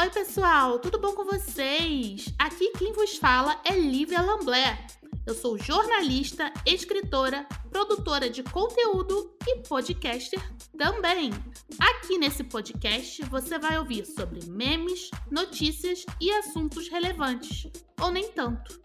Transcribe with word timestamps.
Oi, 0.00 0.10
pessoal, 0.10 0.78
tudo 0.78 0.96
bom 1.00 1.12
com 1.12 1.24
vocês? 1.24 2.32
Aqui 2.38 2.70
quem 2.78 2.92
vos 2.92 3.16
fala 3.16 3.60
é 3.64 3.76
Lívia 3.76 4.22
Lamblé. 4.22 4.86
Eu 5.26 5.34
sou 5.34 5.58
jornalista, 5.58 6.52
escritora, 6.64 7.44
produtora 7.68 8.30
de 8.30 8.44
conteúdo 8.44 9.36
e 9.44 9.56
podcaster 9.66 10.40
também. 10.78 11.32
Aqui 11.80 12.16
nesse 12.16 12.44
podcast 12.44 13.24
você 13.24 13.58
vai 13.58 13.76
ouvir 13.76 14.06
sobre 14.06 14.46
memes, 14.46 15.10
notícias 15.28 16.06
e 16.20 16.30
assuntos 16.30 16.88
relevantes, 16.88 17.66
ou 18.00 18.12
nem 18.12 18.30
tanto. 18.30 18.80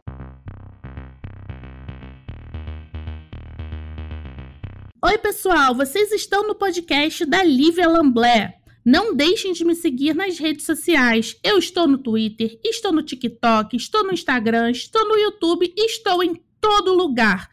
Oi, 5.06 5.18
pessoal, 5.20 5.76
vocês 5.76 6.12
estão 6.12 6.48
no 6.48 6.56
podcast 6.56 7.24
da 7.24 7.44
Lívia 7.44 7.88
Lamblé. 7.88 8.63
Não 8.86 9.16
deixem 9.16 9.54
de 9.54 9.64
me 9.64 9.76
seguir 9.76 10.14
nas 10.14 10.38
redes 10.38 10.66
sociais. 10.66 11.38
Eu 11.42 11.58
estou 11.58 11.88
no 11.88 11.98
Twitter, 11.98 12.60
estou 12.64 12.92
no 12.92 13.02
TikTok, 13.02 13.78
estou 13.78 14.04
no 14.04 14.12
Instagram, 14.12 14.72
estou 14.72 15.08
no 15.08 15.16
YouTube, 15.16 15.74
estou 15.78 16.22
em 16.22 16.42
todo 16.60 16.94
lugar. 16.94 17.50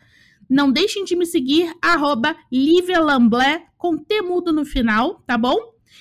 Não 0.48 0.72
deixem 0.72 1.04
de 1.04 1.14
me 1.14 1.24
seguir, 1.24 1.72
arroba 1.80 2.36
Lamblé, 2.50 3.66
com 3.78 3.96
temudo 3.96 4.52
no 4.52 4.64
final, 4.64 5.22
tá 5.24 5.38
bom? 5.38 5.56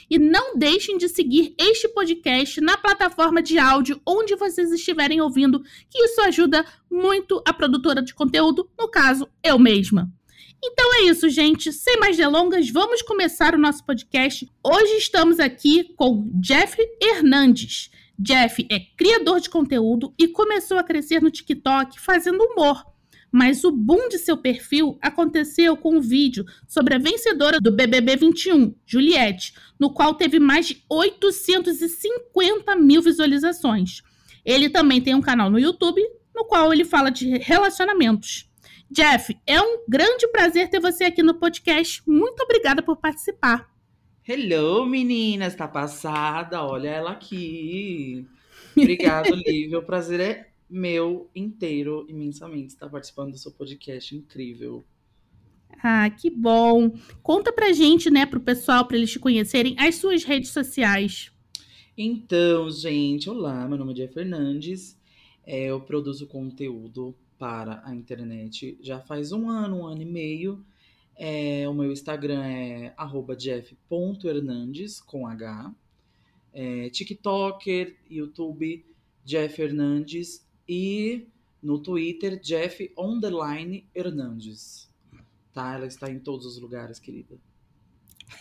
E 0.09 0.17
não 0.17 0.57
deixem 0.57 0.97
de 0.97 1.07
seguir 1.07 1.53
este 1.59 1.87
podcast 1.89 2.59
na 2.59 2.75
plataforma 2.75 3.43
de 3.43 3.59
áudio 3.59 4.01
onde 4.03 4.35
vocês 4.35 4.71
estiverem 4.71 5.21
ouvindo, 5.21 5.61
que 5.89 6.03
isso 6.03 6.19
ajuda 6.21 6.65
muito 6.89 7.39
a 7.45 7.53
produtora 7.53 8.01
de 8.01 8.15
conteúdo, 8.15 8.67
no 8.77 8.87
caso, 8.87 9.27
eu 9.43 9.59
mesma. 9.59 10.11
Então 10.61 10.93
é 10.95 11.03
isso, 11.03 11.29
gente. 11.29 11.71
Sem 11.71 11.97
mais 11.99 12.17
delongas, 12.17 12.69
vamos 12.69 13.01
começar 13.01 13.55
o 13.55 13.57
nosso 13.57 13.83
podcast. 13.85 14.49
Hoje 14.61 14.97
estamos 14.97 15.39
aqui 15.39 15.93
com 15.95 16.29
Jeff 16.41 16.77
Hernandes. 17.01 17.89
Jeff 18.17 18.67
é 18.69 18.79
criador 18.97 19.39
de 19.39 19.49
conteúdo 19.49 20.13
e 20.19 20.27
começou 20.27 20.77
a 20.77 20.83
crescer 20.83 21.21
no 21.21 21.31
TikTok 21.31 21.99
fazendo 22.01 22.43
humor. 22.43 22.85
Mas 23.31 23.63
o 23.63 23.71
boom 23.71 24.09
de 24.09 24.17
seu 24.17 24.35
perfil 24.35 24.97
aconteceu 25.01 25.77
com 25.77 25.95
um 25.95 26.01
vídeo 26.01 26.43
sobre 26.67 26.95
a 26.95 26.97
vencedora 26.97 27.61
do 27.61 27.71
BBB 27.71 28.17
21, 28.17 28.75
Juliette, 28.85 29.53
no 29.79 29.93
qual 29.93 30.15
teve 30.15 30.39
mais 30.39 30.67
de 30.67 30.83
850 30.89 32.75
mil 32.75 33.01
visualizações. 33.01 34.01
Ele 34.43 34.67
também 34.69 34.99
tem 34.99 35.15
um 35.15 35.21
canal 35.21 35.49
no 35.49 35.59
YouTube, 35.59 36.01
no 36.35 36.43
qual 36.45 36.73
ele 36.73 36.83
fala 36.83 37.09
de 37.09 37.37
relacionamentos. 37.37 38.48
Jeff, 38.91 39.37
é 39.45 39.61
um 39.61 39.85
grande 39.87 40.27
prazer 40.29 40.67
ter 40.67 40.79
você 40.79 41.03
aqui 41.03 41.21
no 41.21 41.35
podcast. 41.35 42.01
Muito 42.09 42.41
obrigada 42.41 42.81
por 42.81 42.97
participar. 42.97 43.71
Hello, 44.27 44.83
meninas, 44.83 45.53
tá 45.53 45.67
passada? 45.67 46.63
Olha 46.63 46.89
ela 46.89 47.11
aqui. 47.11 48.25
Obrigado, 48.75 49.29
Lívia. 49.45 49.77
O 49.77 49.83
prazer 49.83 50.19
é 50.19 50.49
meu 50.67 51.29
inteiro, 51.35 52.07
imensamente, 52.09 52.69
estar 52.69 52.89
participando 52.89 53.31
do 53.31 53.37
seu 53.37 53.51
podcast 53.51 54.15
incrível. 54.15 54.83
Ah, 55.83 56.09
que 56.09 56.31
bom. 56.31 56.91
Conta 57.21 57.53
pra 57.53 57.71
gente, 57.71 58.09
né, 58.09 58.25
pro 58.25 58.39
pessoal, 58.39 58.87
para 58.87 58.97
eles 58.97 59.11
te 59.11 59.19
conhecerem, 59.19 59.75
as 59.77 59.95
suas 59.95 60.23
redes 60.23 60.49
sociais. 60.49 61.31
Então, 61.95 62.71
gente, 62.71 63.29
olá, 63.29 63.67
meu 63.67 63.77
nome 63.77 63.91
é 63.91 63.95
Jeff 63.97 64.15
Fernandes. 64.15 64.99
É, 65.45 65.65
eu 65.65 65.79
produzo 65.79 66.25
conteúdo 66.25 67.15
para 67.39 67.81
a 67.85 67.95
internet 67.95 68.77
já 68.81 68.99
faz 68.99 69.31
um 69.31 69.49
ano, 69.49 69.77
um 69.77 69.87
ano 69.87 70.01
e 70.01 70.05
meio. 70.05 70.63
É, 71.15 71.67
o 71.67 71.73
meu 71.73 71.91
Instagram 71.91 72.43
é 72.45 72.93
jeff.hernandes, 73.35 75.01
com 75.01 75.25
H. 75.25 75.73
É, 76.53 76.89
TikToker, 76.89 77.95
YouTube, 78.09 78.85
Jeff 79.23 79.61
Hernandes. 79.61 80.45
E 80.67 81.27
no 81.63 81.79
Twitter, 81.79 82.39
Jeff 82.39 82.91
Hernandes. 83.95 84.89
Tá? 85.53 85.75
Ela 85.75 85.87
está 85.87 86.11
em 86.11 86.19
todos 86.19 86.45
os 86.45 86.59
lugares, 86.59 86.99
querida. 86.99 87.37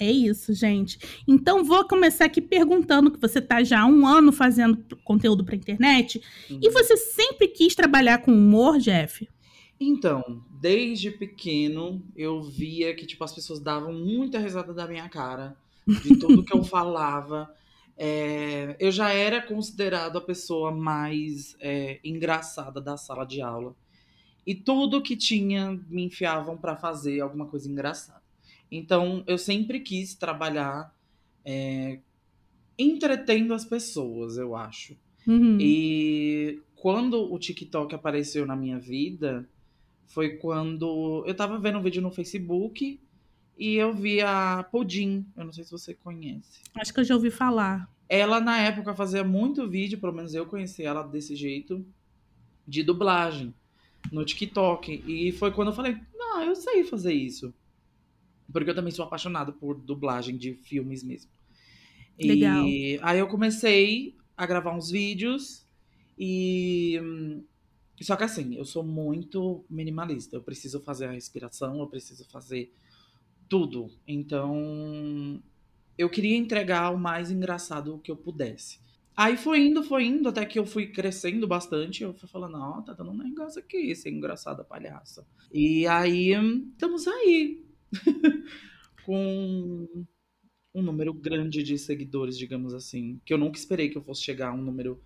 É 0.00 0.10
isso, 0.10 0.52
gente. 0.52 0.98
Então 1.26 1.64
vou 1.64 1.86
começar 1.86 2.26
aqui 2.26 2.40
perguntando 2.40 3.10
que 3.10 3.20
você 3.20 3.38
está 3.38 3.62
já 3.62 3.80
há 3.80 3.86
um 3.86 4.06
ano 4.06 4.32
fazendo 4.32 4.84
conteúdo 5.04 5.44
para 5.44 5.56
internet 5.56 6.20
uhum. 6.50 6.60
e 6.62 6.70
você 6.70 6.96
sempre 6.96 7.48
quis 7.48 7.74
trabalhar 7.74 8.18
com 8.18 8.32
humor, 8.32 8.78
Jeff? 8.78 9.28
Então, 9.80 10.42
desde 10.50 11.10
pequeno 11.10 12.02
eu 12.16 12.42
via 12.42 12.94
que 12.94 13.06
tipo 13.06 13.22
as 13.24 13.32
pessoas 13.32 13.60
davam 13.60 13.92
muita 13.92 14.38
risada 14.38 14.74
da 14.74 14.86
minha 14.86 15.08
cara, 15.08 15.56
de 15.86 16.18
tudo 16.18 16.44
que 16.44 16.54
eu 16.54 16.62
falava. 16.64 17.52
É, 18.00 18.76
eu 18.78 18.92
já 18.92 19.12
era 19.12 19.42
considerado 19.42 20.18
a 20.18 20.20
pessoa 20.20 20.70
mais 20.70 21.56
é, 21.60 21.98
engraçada 22.04 22.80
da 22.80 22.96
sala 22.96 23.24
de 23.24 23.40
aula. 23.40 23.74
E 24.46 24.54
tudo 24.54 25.02
que 25.02 25.16
tinha 25.16 25.78
me 25.88 26.04
enfiavam 26.04 26.56
para 26.56 26.76
fazer 26.76 27.20
alguma 27.20 27.46
coisa 27.46 27.68
engraçada. 27.68 28.17
Então, 28.70 29.24
eu 29.26 29.38
sempre 29.38 29.80
quis 29.80 30.14
trabalhar 30.14 30.94
é, 31.44 31.98
entretendo 32.78 33.54
as 33.54 33.64
pessoas, 33.64 34.36
eu 34.36 34.54
acho. 34.54 34.96
Uhum. 35.26 35.58
E 35.60 36.60
quando 36.76 37.32
o 37.32 37.38
TikTok 37.38 37.94
apareceu 37.94 38.46
na 38.46 38.54
minha 38.54 38.78
vida, 38.78 39.48
foi 40.06 40.36
quando 40.36 41.24
eu 41.26 41.34
tava 41.34 41.58
vendo 41.58 41.78
um 41.78 41.82
vídeo 41.82 42.00
no 42.00 42.10
Facebook 42.10 43.00
e 43.58 43.74
eu 43.74 43.92
vi 43.92 44.20
a 44.20 44.64
Pudim. 44.70 45.26
Eu 45.36 45.44
não 45.44 45.52
sei 45.52 45.64
se 45.64 45.70
você 45.70 45.94
conhece. 45.94 46.62
Acho 46.74 46.94
que 46.94 47.00
eu 47.00 47.04
já 47.04 47.14
ouvi 47.14 47.30
falar. 47.30 47.90
Ela, 48.08 48.40
na 48.40 48.58
época, 48.58 48.94
fazia 48.94 49.24
muito 49.24 49.68
vídeo, 49.68 49.98
pelo 49.98 50.14
menos 50.14 50.34
eu 50.34 50.46
conheci 50.46 50.82
ela 50.82 51.02
desse 51.02 51.36
jeito, 51.36 51.84
de 52.66 52.82
dublagem 52.82 53.52
no 54.10 54.24
TikTok. 54.24 55.04
E 55.06 55.32
foi 55.32 55.50
quando 55.50 55.68
eu 55.68 55.74
falei: 55.74 55.96
Não, 56.14 56.42
eu 56.42 56.54
sei 56.54 56.84
fazer 56.84 57.12
isso. 57.12 57.52
Porque 58.52 58.70
eu 58.70 58.74
também 58.74 58.92
sou 58.92 59.04
apaixonado 59.04 59.52
por 59.52 59.78
dublagem 59.78 60.36
de 60.36 60.54
filmes 60.54 61.02
mesmo. 61.02 61.30
Legal. 62.18 62.66
E 62.66 62.98
aí 63.02 63.18
eu 63.18 63.28
comecei 63.28 64.16
a 64.36 64.46
gravar 64.46 64.74
uns 64.74 64.90
vídeos 64.90 65.64
e. 66.18 67.00
Só 68.00 68.14
que 68.14 68.24
assim, 68.24 68.54
eu 68.54 68.64
sou 68.64 68.82
muito 68.82 69.64
minimalista. 69.68 70.36
Eu 70.36 70.42
preciso 70.42 70.80
fazer 70.80 71.06
a 71.06 71.12
respiração, 71.12 71.78
eu 71.80 71.86
preciso 71.86 72.24
fazer 72.28 72.72
tudo. 73.48 73.90
Então, 74.06 75.42
eu 75.96 76.08
queria 76.08 76.36
entregar 76.36 76.90
o 76.90 76.98
mais 76.98 77.30
engraçado 77.30 77.98
que 77.98 78.10
eu 78.10 78.16
pudesse. 78.16 78.78
Aí 79.16 79.36
foi 79.36 79.66
indo, 79.66 79.82
foi 79.82 80.04
indo, 80.04 80.28
até 80.28 80.46
que 80.46 80.60
eu 80.60 80.64
fui 80.64 80.86
crescendo 80.86 81.44
bastante. 81.44 82.04
Eu 82.04 82.14
fui 82.14 82.28
falando, 82.28 82.56
ó, 82.56 82.78
oh, 82.78 82.82
tá 82.82 82.92
dando 82.92 83.10
um 83.10 83.16
negócio 83.16 83.58
aqui, 83.58 83.90
esse 83.90 84.08
engraçado 84.08 84.64
palhaça. 84.64 85.26
E 85.52 85.88
aí, 85.88 86.34
estamos 86.72 87.08
aí. 87.08 87.67
com 89.04 89.86
um 90.74 90.82
número 90.82 91.12
grande 91.12 91.62
de 91.62 91.78
seguidores, 91.78 92.36
digamos 92.36 92.74
assim. 92.74 93.20
Que 93.24 93.32
eu 93.32 93.38
nunca 93.38 93.58
esperei 93.58 93.88
que 93.88 93.96
eu 93.96 94.02
fosse 94.02 94.22
chegar 94.22 94.50
a 94.50 94.54
um 94.54 94.62
número. 94.62 95.00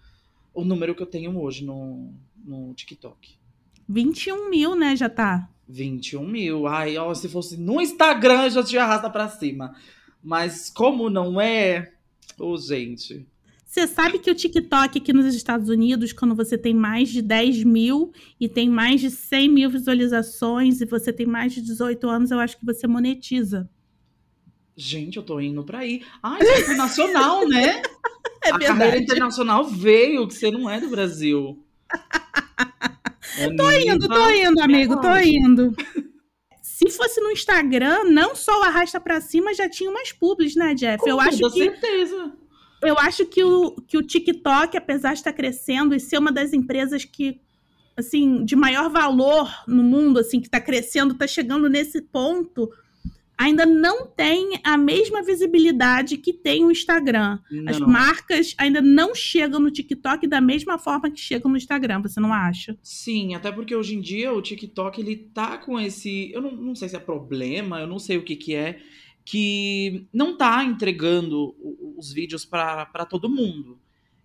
O 0.53 0.65
número 0.65 0.95
que 0.95 1.03
eu 1.03 1.07
tenho 1.07 1.39
hoje 1.41 1.65
no, 1.65 2.13
no 2.45 2.75
TikTok. 2.75 3.37
21 3.89 4.51
mil, 4.51 4.75
né? 4.75 4.97
Já 4.97 5.09
tá. 5.09 5.49
21 5.69 6.27
mil. 6.27 6.67
Ai, 6.67 6.97
ó, 6.97 7.13
se 7.15 7.29
fosse 7.29 7.57
no 7.57 7.81
Instagram, 7.81 8.51
já 8.51 8.63
te 8.63 8.77
arrasta 8.77 9.09
pra 9.09 9.29
cima. 9.29 9.75
Mas 10.23 10.71
como 10.71 11.09
não 11.09 11.41
é. 11.41 11.93
Ô, 12.39 12.53
oh, 12.53 12.57
gente. 12.57 13.27
Você 13.73 13.87
sabe 13.87 14.19
que 14.19 14.31
o 14.31 14.35
TikTok 14.35 14.99
aqui 14.99 15.15
nos 15.15 15.35
Estados 15.35 15.71
Unidos, 15.71 16.13
quando 16.13 16.35
você 16.35 16.59
tem 16.59 16.75
mais 16.75 17.09
de 17.09 17.23
10 17.23 17.65
mil 17.65 18.13
e 18.39 18.47
tem 18.47 18.69
mais 18.69 19.01
de 19.01 19.11
100 19.11 19.49
mil 19.49 19.71
visualizações 19.71 20.83
e 20.83 20.85
você 20.85 21.11
tem 21.11 21.25
mais 21.25 21.55
de 21.55 21.63
18 21.63 22.07
anos, 22.07 22.31
eu 22.31 22.39
acho 22.39 22.59
que 22.59 22.67
você 22.67 22.87
monetiza. 22.87 23.67
Gente, 24.77 25.17
eu 25.17 25.23
tô 25.23 25.41
indo 25.41 25.65
pra 25.65 25.79
aí. 25.79 26.03
Ah, 26.23 26.37
isso 26.39 26.53
é 26.53 26.61
internacional, 26.61 27.49
né? 27.49 27.81
É 28.45 28.51
a 28.51 28.59
verdade. 28.59 28.67
carreira 28.67 28.99
internacional 28.99 29.65
veio, 29.65 30.29
que 30.29 30.35
você 30.35 30.51
não 30.51 30.69
é 30.69 30.79
do 30.79 30.91
Brasil. 30.91 31.65
É 33.39 33.49
tô 33.55 33.71
indo, 33.71 34.09
tô 34.09 34.31
indo, 34.31 34.61
amigo, 34.61 35.01
tô 35.01 35.17
indo. 35.17 35.75
Se 36.61 36.91
fosse 36.91 37.19
no 37.19 37.31
Instagram, 37.31 38.05
não 38.05 38.35
só 38.35 38.61
o 38.61 38.63
arrasta 38.63 39.01
pra 39.01 39.23
cima, 39.23 39.55
já 39.55 39.71
tinha 39.71 39.89
umas 39.89 40.13
publis, 40.13 40.55
né, 40.55 40.75
Jeff? 40.75 40.99
Com 40.99 41.09
eu 41.09 41.19
acho 41.19 41.39
que 41.51 41.65
certeza 41.65 42.42
eu 42.83 42.99
acho 42.99 43.25
que 43.27 43.43
o, 43.43 43.73
que 43.87 43.97
o 43.97 44.03
TikTok, 44.03 44.77
apesar 44.77 45.13
de 45.13 45.21
estar 45.21 45.33
crescendo 45.33 45.95
e 45.95 46.01
ser 46.01 46.19
uma 46.19 46.33
das 46.33 46.53
empresas 46.53 47.05
que, 47.05 47.41
assim, 47.97 48.45
de 48.45 48.57
maior 48.57 48.91
valor 48.91 49.51
no 49.67 49.83
mundo, 49.83 50.19
assim, 50.19 50.41
que 50.41 50.47
está 50.47 50.61
crescendo, 50.61 51.13
está 51.13 51.27
chegando 51.27 51.69
nesse 51.69 52.03
ponto, 52.03 52.71
ainda 53.43 53.67
não 53.67 54.07
tem 54.07 54.61
a 54.65 54.77
mesma 54.77 55.23
visibilidade 55.23 56.17
que 56.17 56.33
tem 56.33 56.65
o 56.65 56.71
Instagram. 56.71 57.39
Não. 57.51 57.71
As 57.71 57.79
marcas 57.79 58.55
ainda 58.59 58.81
não 58.81 59.15
chegam 59.15 59.61
no 59.61 59.71
TikTok 59.71 60.27
da 60.27 60.41
mesma 60.41 60.79
forma 60.79 61.11
que 61.11 61.21
chegam 61.21 61.51
no 61.51 61.57
Instagram, 61.57 62.03
você 62.03 62.21
não 62.21 62.33
acha? 62.33 62.77
Sim, 62.83 63.35
até 63.35 63.51
porque 63.51 63.75
hoje 63.75 63.97
em 63.97 64.01
dia 64.01 64.33
o 64.33 64.43
TikTok 64.43 65.01
ele 65.01 65.17
tá 65.17 65.59
com 65.59 65.79
esse, 65.81 66.31
eu 66.33 66.41
não, 66.41 66.53
não 66.53 66.75
sei 66.75 66.89
se 66.89 66.97
é 66.97 67.01
problema, 67.01 67.81
eu 67.81 67.87
não 67.87 67.99
sei 67.99 68.17
o 68.17 68.23
que 68.23 68.37
que 68.37 68.55
é, 68.55 68.79
que 69.25 70.07
não 70.13 70.37
tá 70.37 70.65
entregando 70.65 71.55
os 71.97 72.13
vídeos 72.13 72.45
para 72.45 73.07
todo 73.09 73.31
mundo. 73.31 73.79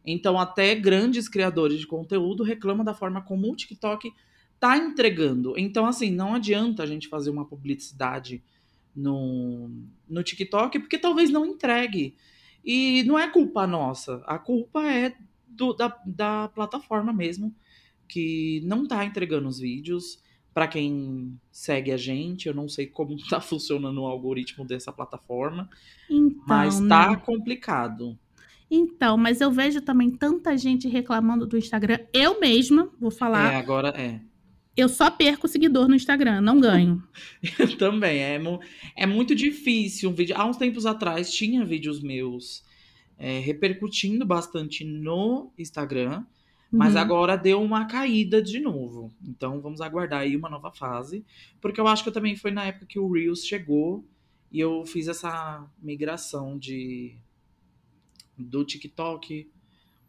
Então, 0.05 0.39
até 0.39 0.73
grandes 0.73 1.27
criadores 1.27 1.79
de 1.79 1.88
conteúdo 1.88 2.44
reclamam 2.44 2.85
da 2.85 2.94
forma 2.94 3.21
como 3.21 3.51
o 3.51 3.55
TikTok 3.55 4.11
tá 4.59 4.77
entregando. 4.77 5.53
Então, 5.57 5.85
assim, 5.85 6.09
não 6.09 6.33
adianta 6.33 6.83
a 6.83 6.85
gente 6.85 7.07
fazer 7.07 7.29
uma 7.29 7.45
publicidade 7.45 8.41
no, 8.95 9.69
no 10.09 10.23
TikTok, 10.23 10.79
porque 10.79 10.97
talvez 10.97 11.29
não 11.29 11.45
entregue. 11.45 12.15
E 12.65 13.03
não 13.03 13.19
é 13.19 13.29
culpa 13.29 13.67
nossa, 13.67 14.23
a 14.25 14.38
culpa 14.38 14.85
é 14.85 15.15
do, 15.45 15.73
da, 15.73 15.95
da 16.05 16.47
plataforma 16.49 17.13
mesmo, 17.13 17.55
que 18.07 18.61
não 18.65 18.88
tá 18.88 19.05
entregando 19.05 19.47
os 19.47 19.59
vídeos. 19.59 20.21
Para 20.57 20.68
quem 20.68 21.39
segue 21.51 21.92
a 21.92 21.98
gente, 21.98 22.48
eu 22.48 22.54
não 22.56 22.68
sei 22.68 22.88
como 22.88 23.15
tá 23.30 23.39
funcionando 23.39 24.01
o 24.01 24.07
algoritmo 24.07 24.65
dessa 24.65 24.92
plataforma, 24.92 25.69
Então, 26.09 26.44
mas 26.48 26.80
tá 26.80 27.12
né? 27.12 27.15
complicado. 27.18 28.18
Então, 28.69 29.15
mas 29.18 29.39
eu 29.39 29.51
vejo 29.51 29.81
também 29.81 30.09
tanta 30.09 30.57
gente 30.57 30.88
reclamando 30.88 31.45
do 31.45 31.59
Instagram. 31.59 32.00
Eu 32.12 32.39
mesma, 32.39 32.92
vou 33.00 33.12
falar, 33.12 33.54
É, 33.54 33.56
agora 33.57 33.89
é. 33.89 34.19
eu 34.75 34.89
só 34.89 35.12
perco 35.12 35.48
seguidor 35.48 35.88
no 35.88 35.94
Instagram, 35.94 36.42
não 36.42 36.59
ganho. 36.59 37.04
Eu 37.59 37.77
também. 37.77 38.18
É, 38.24 38.42
é 38.95 39.06
muito 39.06 39.36
difícil 39.36 40.09
um 40.09 40.13
vídeo. 40.13 40.36
Há 40.36 40.44
uns 40.44 40.57
tempos 40.57 40.88
atrás 40.88 41.31
tinha 41.31 41.63
vídeos 41.63 42.01
meus 42.01 42.63
é, 43.19 43.38
repercutindo 43.38 44.25
bastante 44.25 44.83
no 44.83 45.51
Instagram, 45.56 46.25
mas 46.72 46.96
Uhum. 46.96 47.02
agora 47.02 47.38
deu 47.38 47.62
uma 47.62 47.86
caída 47.86 48.42
de 48.42 48.60
novo. 48.60 49.12
Então 49.25 49.62
vamos 49.62 49.81
aguardar 49.81 50.22
aí 50.22 50.36
uma 50.36 50.50
nova 50.50 50.72
fase. 50.72 51.24
Porque 51.62 51.80
eu 51.80 51.88
acho 51.88 52.04
que 52.04 52.10
eu 52.10 52.14
também 52.14 52.36
foi 52.36 52.52
na 52.52 52.66
época 52.66 52.86
que 52.86 53.00
o 53.00 53.12
Reels 53.12 53.46
chegou 53.46 54.04
e 54.52 54.60
eu 54.60 54.86
fiz 54.86 55.08
essa 55.08 55.66
migração 55.81 56.58
de 56.58 57.16
do 58.38 58.64
TikTok 58.64 59.50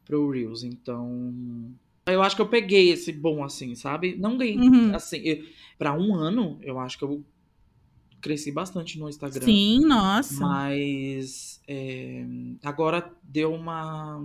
pro 0.05 0.31
Reels. 0.31 0.63
Então. 0.63 1.73
Eu 2.07 2.23
acho 2.23 2.35
que 2.37 2.43
eu 2.43 2.49
peguei 2.49 2.91
esse 2.91 3.13
bom 3.13 3.45
assim, 3.45 3.75
sabe? 3.75 4.17
Não 4.17 4.39
ganhei 4.39 4.57
Uhum. 4.59 4.95
assim, 4.95 5.19
eu- 5.19 5.45
pra 5.79 5.93
um 5.93 6.15
ano, 6.15 6.59
eu 6.63 6.79
acho 6.79 6.97
que 6.99 7.05
eu 7.05 7.23
cresci 8.21 8.51
bastante 8.51 8.99
no 8.99 9.09
Instagram. 9.09 9.45
Sim, 9.45 9.81
nossa. 9.87 10.41
Mas 10.45 11.61
é, 11.69 12.25
agora 12.65 13.13
deu 13.23 13.53
uma, 13.55 14.21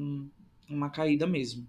uma 0.70 0.90
caída 0.90 1.28
mesmo. 1.28 1.68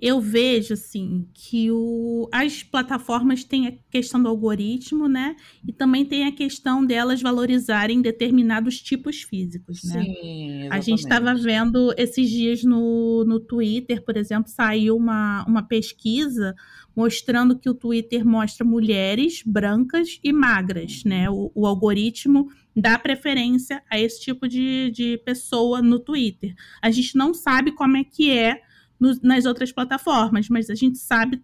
Eu 0.00 0.20
vejo 0.20 0.74
assim 0.74 1.26
que 1.32 1.70
o, 1.70 2.28
as 2.32 2.62
plataformas 2.62 3.44
têm 3.44 3.68
a 3.68 3.72
questão 3.90 4.22
do 4.22 4.28
algoritmo, 4.28 5.08
né? 5.08 5.36
E 5.66 5.72
também 5.72 6.04
tem 6.04 6.26
a 6.26 6.32
questão 6.32 6.84
delas 6.84 7.22
valorizarem 7.22 8.02
determinados 8.02 8.80
tipos 8.80 9.22
físicos, 9.22 9.82
né? 9.84 10.02
Sim, 10.02 10.68
A 10.70 10.80
gente 10.80 10.98
estava 10.98 11.30
exatamente. 11.32 11.44
vendo 11.44 11.94
esses 11.96 12.28
dias 12.28 12.64
no, 12.64 13.24
no 13.24 13.38
Twitter, 13.38 14.04
por 14.04 14.16
exemplo, 14.16 14.50
saiu 14.50 14.96
uma, 14.96 15.44
uma 15.46 15.62
pesquisa 15.62 16.54
mostrando 16.94 17.58
que 17.58 17.68
o 17.68 17.74
Twitter 17.74 18.26
mostra 18.26 18.64
mulheres 18.64 19.42
brancas 19.44 20.18
e 20.22 20.32
magras, 20.32 21.02
né? 21.04 21.28
O, 21.30 21.50
o 21.54 21.66
algoritmo 21.66 22.48
dá 22.74 22.98
preferência 22.98 23.82
a 23.90 23.98
esse 23.98 24.20
tipo 24.20 24.48
de, 24.48 24.90
de 24.90 25.18
pessoa 25.18 25.80
no 25.80 25.98
Twitter. 25.98 26.54
A 26.82 26.90
gente 26.90 27.16
não 27.16 27.32
sabe 27.32 27.72
como 27.72 27.96
é 27.96 28.04
que 28.04 28.30
é 28.30 28.60
no- 28.98 29.18
nas 29.22 29.44
outras 29.44 29.72
plataformas, 29.72 30.48
mas 30.48 30.70
a 30.70 30.74
gente 30.74 30.98
sabe 30.98 31.42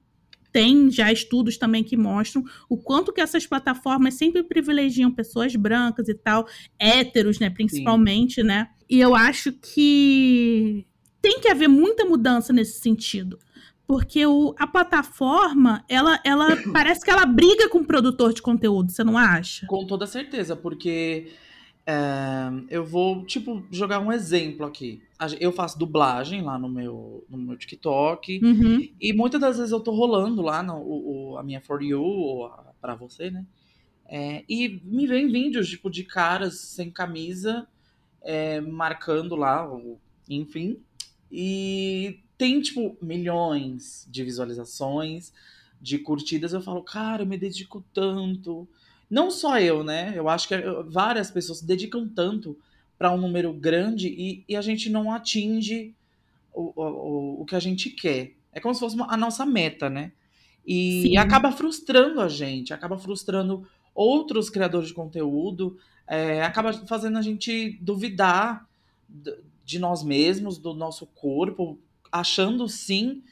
tem 0.52 0.90
já 0.90 1.12
estudos 1.12 1.56
também 1.56 1.84
que 1.84 1.96
mostram 1.96 2.42
o 2.68 2.76
quanto 2.76 3.12
que 3.12 3.20
essas 3.20 3.46
plataformas 3.46 4.14
sempre 4.14 4.42
privilegiam 4.42 5.10
pessoas 5.10 5.54
brancas 5.54 6.08
e 6.08 6.14
tal, 6.14 6.44
héteros, 6.76 7.38
né, 7.38 7.48
principalmente, 7.50 8.42
né? 8.42 8.68
E 8.88 8.98
eu 8.98 9.14
acho 9.14 9.52
que 9.52 10.84
tem 11.22 11.38
que 11.40 11.48
haver 11.48 11.68
muita 11.68 12.04
mudança 12.04 12.52
nesse 12.52 12.80
sentido. 12.80 13.38
Porque 13.86 14.24
o, 14.24 14.54
a 14.58 14.66
plataforma, 14.66 15.84
ela, 15.88 16.20
ela 16.24 16.56
parece 16.72 17.04
que 17.04 17.10
ela 17.10 17.26
briga 17.26 17.68
com 17.68 17.78
o 17.78 17.84
produtor 17.84 18.32
de 18.32 18.40
conteúdo, 18.42 18.90
você 18.90 19.02
não 19.04 19.18
acha? 19.18 19.66
Com 19.66 19.86
toda 19.86 20.06
certeza, 20.06 20.54
porque 20.56 21.32
é, 21.90 22.74
eu 22.76 22.84
vou, 22.84 23.24
tipo, 23.24 23.62
jogar 23.70 23.98
um 24.00 24.12
exemplo 24.12 24.64
aqui. 24.66 25.02
Eu 25.38 25.52
faço 25.52 25.78
dublagem 25.78 26.40
lá 26.42 26.58
no 26.58 26.68
meu, 26.68 27.24
no 27.28 27.36
meu 27.36 27.56
TikTok. 27.56 28.40
Uhum. 28.42 28.88
E 29.00 29.12
muitas 29.12 29.40
das 29.40 29.56
vezes 29.58 29.72
eu 29.72 29.80
tô 29.80 29.90
rolando 29.92 30.40
lá 30.40 30.62
no, 30.62 30.76
o, 30.80 31.36
a 31.38 31.42
minha 31.42 31.60
For 31.60 31.82
You, 31.82 32.02
ou 32.02 32.46
a- 32.46 32.72
pra 32.80 32.94
você, 32.94 33.30
né? 33.30 33.44
É, 34.06 34.44
e 34.48 34.80
me 34.84 35.06
vem 35.06 35.30
vídeos, 35.30 35.68
tipo, 35.68 35.90
de 35.90 36.02
caras 36.04 36.58
sem 36.60 36.90
camisa, 36.90 37.66
é, 38.22 38.60
marcando 38.60 39.36
lá, 39.36 39.68
o- 39.72 39.98
enfim. 40.28 40.78
E 41.30 42.20
tem, 42.38 42.60
tipo, 42.60 42.96
milhões 43.02 44.06
de 44.10 44.24
visualizações, 44.24 45.32
de 45.80 45.98
curtidas. 45.98 46.52
Eu 46.52 46.60
falo, 46.60 46.82
cara, 46.82 47.22
eu 47.22 47.26
me 47.26 47.36
dedico 47.38 47.84
tanto. 47.92 48.68
Não 49.10 49.30
só 49.30 49.58
eu, 49.58 49.82
né? 49.84 50.12
Eu 50.16 50.28
acho 50.28 50.48
que 50.48 50.54
eh, 50.54 50.82
várias 50.88 51.30
pessoas 51.30 51.58
se 51.60 51.66
dedicam 51.66 52.08
tanto 52.08 52.56
para 52.98 53.12
um 53.12 53.18
número 53.18 53.52
grande 53.52 54.08
e, 54.08 54.44
e 54.48 54.56
a 54.56 54.62
gente 54.62 54.88
não 54.90 55.12
atinge 55.12 55.94
o, 56.52 56.72
o, 56.76 57.42
o- 57.42 57.46
que 57.46 57.56
a 57.56 57.60
gente 57.60 57.90
quer. 57.90 58.34
É 58.52 58.60
como 58.60 58.74
se 58.74 58.80
fosse 58.80 58.96
uma- 58.96 59.12
a 59.12 59.16
nossa 59.16 59.46
meta, 59.46 59.90
né? 59.90 60.12
E 60.66 61.14
Sim. 61.14 61.16
acaba 61.18 61.52
frustrando 61.52 62.20
a 62.20 62.28
gente, 62.28 62.74
acaba 62.74 62.98
frustrando 62.98 63.66
outros 63.94 64.50
criadores 64.50 64.88
de 64.88 64.94
conteúdo, 64.94 65.78
é, 66.08 66.42
acaba 66.42 66.72
fazendo 66.86 67.18
a 67.18 67.22
gente 67.22 67.78
duvidar 67.82 68.68
de 69.64 69.78
nós 69.78 70.02
mesmos, 70.02 70.58
do 70.58 70.74
nosso 70.74 71.06
corpo, 71.06 71.78
achando 72.10 72.68
sim 72.68 73.22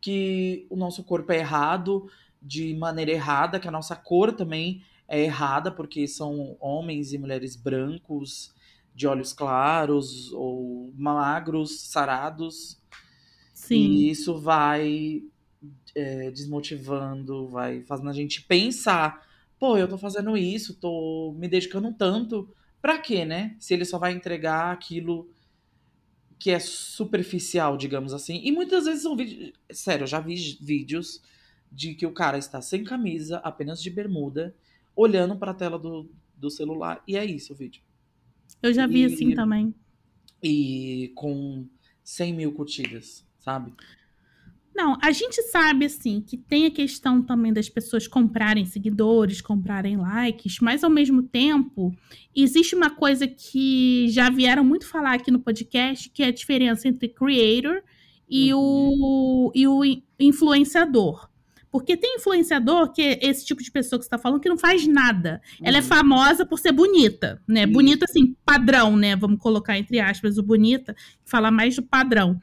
que 0.00 0.66
o 0.70 0.76
nosso 0.76 1.04
corpo 1.04 1.32
é 1.32 1.38
errado 1.38 2.08
de 2.40 2.74
maneira 2.74 3.12
errada, 3.12 3.60
que 3.60 3.68
a 3.68 3.72
nossa 3.72 3.96
cor 3.96 4.32
também 4.32 4.82
é 5.08 5.20
errada, 5.22 5.72
porque 5.72 6.06
são 6.06 6.56
homens 6.60 7.12
e 7.12 7.18
mulheres 7.18 7.56
brancos, 7.56 8.54
de 8.94 9.06
olhos 9.06 9.32
claros 9.32 10.32
ou 10.32 10.92
magros, 10.94 11.80
sarados. 11.80 12.78
Sim. 13.54 13.76
E 13.76 14.10
isso 14.10 14.38
vai 14.38 15.22
é, 15.94 16.30
desmotivando, 16.30 17.48
vai 17.48 17.82
fazendo 17.82 18.10
a 18.10 18.12
gente 18.12 18.42
pensar: 18.42 19.26
pô, 19.58 19.76
eu 19.76 19.88
tô 19.88 19.96
fazendo 19.96 20.36
isso, 20.36 20.78
tô 20.78 21.34
me 21.38 21.48
dedicando 21.48 21.92
tanto, 21.92 22.52
pra 22.82 22.98
quê, 22.98 23.24
né? 23.24 23.56
Se 23.58 23.72
ele 23.72 23.84
só 23.84 23.98
vai 23.98 24.12
entregar 24.12 24.72
aquilo 24.72 25.30
que 26.38 26.50
é 26.50 26.58
superficial, 26.58 27.76
digamos 27.76 28.12
assim. 28.12 28.40
E 28.44 28.52
muitas 28.52 28.84
vezes 28.84 29.02
são 29.02 29.16
vídeos. 29.16 29.52
Sério, 29.70 30.04
eu 30.04 30.08
já 30.08 30.20
vi 30.20 30.34
vídeos 30.60 31.22
de 31.70 31.94
que 31.94 32.06
o 32.06 32.12
cara 32.12 32.38
está 32.38 32.60
sem 32.60 32.84
camisa, 32.84 33.38
apenas 33.38 33.82
de 33.82 33.90
bermuda, 33.90 34.54
olhando 35.00 35.36
pra 35.36 35.54
tela 35.54 35.78
do, 35.78 36.10
do 36.36 36.50
celular. 36.50 37.02
E 37.06 37.16
é 37.16 37.24
isso 37.24 37.52
o 37.52 37.56
vídeo. 37.56 37.82
Eu 38.62 38.72
já 38.74 38.86
vi 38.86 39.02
E- 39.02 39.04
assim 39.04 39.34
também. 39.34 39.72
E 40.42 41.12
com 41.14 41.66
100 42.02 42.32
mil 42.34 42.52
curtidas, 42.52 43.24
sabe? 43.38 43.72
Não, 44.74 44.96
a 45.02 45.10
gente 45.10 45.42
sabe, 45.42 45.86
assim, 45.86 46.20
que 46.20 46.36
tem 46.36 46.66
a 46.66 46.70
questão 46.70 47.20
também 47.20 47.52
das 47.52 47.68
pessoas 47.68 48.06
comprarem 48.06 48.64
seguidores, 48.64 49.40
comprarem 49.40 49.96
likes, 49.96 50.60
mas 50.60 50.84
ao 50.84 50.90
mesmo 50.90 51.20
tempo, 51.22 51.92
existe 52.34 52.76
uma 52.76 52.88
coisa 52.90 53.26
que 53.26 54.06
já 54.08 54.30
vieram 54.30 54.64
muito 54.64 54.86
falar 54.86 55.14
aqui 55.14 55.32
no 55.32 55.40
podcast, 55.40 56.08
que 56.10 56.22
é 56.22 56.26
a 56.26 56.30
diferença 56.32 56.86
entre 56.86 57.08
creator 57.08 57.82
e, 58.28 58.54
o, 58.54 59.50
e 59.52 59.66
o 59.66 59.84
in- 59.84 60.04
influenciador. 60.20 61.28
Porque 61.70 61.96
tem 61.96 62.16
influenciador, 62.16 62.92
que 62.92 63.02
é 63.02 63.18
esse 63.22 63.44
tipo 63.44 63.62
de 63.62 63.70
pessoa 63.70 63.98
que 63.98 64.04
você 64.04 64.10
tá 64.10 64.18
falando, 64.18 64.40
que 64.40 64.48
não 64.48 64.56
faz 64.56 64.86
nada. 64.86 65.40
Ela 65.62 65.76
é 65.78 65.80
Uhum. 65.80 65.86
famosa 65.86 66.46
por 66.46 66.58
ser 66.58 66.72
bonita, 66.72 67.42
né? 67.46 67.64
Isso. 67.64 67.72
Bonita, 67.72 68.06
assim, 68.08 68.34
padrão, 68.44 68.96
né? 68.96 69.14
Vamos 69.16 69.38
colocar 69.38 69.76
entre 69.78 70.00
aspas 70.00 70.38
o 70.38 70.42
bonita, 70.42 70.96
falar 71.24 71.50
mais 71.50 71.76
do 71.76 71.82
padrão. 71.82 72.40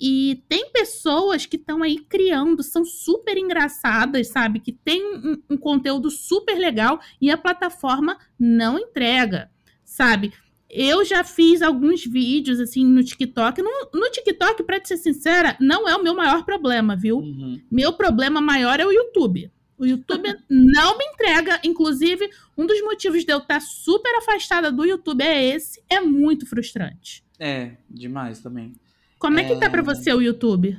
E 0.00 0.42
tem 0.48 0.70
pessoas 0.72 1.46
que 1.46 1.56
estão 1.56 1.82
aí 1.82 1.98
criando, 2.08 2.62
são 2.62 2.84
super 2.84 3.36
engraçadas, 3.38 4.28
sabe? 4.28 4.58
Que 4.60 4.72
tem 4.72 5.02
um, 5.16 5.40
um 5.50 5.56
conteúdo 5.56 6.10
super 6.10 6.58
legal 6.58 6.98
e 7.20 7.30
a 7.30 7.36
plataforma 7.38 8.18
não 8.38 8.78
entrega, 8.78 9.50
sabe? 9.84 10.32
Eu 10.76 11.04
já 11.04 11.22
fiz 11.22 11.62
alguns 11.62 12.04
vídeos 12.04 12.58
assim 12.58 12.84
no 12.84 13.04
TikTok. 13.04 13.62
No, 13.62 13.70
no 13.94 14.10
TikTok, 14.10 14.64
pra 14.64 14.80
te 14.80 14.88
ser 14.88 14.96
sincera, 14.96 15.56
não 15.60 15.88
é 15.88 15.94
o 15.94 16.02
meu 16.02 16.16
maior 16.16 16.44
problema, 16.44 16.96
viu? 16.96 17.18
Uhum. 17.18 17.60
Meu 17.70 17.92
problema 17.92 18.40
maior 18.40 18.80
é 18.80 18.84
o 18.86 18.90
YouTube. 18.90 19.48
O 19.78 19.86
YouTube 19.86 20.24
não 20.50 20.98
me 20.98 21.04
entrega. 21.04 21.60
Inclusive, 21.64 22.28
um 22.58 22.66
dos 22.66 22.80
motivos 22.82 23.24
de 23.24 23.32
eu 23.32 23.38
estar 23.38 23.60
super 23.60 24.16
afastada 24.18 24.72
do 24.72 24.84
YouTube 24.84 25.22
é 25.22 25.44
esse. 25.54 25.80
É 25.88 26.00
muito 26.00 26.44
frustrante. 26.44 27.22
É, 27.38 27.76
demais 27.88 28.40
também. 28.40 28.72
Como 29.18 29.38
é 29.38 29.44
que 29.44 29.56
tá 29.56 29.66
É. 29.66 29.70
pra 29.70 29.80
você 29.82 30.12
o 30.12 30.20
YouTube? 30.20 30.76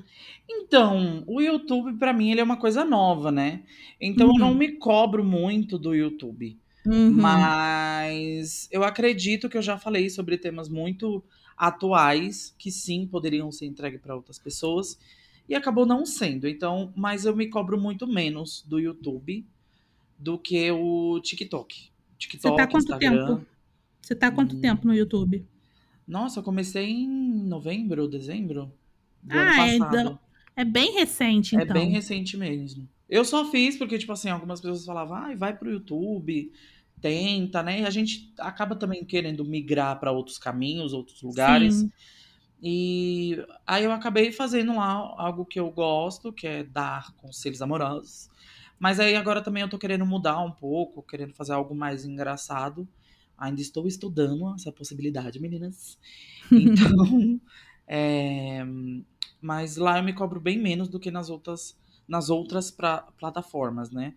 Então, 0.48 1.24
o 1.26 1.42
YouTube 1.42 1.94
pra 1.98 2.14
mim 2.14 2.32
ele 2.32 2.42
é 2.42 2.44
uma 2.44 2.58
coisa 2.58 2.84
nova, 2.86 3.32
né? 3.32 3.62
Então 4.00 4.28
eu 4.28 4.34
Uhum. 4.34 4.40
não 4.40 4.54
me 4.54 4.74
cobro 4.74 5.24
muito 5.24 5.78
do 5.80 5.96
YouTube, 5.96 6.58
Uhum. 6.86 7.56
mas 8.12 8.68
eu 8.72 8.84
acredito 8.84 9.50
que 9.50 9.58
eu 9.58 9.62
já 9.62 9.78
falei 9.78 10.10
sobre 10.10 10.38
temas 10.38 10.70
muito 10.70 11.24
atuais 11.58 12.54
que 12.58 12.72
sim 12.72 13.08
poderiam 13.08 13.52
ser 13.52 13.66
entregues 13.66 14.02
para 14.02 14.16
outras 14.16 14.38
pessoas 14.40 14.98
e 15.48 15.56
acabou 15.56 15.86
não 15.86 16.06
sendo. 16.06 16.48
Então, 16.48 16.92
mas 16.96 17.26
eu 17.26 17.36
me 17.36 17.48
cobro 17.48 17.80
muito 17.80 18.08
menos 18.08 18.64
do 18.68 18.80
YouTube 18.80 19.46
do 20.18 20.38
que 20.40 20.72
o 20.72 21.20
TikTok. 21.22 21.90
TikTok, 22.18 22.42
Você 22.42 22.56
tá 22.56 22.68
quanto 22.68 22.92
Instagram. 22.92 23.36
tempo? 23.38 23.46
Você 24.02 24.16
tá 24.16 24.28
há 24.28 24.32
quanto 24.32 24.56
Hum. 24.56 24.62
tempo 24.62 24.88
no 24.88 24.94
YouTube? 24.94 25.46
Nossa, 26.08 26.40
eu 26.40 26.44
comecei 26.44 26.90
em 26.90 27.08
novembro, 27.48 28.08
dezembro 28.08 28.72
do 29.24 29.36
Ah, 29.36 29.42
ano 29.42 29.52
é, 29.70 29.78
passado. 29.80 30.20
É 30.56 30.64
bem 30.66 30.94
recente, 30.94 31.56
É 31.56 31.64
então. 31.64 31.74
bem 31.74 31.90
recente 31.90 32.38
mesmo. 32.38 32.88
Eu 33.10 33.24
só 33.26 33.50
fiz 33.52 33.78
porque, 33.78 33.98
tipo 33.98 34.12
assim, 34.12 34.30
algumas 34.30 34.62
pessoas 34.62 34.86
falavam, 34.86 35.16
ai, 35.18 35.36
vai 35.36 35.56
pro 35.56 35.72
YouTube, 35.72 36.52
tenta, 37.06 37.62
né? 37.62 37.82
E 37.82 37.86
a 37.86 37.90
gente 37.92 38.34
acaba 38.40 38.76
também 38.76 39.06
querendo 39.06 39.46
migrar 39.46 40.00
para 40.00 40.12
outros 40.12 40.40
caminhos, 40.40 40.92
outros 40.92 41.22
lugares. 41.22 41.76
Sim. 41.76 41.92
E 42.60 43.38
aí 43.68 43.84
eu 43.84 43.92
acabei 43.92 44.32
fazendo 44.32 44.76
lá 44.76 45.14
algo 45.20 45.46
que 45.46 45.60
eu 45.60 45.70
gosto, 45.70 46.34
que 46.34 46.48
é 46.48 46.64
dar 46.64 47.14
conselhos 47.18 47.62
amorosos. 47.62 48.28
Mas 48.80 49.00
aí 49.00 49.16
agora 49.16 49.40
também 49.40 49.62
eu 49.62 49.70
tô 49.70 49.78
querendo 49.78 50.04
mudar 50.04 50.40
um 50.40 50.50
pouco, 50.50 51.04
querendo 51.04 51.36
fazer 51.36 51.54
algo 51.54 51.76
mais 51.76 52.06
engraçado. 52.06 52.88
Ainda 53.38 53.62
estou 53.62 53.86
estudando 53.86 54.56
essa 54.56 54.72
possibilidade, 54.72 55.40
meninas. 55.40 56.00
Então, 56.52 57.42
é, 57.88 58.64
mas 59.42 59.78
lá 59.78 59.98
eu 59.98 60.04
me 60.04 60.14
cobro 60.14 60.40
bem 60.40 60.60
menos 60.60 60.88
do 60.88 61.00
que 61.00 61.10
nas 61.10 61.30
outras, 61.30 61.76
nas 62.08 62.30
outras 62.30 62.72
pra- 62.72 63.08
plataformas, 63.18 63.92
né? 63.92 64.14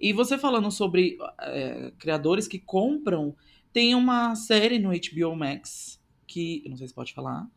E 0.00 0.12
você 0.12 0.38
falando 0.38 0.70
sobre 0.70 1.18
é, 1.40 1.92
criadores 1.98 2.48
que 2.48 2.58
compram, 2.58 3.34
tem 3.72 3.94
uma 3.94 4.34
série 4.34 4.78
no 4.78 4.90
HBO 4.90 5.36
Max 5.36 6.00
que, 6.26 6.62
eu 6.64 6.70
não 6.70 6.76
sei 6.76 6.88
se 6.88 6.94
pode 6.94 7.12
falar, 7.12 7.48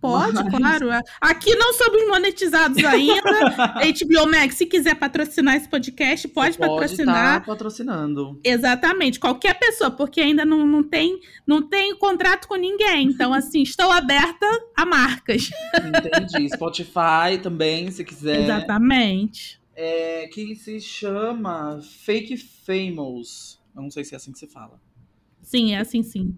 Pode, 0.00 0.32
Mas- 0.32 0.56
claro. 0.56 0.88
Aqui 1.20 1.54
não 1.56 1.74
somos 1.74 2.08
monetizados 2.08 2.82
ainda. 2.82 3.20
HBO 3.84 4.30
Max, 4.30 4.54
se 4.54 4.64
quiser 4.64 4.94
patrocinar 4.94 5.56
esse 5.56 5.68
podcast, 5.68 6.26
pode, 6.28 6.54
Você 6.54 6.58
patrocinar. 6.58 7.40
tá 7.40 7.46
patrocinando. 7.46 8.40
Exatamente, 8.42 9.20
qualquer 9.20 9.58
pessoa, 9.58 9.90
porque 9.90 10.20
ainda 10.22 10.44
não, 10.44 10.66
não, 10.66 10.82
tem, 10.82 11.20
não 11.46 11.60
tem 11.60 11.94
contrato 11.96 12.48
com 12.48 12.56
ninguém. 12.56 13.08
Então, 13.08 13.34
assim, 13.34 13.62
estou 13.62 13.92
aberta 13.92 14.46
a 14.74 14.86
marcas. 14.86 15.50
Entendi. 15.76 16.48
Spotify 16.56 17.38
também, 17.42 17.90
se 17.90 18.02
quiser. 18.02 18.44
Exatamente. 18.44 19.60
É, 19.76 20.28
que 20.28 20.54
se 20.56 20.80
chama 20.80 21.80
Fake 21.82 22.36
Famous. 22.38 23.60
Eu 23.76 23.82
não 23.82 23.90
sei 23.90 24.04
se 24.04 24.14
é 24.14 24.16
assim 24.16 24.32
que 24.32 24.38
se 24.38 24.46
fala. 24.46 24.80
Sim, 25.42 25.74
é 25.74 25.78
assim 25.78 26.02
sim. 26.02 26.34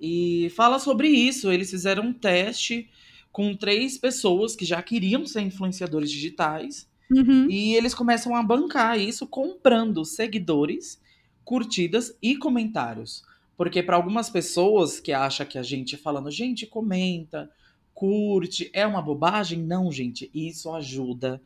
E 0.00 0.50
fala 0.54 0.78
sobre 0.78 1.08
isso. 1.08 1.50
Eles 1.50 1.70
fizeram 1.70 2.04
um 2.04 2.12
teste 2.12 2.88
com 3.36 3.54
três 3.54 3.98
pessoas 3.98 4.56
que 4.56 4.64
já 4.64 4.80
queriam 4.80 5.26
ser 5.26 5.42
influenciadores 5.42 6.10
digitais. 6.10 6.88
Uhum. 7.10 7.50
E 7.50 7.74
eles 7.74 7.92
começam 7.92 8.34
a 8.34 8.42
bancar 8.42 8.98
isso 8.98 9.26
comprando 9.26 10.06
seguidores, 10.06 10.98
curtidas 11.44 12.16
e 12.22 12.38
comentários. 12.38 13.22
Porque 13.54 13.82
para 13.82 13.94
algumas 13.94 14.30
pessoas 14.30 15.00
que 15.00 15.12
acham 15.12 15.44
que 15.44 15.58
a 15.58 15.62
gente 15.62 15.98
falando, 15.98 16.30
gente, 16.30 16.66
comenta, 16.66 17.50
curte, 17.92 18.70
é 18.72 18.86
uma 18.86 19.02
bobagem, 19.02 19.62
não, 19.62 19.92
gente, 19.92 20.30
isso 20.32 20.72
ajuda 20.72 21.38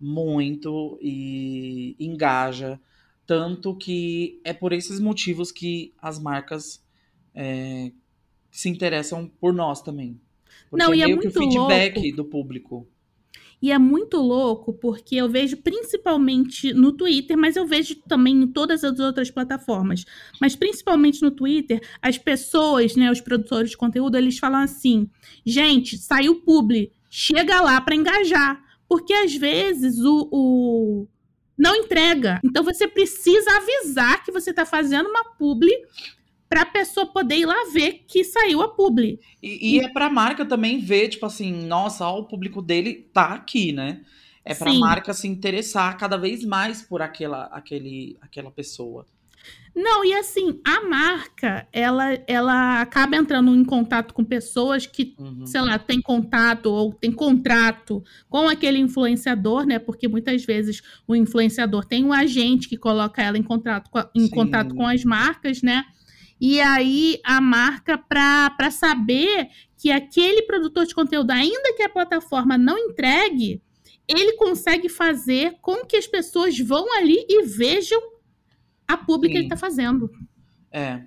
muito 0.00 0.96
e 1.02 1.96
engaja. 1.98 2.78
Tanto 3.26 3.74
que 3.74 4.40
é 4.44 4.52
por 4.52 4.72
esses 4.72 5.00
motivos 5.00 5.50
que 5.50 5.92
as 6.00 6.16
marcas 6.16 6.80
é, 7.34 7.90
se 8.52 8.68
interessam 8.68 9.28
por 9.40 9.52
nós 9.52 9.82
também. 9.82 10.20
Porque 10.70 10.84
Não, 10.84 10.92
é 10.92 10.96
e 10.98 11.02
é 11.02 11.06
meio 11.06 11.18
que 11.20 11.28
o 11.28 11.30
muito 11.32 11.38
feedback 11.52 11.94
louco. 12.00 12.16
do 12.16 12.24
público. 12.24 12.88
E 13.62 13.72
é 13.72 13.78
muito 13.78 14.18
louco 14.18 14.74
porque 14.74 15.16
eu 15.16 15.26
vejo 15.28 15.56
principalmente 15.58 16.74
no 16.74 16.92
Twitter, 16.92 17.36
mas 17.38 17.56
eu 17.56 17.66
vejo 17.66 17.94
também 18.06 18.34
em 18.42 18.46
todas 18.46 18.84
as 18.84 18.98
outras 18.98 19.30
plataformas. 19.30 20.04
Mas 20.40 20.54
principalmente 20.54 21.22
no 21.22 21.30
Twitter, 21.30 21.80
as 22.02 22.18
pessoas, 22.18 22.94
né, 22.94 23.10
os 23.10 23.22
produtores 23.22 23.70
de 23.70 23.76
conteúdo, 23.76 24.16
eles 24.18 24.38
falam 24.38 24.60
assim: 24.60 25.08
gente, 25.46 25.96
saiu 25.96 26.42
publi, 26.42 26.92
chega 27.08 27.60
lá 27.62 27.80
para 27.80 27.94
engajar. 27.94 28.62
Porque 28.86 29.14
às 29.14 29.34
vezes 29.34 29.98
o, 30.00 30.28
o- 30.30 31.08
não 31.56 31.74
entrega. 31.74 32.40
Então 32.44 32.62
você 32.62 32.86
precisa 32.86 33.50
avisar 33.56 34.22
que 34.24 34.30
você 34.30 34.50
está 34.50 34.66
fazendo 34.66 35.08
uma 35.08 35.24
publi 35.38 35.72
pessoa 36.94 37.06
poder 37.12 37.36
ir 37.36 37.46
lá 37.46 37.56
ver 37.72 38.04
que 38.06 38.22
saiu 38.22 38.62
a 38.62 38.68
publi. 38.68 39.18
E, 39.42 39.76
e 39.76 39.80
é 39.80 39.88
pra 39.88 40.08
marca 40.08 40.44
também 40.44 40.78
ver, 40.78 41.08
tipo 41.08 41.26
assim, 41.26 41.66
nossa, 41.66 42.06
ó, 42.06 42.20
o 42.20 42.24
público 42.28 42.62
dele 42.62 43.08
tá 43.12 43.34
aqui, 43.34 43.72
né? 43.72 44.02
É 44.44 44.54
pra 44.54 44.70
Sim. 44.70 44.78
marca 44.80 45.12
se 45.12 45.26
interessar 45.26 45.96
cada 45.96 46.16
vez 46.16 46.44
mais 46.44 46.82
por 46.82 47.02
aquela, 47.02 47.44
aquele, 47.46 48.16
aquela 48.20 48.50
pessoa. 48.50 49.06
Não, 49.74 50.04
e 50.04 50.14
assim, 50.14 50.60
a 50.64 50.86
marca, 50.88 51.66
ela, 51.72 52.16
ela 52.28 52.80
acaba 52.80 53.16
entrando 53.16 53.54
em 53.56 53.64
contato 53.64 54.14
com 54.14 54.24
pessoas 54.24 54.86
que, 54.86 55.14
Uhum. 55.18 55.44
sei 55.46 55.60
lá, 55.62 55.78
tem 55.78 56.00
contato 56.00 56.66
ou 56.66 56.92
tem 56.94 57.10
contrato 57.10 58.02
com 58.28 58.48
aquele 58.48 58.78
influenciador, 58.78 59.66
né? 59.66 59.78
Porque 59.80 60.06
muitas 60.06 60.44
vezes 60.44 60.80
o 61.08 61.16
influenciador 61.16 61.84
tem 61.84 62.04
um 62.04 62.12
agente 62.12 62.68
que 62.68 62.76
coloca 62.76 63.20
ela 63.20 63.36
em 63.36 63.42
contato 63.42 63.90
com, 63.90 63.98
a- 63.98 64.08
em 64.14 64.20
Sim. 64.26 64.30
contato 64.30 64.74
com 64.76 64.86
as 64.86 65.02
marcas, 65.04 65.60
né? 65.60 65.84
E 66.46 66.60
aí 66.60 67.18
a 67.24 67.40
marca, 67.40 67.96
para 67.96 68.70
saber 68.70 69.48
que 69.78 69.90
aquele 69.90 70.42
produtor 70.42 70.84
de 70.84 70.94
conteúdo, 70.94 71.30
ainda 71.30 71.72
que 71.74 71.82
a 71.82 71.88
plataforma 71.88 72.58
não 72.58 72.76
entregue, 72.76 73.62
ele 74.06 74.34
consegue 74.34 74.90
fazer 74.90 75.56
com 75.62 75.86
que 75.86 75.96
as 75.96 76.06
pessoas 76.06 76.58
vão 76.58 76.86
ali 76.98 77.24
e 77.26 77.46
vejam 77.46 77.98
a 78.86 78.94
publi 78.94 79.30
que 79.30 79.36
ele 79.38 79.44
está 79.44 79.56
fazendo. 79.56 80.10
É. 80.70 81.06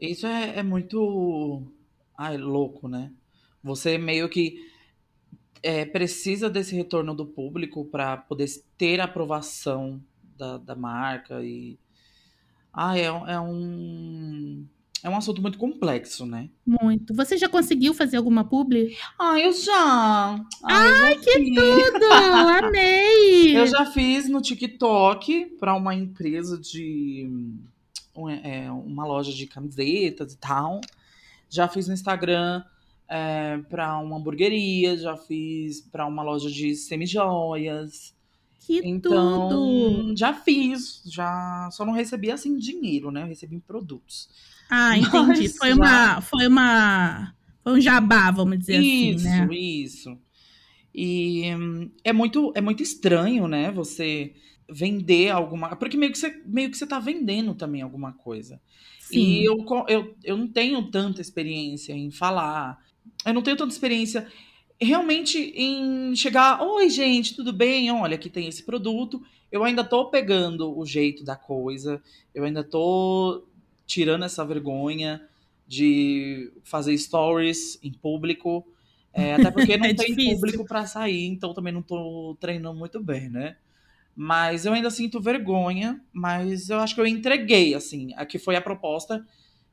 Isso 0.00 0.26
é, 0.26 0.60
é 0.60 0.62
muito. 0.62 1.70
Ai, 2.16 2.38
louco, 2.38 2.88
né? 2.88 3.12
Você 3.62 3.98
meio 3.98 4.26
que 4.26 4.56
é, 5.62 5.84
precisa 5.84 6.48
desse 6.48 6.74
retorno 6.74 7.14
do 7.14 7.26
público 7.26 7.84
pra 7.84 8.16
poder 8.16 8.46
ter 8.78 9.00
a 9.00 9.04
aprovação 9.04 10.02
da, 10.38 10.56
da 10.56 10.74
marca 10.74 11.44
e. 11.44 11.78
Ah, 12.72 12.96
é, 12.96 13.10
um- 13.12 13.28
é 13.28 13.40
um. 13.40 14.66
É 15.04 15.10
um 15.10 15.16
assunto 15.16 15.42
muito 15.42 15.58
complexo, 15.58 16.24
né? 16.24 16.48
Muito. 16.64 17.12
Você 17.14 17.36
já 17.36 17.48
conseguiu 17.48 17.92
fazer 17.92 18.16
alguma 18.16 18.44
publi? 18.44 18.96
Ah, 19.18 19.38
eu 19.38 19.52
já. 19.52 20.38
Ai, 20.62 21.18
que 21.18 21.54
Tudo! 21.54 22.12
Amei! 22.12 23.56
Eu 23.58 23.66
já 23.66 23.84
fiz 23.84 24.28
no 24.28 24.40
TikTok 24.40 25.56
para 25.58 25.74
uma 25.74 25.92
empresa 25.94 26.56
de 26.56 27.28
um, 28.16 28.28
é, 28.30 28.70
uma 28.70 29.04
loja 29.04 29.32
de 29.32 29.44
camisetas 29.46 30.34
e 30.34 30.38
tal. 30.38 30.80
Já 31.50 31.66
fiz 31.68 31.88
no 31.88 31.94
Instagram 31.94 32.62
é, 33.08 33.58
para 33.68 33.98
uma 33.98 34.16
hamburgueria, 34.16 34.96
já 34.96 35.16
fiz 35.16 35.80
para 35.80 36.06
uma 36.06 36.22
loja 36.22 36.48
de 36.48 36.74
semijoias. 36.76 38.14
Que 38.66 38.80
Então, 38.84 39.48
tudo! 39.48 40.16
já 40.16 40.32
fiz, 40.32 41.02
já 41.06 41.68
só 41.72 41.84
não 41.84 41.92
recebi 41.92 42.30
assim 42.30 42.56
dinheiro, 42.56 43.10
né? 43.10 43.22
Eu 43.22 43.26
recebi 43.26 43.56
em 43.56 43.60
produtos. 43.60 44.28
Ah, 44.70 44.96
entendi. 44.98 45.48
Mas 45.48 45.56
Foi 45.56 45.68
já- 45.70 45.74
uma, 45.76 46.20
foi 46.20 46.46
uma, 46.46 47.34
foi 47.62 47.72
um 47.74 47.80
jabá, 47.80 48.30
vamos 48.30 48.58
dizer 48.58 48.80
isso, 48.80 49.28
assim, 49.28 49.46
né? 49.46 49.48
isso. 49.56 50.18
E 50.94 51.54
hum, 51.54 51.90
é 52.04 52.12
muito, 52.12 52.52
é 52.54 52.60
muito 52.60 52.82
estranho, 52.82 53.48
né? 53.48 53.70
Você 53.72 54.34
vender 54.70 55.30
alguma. 55.30 55.74
Porque 55.76 55.96
meio 55.96 56.12
que 56.12 56.18
você, 56.18 56.30
meio 56.46 56.70
que 56.70 56.76
você 56.76 56.86
tá 56.86 56.98
vendendo 56.98 57.54
também 57.54 57.82
alguma 57.82 58.12
coisa. 58.12 58.60
Sim. 59.00 59.18
E 59.18 59.48
eu, 59.48 59.56
eu, 59.88 60.16
eu 60.24 60.36
não 60.36 60.48
tenho 60.48 60.90
tanta 60.90 61.20
experiência 61.20 61.92
em 61.92 62.10
falar. 62.10 62.78
Eu 63.26 63.34
não 63.34 63.42
tenho 63.42 63.56
tanta 63.56 63.72
experiência 63.72 64.26
realmente 64.84 65.38
em 65.56 66.14
chegar. 66.16 66.62
Oi, 66.62 66.88
gente, 66.90 67.34
tudo 67.34 67.52
bem? 67.52 67.90
Olha, 67.90 68.14
aqui 68.16 68.30
tem 68.30 68.48
esse 68.48 68.62
produto. 68.64 69.22
Eu 69.50 69.64
ainda 69.64 69.84
tô 69.84 70.06
pegando 70.10 70.76
o 70.78 70.84
jeito 70.86 71.24
da 71.24 71.36
coisa. 71.36 72.02
Eu 72.34 72.44
ainda 72.44 72.64
tô 72.64 73.44
tirando 73.86 74.24
essa 74.24 74.44
vergonha 74.44 75.26
de 75.66 76.52
fazer 76.64 76.96
stories 76.98 77.78
em 77.82 77.92
público. 77.92 78.66
É, 79.12 79.34
até 79.34 79.50
porque 79.50 79.76
não 79.76 79.88
É 79.88 79.92
tem 79.94 80.16
difícil. 80.16 80.18
público 80.18 80.64
pra 80.66 80.86
sair, 80.86 81.26
então 81.26 81.52
também 81.52 81.72
não 81.72 81.82
tô 81.82 82.36
treinando 82.40 82.78
muito 82.78 83.00
bem, 83.02 83.28
né? 83.28 83.56
Mas 84.14 84.66
eu 84.66 84.72
ainda 84.74 84.90
sinto 84.90 85.20
vergonha, 85.20 86.02
mas 86.12 86.68
eu 86.68 86.78
acho 86.80 86.94
que 86.94 87.00
eu 87.00 87.06
entreguei, 87.06 87.74
assim, 87.74 88.12
a 88.14 88.26
que 88.26 88.38
foi 88.38 88.56
a 88.56 88.60
proposta 88.60 89.26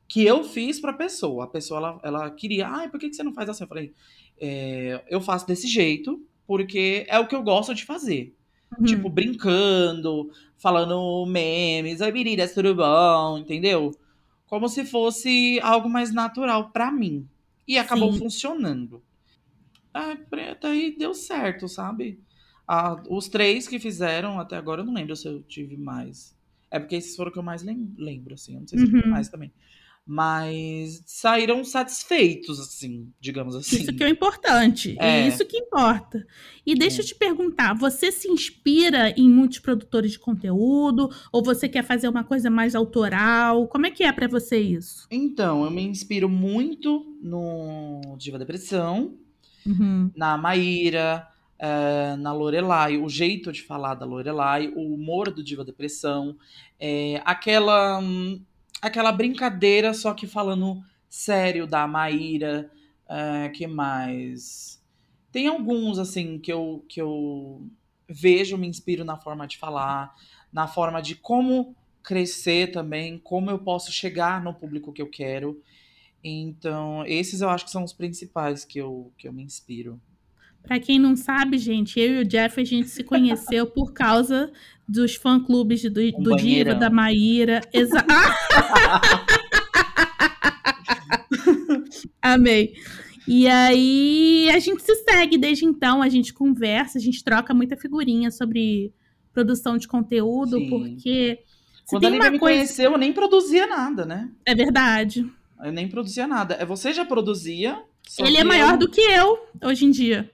que 0.08 0.24
eu 0.26 0.44
fiz 0.44 0.80
pra 0.80 0.94
pessoa. 0.94 1.46
A 1.46 1.48
pessoa, 1.48 1.80
ela, 1.80 2.00
ela 2.04 2.32
queria, 2.32 2.68
ai, 2.68 2.90
por 2.90 3.00
que, 3.00 3.10
que 3.10 3.16
você 3.16 3.24
não 3.24 3.34
faz 3.34 3.50
assim? 3.50 3.64
Eu 3.64 3.68
falei, 3.68 3.94
"É, 4.40 5.04
eu 5.10 5.22
faço 5.22 5.46
desse 5.48 5.68
jeito, 5.68 6.22
porque 6.48 7.06
é 7.08 7.20
o 7.20 7.28
que 7.28 7.36
eu 7.36 7.44
gosto 7.44 7.74
de 7.76 7.86
fazer. 7.86 8.36
Uhum. 8.78 8.86
Tipo, 8.86 9.10
brincando, 9.10 10.32
falando 10.58 11.26
memes, 11.26 12.02
oi, 12.02 12.12
meninas, 12.12 12.54
tudo 12.54 12.74
bom, 12.76 13.38
entendeu? 13.38 13.92
Como 14.48 14.68
se 14.70 14.86
fosse 14.86 15.60
algo 15.62 15.90
mais 15.90 16.14
natural 16.14 16.70
pra 16.72 16.92
mim. 16.92 17.28
E 17.68 17.78
acabou 17.78 18.12
Sim. 18.12 18.20
funcionando. 18.20 19.02
Ah, 19.94 20.16
preta, 20.30 20.70
aí 20.70 20.96
deu 20.98 21.14
certo, 21.14 21.68
sabe? 21.68 22.20
Ah, 22.68 23.02
os 23.10 23.28
três 23.28 23.68
que 23.68 23.80
fizeram 23.80 24.40
até 24.40 24.56
agora, 24.56 24.82
eu 24.82 24.86
não 24.86 24.94
lembro 24.94 25.16
se 25.16 25.28
eu 25.28 25.42
tive 25.44 25.76
mais. 25.78 26.36
É 26.72 26.80
porque 26.80 26.96
esses 26.96 27.16
foram 27.16 27.32
que 27.32 27.40
eu 27.40 27.44
mais 27.44 27.64
lem- 27.64 27.94
lembro, 27.98 28.36
assim. 28.36 28.54
Eu 28.54 28.60
não 28.62 28.68
sei 28.68 28.78
se 28.78 28.86
eu 28.86 28.90
tive 28.92 29.04
Uhum. 29.04 29.10
mais 29.12 29.30
também. 29.30 29.52
Mas 30.12 31.04
saíram 31.06 31.64
satisfeitos, 31.64 32.60
assim, 32.60 33.14
digamos 33.20 33.56
assim. 33.56 33.76
Isso 33.78 33.94
que 33.94 34.04
é 34.04 34.08
o 34.08 34.10
importante. 34.10 34.96
É. 35.00 35.20
É. 35.20 35.28
isso 35.28 35.46
que 35.46 35.56
importa. 35.56 36.26
E 36.66 36.74
deixa 36.74 37.02
É. 37.02 37.04
eu 37.04 37.06
te 37.06 37.14
perguntar: 37.14 37.76
você 37.76 38.12
se 38.12 38.28
inspira 38.28 39.12
em 39.16 39.30
muitos 39.30 39.60
produtores 39.60 40.14
de 40.14 40.18
conteúdo? 40.20 41.12
Ou 41.32 41.44
você 41.44 41.70
quer 41.70 41.84
fazer 41.84 42.08
uma 42.08 42.24
coisa 42.24 42.50
mais 42.50 42.74
autoral? 42.74 43.68
Como 43.68 43.86
é 43.86 43.92
que 43.92 44.04
é 44.04 44.12
pra 44.12 44.28
você 44.28 44.58
isso? 44.60 45.06
Então, 45.12 45.64
eu 45.64 45.70
me 45.70 45.84
inspiro 45.84 46.28
muito 46.28 47.06
no 47.22 48.02
Diva 48.18 48.40
Depressão, 48.40 49.14
Uhum. 49.64 50.10
na 50.16 50.36
Maíra, 50.40 51.28
eh, 51.60 52.16
na 52.18 52.34
Lorelai, 52.34 52.98
o 52.98 53.08
jeito 53.08 53.52
de 53.52 53.62
falar 53.62 53.94
da 53.94 54.08
Lorelai, 54.08 54.70
o 54.76 54.92
humor 54.96 55.30
do 55.30 55.44
Diva 55.44 55.64
Depressão, 55.64 56.36
eh, 56.80 57.22
aquela, 57.26 58.00
hum, 58.00 58.42
aquela 58.82 59.12
brincadeira, 59.12 59.94
só 59.94 60.14
que 60.14 60.28
falando 60.28 60.82
sério 61.10 61.66
da 61.66 61.88
Maíra, 61.88 62.70
eh, 63.10 63.50
que 63.50 63.68
mais? 63.68 64.82
Tem 65.32 65.48
alguns, 65.48 66.00
assim, 66.00 66.40
que 66.40 66.52
eu, 66.52 66.86
que 66.88 67.02
eu 67.02 67.68
vejo, 68.08 68.58
me 68.58 68.68
inspiro 68.68 69.04
na 69.04 69.18
forma 69.18 69.48
de 69.48 69.58
falar, 69.58 70.16
na 70.52 70.68
forma 70.68 71.02
de 71.02 71.16
como 71.16 71.76
crescer 72.04 72.72
também, 72.72 73.20
como 73.20 73.52
eu 73.52 73.60
posso 73.60 73.92
chegar 73.92 74.44
no 74.44 74.54
público 74.54 74.94
que 74.94 75.02
eu 75.02 75.10
quero. 75.10 75.62
Então, 76.24 77.06
esses 77.06 77.42
eu 77.42 77.50
acho 77.50 77.66
que 77.66 77.72
são 77.72 77.84
os 77.84 77.94
principais 77.94 78.66
que 78.66 78.80
eu, 78.80 79.12
que 79.18 79.28
eu 79.28 79.34
me 79.34 79.44
inspiro. 79.44 80.00
Pra 80.70 80.80
quem 80.80 81.00
não 81.00 81.16
sabe, 81.16 81.58
gente, 81.58 82.00
eu 82.00 82.18
e 82.18 82.22
o 82.22 82.26
Jeff 82.26 82.62
a 82.62 82.64
gente 82.64 82.90
se 82.90 83.04
conheceu 83.04 83.66
por 83.66 83.92
causa 83.92 84.52
dos 84.88 85.16
fã-clubes 85.16 85.82
do, 85.92 86.00
Um 86.00 86.22
do 86.22 86.36
Diva, 86.36 86.76
da 86.76 86.92
Maíra. 86.92 87.60
Exa 87.74 88.06
Amei. 92.22 92.76
E 93.28 93.48
aí 93.48 94.48
a 94.54 94.60
gente 94.60 94.84
se 94.84 94.94
segue 94.98 95.40
desde 95.40 95.66
então, 95.66 96.04
a 96.04 96.10
gente 96.10 96.32
conversa, 96.36 97.00
a 97.00 97.02
gente 97.02 97.24
troca 97.24 97.52
muita 97.52 97.76
figurinha 97.76 98.30
sobre 98.30 98.94
produção 99.34 99.76
de 99.76 99.88
conteúdo, 99.88 100.60
Sim. 100.60 100.70
porque 100.70 101.40
se 101.84 101.96
Quando 101.96 102.06
a 102.06 102.10
Lívia 102.12 102.30
me 102.30 102.38
coisa. 102.38 102.58
conheceu, 102.58 102.92
eu 102.92 102.98
nem 103.00 103.12
produzia 103.12 103.66
nada, 103.66 104.06
né? 104.06 104.30
É 104.46 104.54
verdade. 104.54 105.26
Eu 105.64 105.72
nem 105.72 105.88
produzia 105.88 106.28
nada. 106.28 106.54
É, 106.60 106.64
Você 106.66 106.94
já 106.94 107.04
produzia. 107.04 107.82
Ele 108.20 108.38
é 108.38 108.44
maior 108.44 108.74
eu- 108.74 108.78
do 108.78 108.88
que 108.88 109.02
eu 109.02 109.40
hoje 109.64 109.86
em 109.86 109.90
dia. 109.92 110.30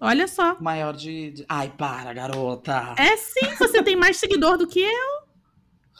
Olha 0.00 0.28
só. 0.28 0.56
Maior 0.60 0.94
de, 0.94 1.30
de- 1.32 1.44
Ai, 1.48 1.72
para, 1.76 2.12
garota. 2.12 2.94
É 2.96 3.16
sim, 3.16 3.54
você 3.58 3.82
tem 3.82 3.96
mais 3.96 4.16
seguidor 4.16 4.56
do 4.56 4.66
que 4.66 4.80
eu. 4.80 5.18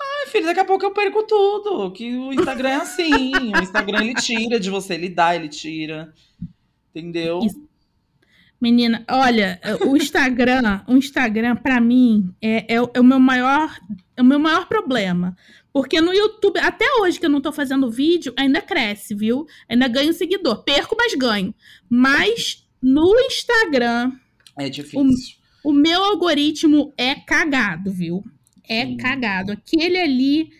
Ai, 0.01 0.27
filho, 0.29 0.47
daqui 0.47 0.61
a 0.61 0.65
pouco 0.65 0.85
eu 0.85 0.93
perco 0.93 1.25
tudo. 1.25 1.91
Que 1.91 2.15
o 2.17 2.33
Instagram 2.33 2.69
é 2.69 2.75
assim. 2.77 3.33
o 3.53 3.59
Instagram 3.63 4.03
ele 4.05 4.15
tira 4.15 4.61
de 4.61 4.71
você, 4.71 4.95
ele 4.95 5.09
dá, 5.09 5.35
ele 5.35 5.49
tira. 5.49 6.13
Entendeu? 6.95 7.41
Isso. 7.43 7.67
Menina, 8.61 9.05
olha, 9.09 9.61
o 9.87 9.97
Instagram, 9.97 10.83
o 10.89 10.97
Instagram 10.97 11.55
para 11.57 11.81
mim 11.81 12.35
é, 12.43 12.75
é, 12.75 12.83
o- 12.83 12.91
é 12.93 13.01
o 13.01 13.05
meu 13.05 13.21
maior, 13.21 13.77
é 14.17 14.23
o 14.23 14.25
meu 14.25 14.39
maior 14.39 14.67
problema. 14.67 15.37
Porque 15.73 16.01
no 16.01 16.13
YouTube, 16.13 16.59
até 16.59 16.85
hoje 17.01 17.21
que 17.21 17.27
eu 17.27 17.31
não 17.31 17.41
tô 17.41 17.53
fazendo 17.53 17.91
vídeo, 17.91 18.33
ainda 18.37 18.61
cresce, 18.61 19.15
viu? 19.15 19.47
Ainda 19.69 19.87
ganho 19.87 20.13
seguidor. 20.13 20.65
Perco, 20.65 20.97
mas 20.99 21.15
ganho. 21.15 21.55
Mas 21.89 22.67
no 22.83 23.19
Instagram, 23.21 24.13
É 24.57 24.69
difícil. 24.69 25.37
o 25.65 25.73
meu 25.73 26.03
algoritmo 26.03 26.93
é 26.97 27.15
cagado, 27.15 27.91
viu? 27.93 28.25
É 28.69 28.87
Sim. 28.87 28.97
cagado. 28.97 29.53
Aquele 29.53 29.99
ali, 29.99 30.51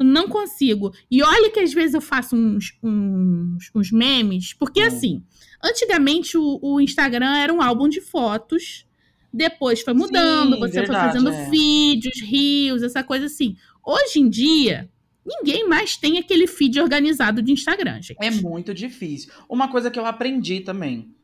não 0.00 0.28
consigo. 0.28 0.92
E 1.10 1.22
olha 1.22 1.50
que 1.50 1.60
às 1.60 1.72
vezes 1.72 1.94
eu 1.94 2.00
faço 2.00 2.34
uns, 2.36 2.72
uns, 2.82 3.70
uns 3.74 3.90
memes, 3.92 4.52
porque 4.54 4.82
Hum. 4.82 4.86
assim, 4.86 5.22
antigamente 5.62 6.36
o, 6.38 6.58
o 6.62 6.80
Instagram 6.80 7.34
era 7.36 7.52
um 7.52 7.60
álbum 7.60 7.88
de 7.88 8.00
fotos, 8.00 8.86
depois 9.32 9.82
foi 9.82 9.92
mudando, 9.94 10.54
Sim, 10.54 10.60
você 10.60 10.80
verdade, 10.80 11.12
foi 11.12 11.20
fazendo 11.22 11.30
é. 11.30 11.50
vídeos, 11.50 12.20
rios, 12.22 12.82
essa 12.82 13.02
coisa 13.04 13.26
assim. 13.26 13.56
Hoje 13.84 14.18
em 14.20 14.28
dia, 14.28 14.88
ninguém 15.26 15.68
mais 15.68 15.96
tem 15.96 16.16
aquele 16.18 16.46
feed 16.46 16.80
organizado 16.80 17.42
de 17.42 17.52
Instagram, 17.52 18.00
gente. 18.00 18.16
É 18.20 18.30
muito 18.30 18.72
difícil. 18.72 19.30
Uma 19.48 19.68
coisa 19.68 19.90
que 19.90 19.98
eu 19.98 20.06
aprendi 20.06 20.60
também. 20.60 21.14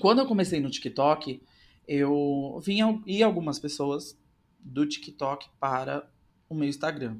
Quando 0.00 0.20
eu 0.20 0.26
comecei 0.26 0.60
no 0.60 0.70
TikTok, 0.70 1.40
eu 1.86 2.60
vinha 2.62 3.00
e 3.06 3.22
algumas 3.22 3.58
pessoas 3.58 4.18
do 4.60 4.86
TikTok 4.86 5.48
para 5.60 6.08
o 6.48 6.54
meu 6.54 6.68
Instagram. 6.68 7.16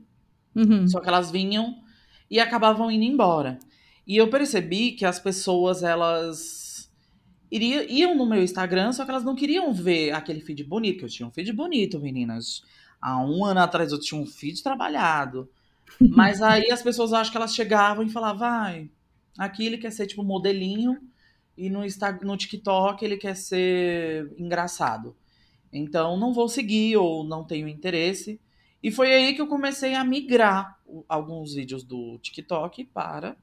Uhum. 0.55 0.87
Só 0.89 1.01
que 1.01 1.09
elas 1.09 1.31
vinham 1.31 1.83
e 2.31 2.41
acabavam 2.41 2.91
indo 2.91 3.05
embora. 3.05 3.59
E 4.07 4.17
eu 4.17 4.29
percebi 4.29 4.93
que 4.93 5.05
as 5.05 5.19
pessoas, 5.19 5.83
elas 5.83 6.91
iria, 7.51 7.91
iam 7.91 8.17
no 8.17 8.27
meu 8.27 8.43
Instagram, 8.43 8.93
só 8.93 9.05
que 9.05 9.11
elas 9.11 9.25
não 9.25 9.35
queriam 9.35 9.73
ver 9.73 10.13
aquele 10.13 10.41
feed 10.41 10.65
bonito, 10.65 10.99
que 10.99 11.05
eu 11.05 11.09
tinha 11.09 11.29
um 11.29 11.33
feed 11.33 11.53
bonito, 11.53 12.01
meninas. 12.01 12.63
Há 13.01 13.21
um 13.25 13.45
ano 13.45 13.61
atrás 13.61 13.93
eu 13.93 14.01
tinha 14.01 14.21
um 14.21 14.27
feed 14.27 14.63
trabalhado. 14.63 15.49
Mas 16.01 16.43
aí 16.43 16.71
as 16.71 16.83
pessoas 16.83 17.13
acham 17.13 17.31
que 17.31 17.37
elas 17.37 17.55
chegavam 17.55 18.05
e 18.05 18.11
falavam, 18.11 18.39
vai, 18.39 18.91
aqui 19.39 19.65
ele 19.65 19.79
quer 19.79 19.93
ser 19.93 20.07
tipo 20.07 20.25
modelinho 20.25 20.99
e 21.57 21.71
no, 21.71 21.85
Insta, 21.85 22.13
no 22.23 22.37
TikTok 22.37 23.05
ele 23.05 23.17
quer 23.17 23.35
ser 23.37 24.33
engraçado. 24.39 25.17
Então 25.73 26.17
não 26.17 26.33
vou 26.33 26.49
seguir 26.49 26.97
ou 26.97 27.25
não 27.25 27.45
tenho 27.45 27.69
interesse. 27.69 28.41
E 28.83 28.91
foi 28.91 29.13
aí 29.13 29.35
que 29.35 29.41
eu 29.41 29.47
comecei 29.49 29.95
a 29.95 30.05
migrar 30.05 30.79
alguns 31.09 31.55
vídeos 31.55 31.83
do 31.83 32.19
TikTok 32.19 32.85
para 32.85 33.37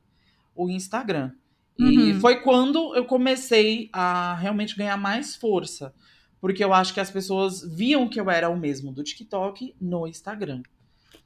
o 0.55 0.69
Instagram. 0.69 1.31
E 1.77 2.13
Uhum. 2.13 2.19
foi 2.19 2.41
quando 2.41 2.95
eu 2.95 3.05
comecei 3.05 3.89
a 3.91 4.35
realmente 4.35 4.75
ganhar 4.77 4.95
mais 4.97 5.35
força. 5.35 5.93
Porque 6.39 6.63
eu 6.63 6.73
acho 6.73 6.93
que 6.93 6.99
as 6.99 7.09
pessoas 7.09 7.61
viam 7.75 8.07
que 8.07 8.19
eu 8.19 8.29
era 8.29 8.49
o 8.49 8.57
mesmo 8.57 8.91
do 8.91 9.03
TikTok 9.03 9.75
no 9.81 10.05
Instagram. 10.07 10.61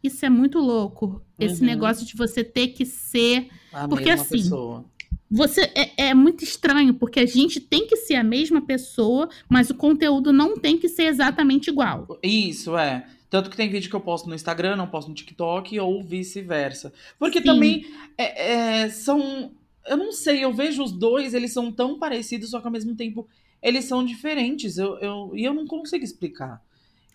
Isso 0.01 0.25
é 0.25 0.29
muito 0.29 0.59
louco. 0.59 1.21
Esse 1.39 1.61
Uhum. 1.61 1.67
negócio 1.67 2.05
de 2.05 2.15
você 2.15 2.43
ter 2.43 2.69
que 2.69 2.85
ser 2.85 3.49
A 3.73 3.87
Porque 3.87 4.09
assim, 4.09 4.29
pessoa. 4.37 4.85
Você 5.29 5.61
é, 5.75 6.09
é 6.09 6.13
muito 6.13 6.43
estranho, 6.43 6.93
porque 6.93 7.19
a 7.19 7.25
gente 7.25 7.59
tem 7.59 7.85
que 7.85 7.97
ser 7.97 8.15
a 8.15 8.23
mesma 8.23 8.61
pessoa, 8.61 9.29
mas 9.49 9.69
o 9.69 9.75
conteúdo 9.75 10.31
não 10.31 10.57
tem 10.57 10.77
que 10.77 10.87
ser 10.87 11.03
exatamente 11.03 11.69
igual. 11.69 12.17
Isso, 12.23 12.77
é. 12.77 13.05
Tanto 13.29 13.49
que 13.49 13.57
tem 13.57 13.69
vídeo 13.69 13.89
que 13.89 13.95
eu 13.95 14.01
posto 14.01 14.29
no 14.29 14.35
Instagram, 14.35 14.77
não 14.77 14.87
posto 14.87 15.09
no 15.09 15.15
TikTok, 15.15 15.77
ou 15.79 16.01
vice-versa. 16.01 16.93
Porque 17.19 17.39
Sim. 17.39 17.45
também 17.45 17.85
é, 18.17 18.83
é, 18.83 18.89
são. 18.89 19.51
Eu 19.85 19.97
não 19.97 20.11
sei, 20.11 20.43
eu 20.43 20.53
vejo 20.53 20.83
os 20.83 20.91
dois, 20.91 21.33
eles 21.33 21.51
são 21.51 21.71
tão 21.71 21.99
parecidos, 21.99 22.49
só 22.49 22.59
que 22.59 22.67
ao 22.67 22.71
mesmo 22.71 22.95
tempo 22.95 23.27
eles 23.61 23.85
são 23.85 24.03
diferentes. 24.03 24.77
Eu, 24.77 24.97
eu, 24.99 25.31
e 25.35 25.43
eu 25.43 25.53
não 25.53 25.67
consigo 25.67 26.03
explicar. 26.03 26.61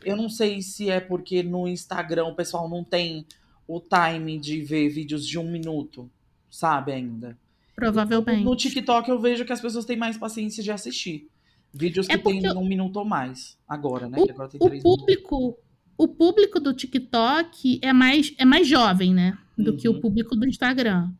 Eu 0.04 0.16
não 0.16 0.28
sei 0.28 0.60
se 0.60 0.90
é 0.90 1.00
porque 1.00 1.42
no 1.42 1.66
Instagram 1.66 2.26
o 2.26 2.34
pessoal 2.34 2.68
não 2.68 2.84
tem 2.84 3.24
o 3.66 3.80
time 3.80 4.38
de 4.38 4.60
ver 4.60 4.88
vídeos 4.88 5.26
de 5.26 5.38
um 5.38 5.50
minuto, 5.50 6.10
sabe, 6.50 6.92
ainda. 6.92 7.38
Provavelmente. 7.74 8.44
No 8.44 8.54
TikTok 8.56 9.08
eu 9.10 9.20
vejo 9.20 9.44
que 9.44 9.52
as 9.52 9.60
pessoas 9.60 9.84
têm 9.84 9.96
mais 9.96 10.16
paciência 10.16 10.62
de 10.62 10.70
assistir. 10.70 11.28
Vídeos 11.74 12.06
que 12.06 12.12
É 12.12 12.18
porque 12.18 12.40
tem 12.40 12.56
um 12.56 12.66
minuto 12.66 12.96
ou 12.96 13.04
mais. 13.04 13.56
Agora, 13.66 14.08
né? 14.08 14.18
O- 14.18 14.30
agora 14.30 14.48
tem 14.48 14.58
O 14.62 14.66
três 14.68 14.82
minutos. 14.84 15.00
público, 15.04 15.58
o 15.96 16.08
público 16.08 16.60
do 16.60 16.74
TikTok 16.74 17.78
é 17.82 17.92
mais, 17.92 18.34
é 18.38 18.44
mais 18.44 18.66
jovem, 18.68 19.14
né? 19.14 19.38
Do 19.56 19.76
que 19.76 19.88
o 19.88 19.92
Uhum. 19.92 20.00
público 20.00 20.36
do 20.36 20.46
Instagram. 20.46 21.10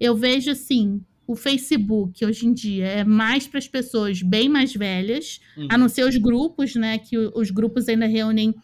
Eu 0.00 0.16
vejo 0.16 0.50
assim, 0.50 1.02
o 1.26 1.36
Facebook 1.36 2.24
hoje 2.24 2.46
em 2.46 2.52
dia 2.54 2.86
é 2.86 3.04
mais 3.04 3.46
para 3.46 3.58
as 3.58 3.68
pessoas 3.68 4.22
bem 4.22 4.48
mais 4.48 4.72
velhas, 4.74 5.40
Uhum. 5.56 5.68
a 5.70 5.76
não 5.76 5.88
ser 5.88 6.04
os 6.04 6.16
grupos, 6.16 6.74
né? 6.74 6.96
Que 6.98 7.18
os 7.18 7.50
grupos 7.50 7.86
ainda 7.88 8.06
reúnem, 8.06 8.54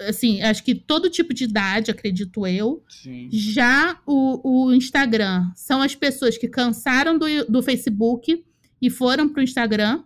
assim, 0.00 0.42
acho 0.42 0.62
que 0.64 0.74
todo 0.74 1.10
tipo 1.10 1.32
de 1.32 1.44
idade, 1.44 1.90
acredito 1.90 2.46
eu. 2.46 2.82
Sim. 2.88 3.28
Já 3.32 4.00
o, 4.06 4.66
o 4.66 4.74
Instagram 4.74 5.50
são 5.54 5.82
as 5.82 5.94
pessoas 5.94 6.36
que 6.36 6.48
cansaram 6.48 7.18
do, 7.18 7.26
do 7.48 7.62
Facebook 7.62 8.44
e 8.80 8.90
foram 8.90 9.28
pro 9.28 9.42
Instagram. 9.42 10.02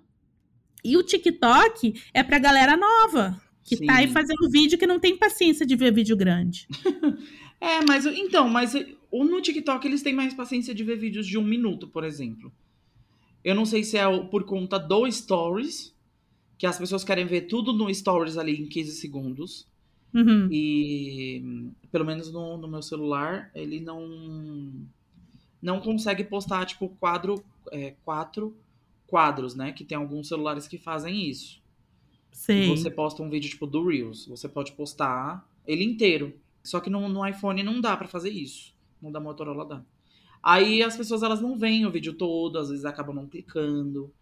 E 0.85 0.97
o 0.97 1.03
TikTok 1.03 1.95
é 2.15 2.23
pra 2.23 2.39
galera 2.39 2.77
nova, 2.77 3.41
que 3.65 3.85
tá 3.85 3.97
aí 3.97 4.07
Sim. 4.07 4.13
fazendo 4.13 4.51
vídeo 4.51 4.79
que 4.79 4.87
não 4.87 5.01
tem 5.01 5.17
paciência 5.17 5.67
de 5.67 5.77
ver 5.77 5.93
vídeo 5.93 6.17
grande. 6.17 6.67
É, 7.61 7.85
mas 7.85 8.07
então, 8.07 8.49
mas 8.49 8.73
no 9.13 9.41
TikTok 9.41 9.85
eles 9.85 10.01
têm 10.01 10.15
mais 10.15 10.33
paciência 10.33 10.73
de 10.73 10.85
ver 10.85 10.97
vídeos 10.97 11.27
de 11.27 11.37
um 11.37 11.43
minuto, 11.43 11.89
por 11.89 12.05
exemplo. 12.05 12.53
Eu 13.43 13.55
não 13.55 13.65
sei 13.65 13.83
se 13.83 13.97
é 13.97 14.05
por 14.27 14.45
conta 14.45 14.79
do 14.79 15.11
Stories, 15.11 15.93
que 16.59 16.67
as 16.67 16.77
pessoas 16.77 17.05
querem 17.05 17.25
ver 17.25 17.43
tudo 17.43 17.73
no 17.73 17.93
Stories 17.95 18.37
ali 18.37 18.61
em 18.61 18.67
15 18.67 18.93
segundos. 18.93 19.67
Uhum. 20.13 20.49
E 20.51 21.71
pelo 21.93 22.05
menos 22.05 22.33
no, 22.33 22.59
no 22.59 22.67
meu 22.67 22.83
celular, 22.83 23.51
ele 23.55 23.81
não. 23.81 24.73
não 25.63 25.81
consegue 25.81 26.25
postar, 26.25 26.67
tipo, 26.67 26.89
quadro, 27.01 27.43
é, 27.71 27.95
quatro 28.05 28.57
quadros, 29.07 29.55
né? 29.55 29.73
Que 29.73 29.85
tem 29.85 29.97
alguns 29.97 30.29
celulares 30.29 30.67
que 30.67 30.77
fazem 30.77 31.29
isso. 31.29 31.63
Sei. 32.33 32.69
Você 32.69 32.91
posta 32.91 33.23
um 33.23 33.31
vídeo, 33.31 33.49
tipo, 33.51 33.67
do 33.67 33.87
Reels. 33.87 34.27
Você 34.27 34.49
pode 34.49 34.73
postar 34.73 35.49
ele 35.67 35.85
inteiro. 35.85 36.35
Só 36.65 36.81
que 36.81 36.91
no, 36.91 37.09
no 37.09 37.27
iPhone 37.27 37.63
não 37.63 37.81
dá 37.81 37.97
para 37.97 38.09
fazer 38.09 38.31
isso. 38.31 38.75
No 39.01 39.13
da 39.13 39.21
Motorola 39.21 39.65
dá. 39.65 39.83
Aí 40.43 40.83
as 40.83 40.97
pessoas, 40.97 41.23
elas 41.23 41.41
não 41.41 41.59
veem 41.59 41.87
o 41.87 41.91
vídeo 41.91 42.13
todo, 42.13 42.59
às 42.59 42.69
vezes 42.69 42.85
acabam 42.85 43.15
não 43.15 43.27
clicando. 43.27 44.13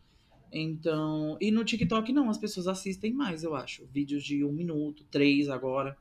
Então... 0.52 1.36
E 1.40 1.50
no 1.50 1.64
TikTok, 1.64 2.12
não. 2.12 2.30
As 2.30 2.38
pessoas 2.38 2.66
assistem 2.66 3.12
mais, 3.12 3.42
eu 3.42 3.54
acho. 3.54 3.86
Vídeos 3.92 4.22
de 4.22 4.44
um 4.44 4.52
minuto, 4.52 5.04
três 5.10 5.48
agora. 5.48 5.96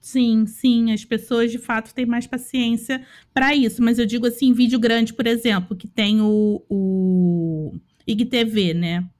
Sim, 0.00 0.46
sim, 0.46 0.92
as 0.92 1.04
pessoas 1.04 1.50
de 1.50 1.58
fato 1.58 1.92
têm 1.92 2.06
mais 2.06 2.28
paciência 2.28 3.04
para 3.34 3.56
isso, 3.56 3.82
mas 3.82 3.98
eu 3.98 4.06
digo 4.06 4.24
assim, 4.24 4.52
vídeo 4.52 4.78
grande, 4.78 5.12
por 5.12 5.26
exemplo, 5.26 5.76
que 5.76 5.88
tem 5.88 6.20
o, 6.20 6.62
o 6.70 7.74
IGTV, 8.06 8.72
né? 8.72 9.10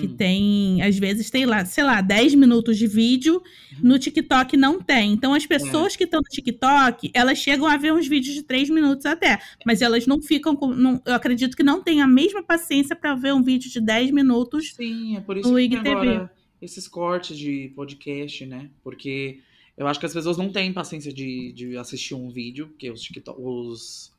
Que 0.00 0.06
Hum. 0.06 0.16
tem, 0.16 0.80
às 0.82 0.98
vezes 0.98 1.28
tem 1.30 1.44
lá, 1.44 1.64
sei 1.66 1.84
lá, 1.84 2.00
10 2.00 2.34
minutos 2.34 2.78
de 2.78 2.86
vídeo, 2.86 3.42
no 3.82 3.98
TikTok 3.98 4.56
não 4.56 4.80
tem. 4.80 5.12
Então 5.12 5.34
as 5.34 5.44
pessoas 5.44 5.94
que 5.96 6.04
estão 6.04 6.20
no 6.20 6.28
TikTok, 6.30 7.10
elas 7.12 7.36
chegam 7.38 7.66
a 7.66 7.76
ver 7.76 7.92
uns 7.92 8.08
vídeos 8.08 8.34
de 8.34 8.42
3 8.42 8.70
minutos 8.70 9.04
até, 9.04 9.38
mas 9.66 9.82
elas 9.82 10.06
não 10.06 10.22
ficam 10.22 10.56
com, 10.56 10.68
não- 10.68 11.02
eu 11.04 11.14
acredito 11.14 11.54
que 11.56 11.62
não 11.62 11.82
tem 11.82 12.00
a 12.00 12.06
mesma 12.06 12.42
paciência 12.42 12.96
para 12.96 13.14
ver 13.14 13.34
um 13.34 13.42
vídeo 13.42 13.70
de 13.70 13.80
10 13.82 14.10
minutos. 14.10 14.72
Sim, 14.74 15.16
é 15.16 15.20
por 15.20 15.36
isso 15.36 15.50
No 15.50 15.56
que 15.56 15.62
IGTV. 15.64 15.90
agora 15.90 16.32
esses 16.60 16.88
cortes 16.88 17.36
de 17.36 17.70
podcast, 17.76 18.46
né? 18.46 18.70
Porque 18.82 19.40
eu 19.76 19.86
acho 19.86 20.00
que 20.00 20.06
as 20.06 20.12
pessoas 20.14 20.36
não 20.38 20.50
têm 20.50 20.72
paciência 20.72 21.12
de, 21.12 21.52
de 21.52 21.76
assistir 21.76 22.14
um 22.14 22.30
vídeo, 22.30 22.68
porque 22.68 22.90
os, 22.90 23.02
TikTok, 23.02 23.38
os, 23.38 24.12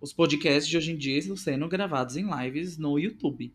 os 0.00 0.12
podcasts 0.12 0.68
de 0.68 0.76
hoje 0.76 0.92
em 0.92 0.96
dia 0.96 1.16
estão 1.16 1.36
sendo 1.36 1.66
gravados 1.68 2.16
em 2.16 2.26
lives 2.28 2.76
no 2.76 2.98
YouTube. 2.98 3.52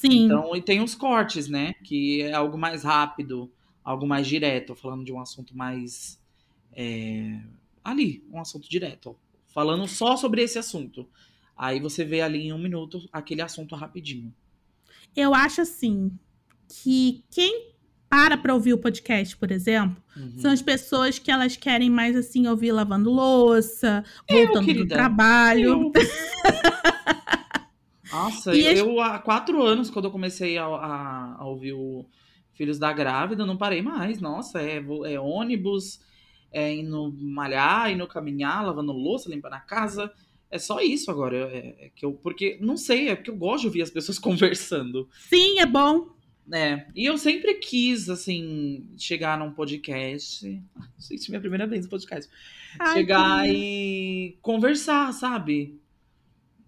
Sim, 0.00 0.24
Então, 0.24 0.56
e 0.56 0.62
tem 0.62 0.80
os 0.82 0.94
cortes, 0.94 1.48
né? 1.48 1.74
Que 1.84 2.22
é 2.22 2.32
algo 2.32 2.56
mais 2.58 2.82
rápido, 2.82 3.50
algo 3.84 4.06
mais 4.06 4.26
direto, 4.26 4.74
falando 4.74 5.04
de 5.04 5.12
um 5.12 5.20
assunto 5.20 5.56
mais. 5.56 6.18
é, 6.74 7.38
ali, 7.84 8.24
um 8.32 8.40
assunto 8.40 8.68
direto. 8.68 9.10
ó. 9.10 9.14
Falando 9.48 9.86
só 9.86 10.16
sobre 10.16 10.42
esse 10.42 10.58
assunto. 10.58 11.06
Aí 11.56 11.78
você 11.78 12.04
vê 12.04 12.22
ali 12.22 12.46
em 12.46 12.52
um 12.52 12.58
minuto 12.58 13.06
aquele 13.12 13.42
assunto 13.42 13.74
rapidinho. 13.76 14.32
eu 15.14 15.34
acho 15.34 15.60
assim 15.60 16.10
que 16.68 17.22
quem 17.30 17.70
para 18.08 18.36
para 18.36 18.54
ouvir 18.54 18.72
o 18.72 18.78
podcast, 18.78 19.36
por 19.36 19.50
exemplo, 19.52 20.02
Uhum. 20.14 20.38
São 20.38 20.50
as 20.52 20.60
pessoas 20.60 21.18
que 21.18 21.30
elas 21.30 21.56
querem 21.56 21.88
mais 21.88 22.14
assim 22.14 22.46
ouvir 22.46 22.70
lavando 22.72 23.10
louça, 23.10 24.04
voltando 24.30 24.60
do 24.60 24.66
querida. 24.66 24.94
trabalho. 24.94 25.70
Eu. 25.70 25.92
Nossa, 28.12 28.54
E 28.54 28.62
eu 28.78 29.00
há 29.00 29.18
quatro 29.18 29.62
anos, 29.62 29.90
quando 29.90 30.04
eu 30.06 30.10
comecei 30.10 30.58
a, 30.58 30.64
a- 30.66 31.36
a 31.38 31.44
ouvir 31.46 31.72
o 31.72 32.04
Filhos 32.54 32.78
da 32.78 32.92
Grávida, 32.92 33.42
eu 33.42 33.46
não 33.46 33.56
parei 33.56 33.80
mais. 33.82 34.20
Nossa, 34.20 34.60
é, 34.60 34.84
é 35.06 35.18
ônibus, 35.18 36.00
é 36.52 36.72
indo 36.74 37.10
malhar, 37.18 37.90
indo 37.90 38.06
caminhar, 38.06 38.64
lavando 38.64 38.92
louça, 38.92 39.30
limpando 39.30 39.54
a 39.54 39.60
casa. 39.60 40.12
É 40.50 40.58
só 40.58 40.80
isso 40.80 41.10
agora. 41.10 41.36
É, 41.50 41.86
é 41.86 41.90
que 41.96 42.04
eu, 42.04 42.12
porque, 42.12 42.58
não 42.60 42.76
sei, 42.76 43.08
é 43.08 43.16
porque 43.16 43.30
eu 43.30 43.36
gosto 43.36 43.62
de 43.62 43.66
ouvir 43.68 43.82
as 43.82 43.90
pessoas 43.90 44.18
conversando. 44.20 45.08
Sim, 45.30 45.58
é 45.60 45.66
bom. 45.66 46.08
É, 46.52 46.86
e 46.94 47.06
eu 47.06 47.16
sempre 47.16 47.54
quis, 47.54 48.10
assim, 48.10 48.84
chegar 48.98 49.38
num 49.38 49.52
podcast. 49.52 50.44
Gente, 50.98 51.30
minha 51.30 51.40
primeira 51.40 51.66
vez 51.66 51.84
no 51.84 51.90
podcast 51.90 52.30
Ai, 52.78 52.92
chegar 52.94 53.42
querida. 53.44 53.58
e 53.64 54.36
conversar, 54.42 55.12
sabe? 55.14 55.80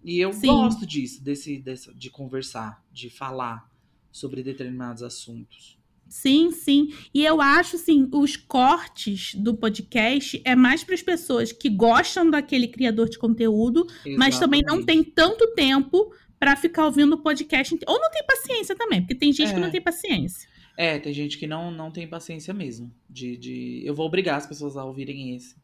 E 0.05 0.19
eu 0.19 0.31
Sim. 0.31 0.47
gosto 0.47 0.85
disso, 0.85 1.23
desse, 1.23 1.57
dessa, 1.59 1.91
de 1.93 2.11
conversar, 2.11 2.83
de 2.93 3.09
falar 3.09 3.67
sobre 4.11 4.43
determinados 4.43 5.01
assuntos. 5.01 5.79
Sim, 6.07 6.51
sim. 6.51 6.93
E 7.11 7.25
eu 7.25 7.41
acho 7.41 7.75
assim, 7.75 8.07
os 8.13 8.37
cortes 8.37 9.33
do 9.33 9.55
podcast 9.55 10.39
é 10.45 10.55
mais 10.55 10.83
para 10.83 10.93
as 10.93 11.01
pessoas 11.01 11.51
que 11.51 11.67
gostam 11.67 12.29
daquele 12.29 12.67
criador 12.67 13.09
de 13.09 13.17
conteúdo, 13.17 13.87
mas 14.15 14.37
também 14.37 14.61
não 14.61 14.75
Exatamente. 14.77 14.85
tem 14.85 15.03
tanto 15.03 15.47
tempo 15.55 16.13
para 16.39 16.55
ficar 16.55 16.85
ouvindo 16.85 17.13
o 17.13 17.23
podcast 17.23 17.75
ou 17.87 17.99
não 17.99 18.11
tem 18.11 18.23
paciência 18.25 18.75
também, 18.75 19.01
porque 19.01 19.15
tem 19.15 19.33
gente 19.33 19.49
que 19.49 19.55
É. 19.57 19.59
não 19.59 19.71
tem 19.71 19.81
paciência. 19.81 20.47
É, 20.77 20.99
tem 20.99 21.11
gente 21.13 21.37
que 21.39 21.47
não, 21.47 21.71
não 21.71 21.89
tem 21.89 22.07
paciência 22.07 22.53
mesmo. 22.53 22.93
De, 23.09 23.35
de... 23.37 23.81
Eu 23.83 23.95
vou 23.95 24.05
obrigar 24.05 24.37
as 24.37 24.45
pessoas 24.45 24.77
a 24.77 24.85
ouvirem 24.85 25.35
esse. 25.35 25.55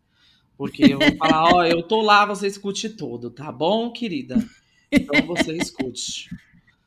Porque 0.62 0.84
eu 0.94 1.00
vou 1.00 1.16
falar, 1.18 1.56
ó, 1.56 1.66
eu 1.66 1.82
tô 1.82 2.02
lá, 2.02 2.24
você 2.24 2.46
escute 2.46 2.88
todo, 2.88 3.32
tá 3.32 3.52
bom, 3.52 3.92
querida? 3.92 4.36
Então 4.92 5.26
você 5.26 5.54
escute. 5.58 6.30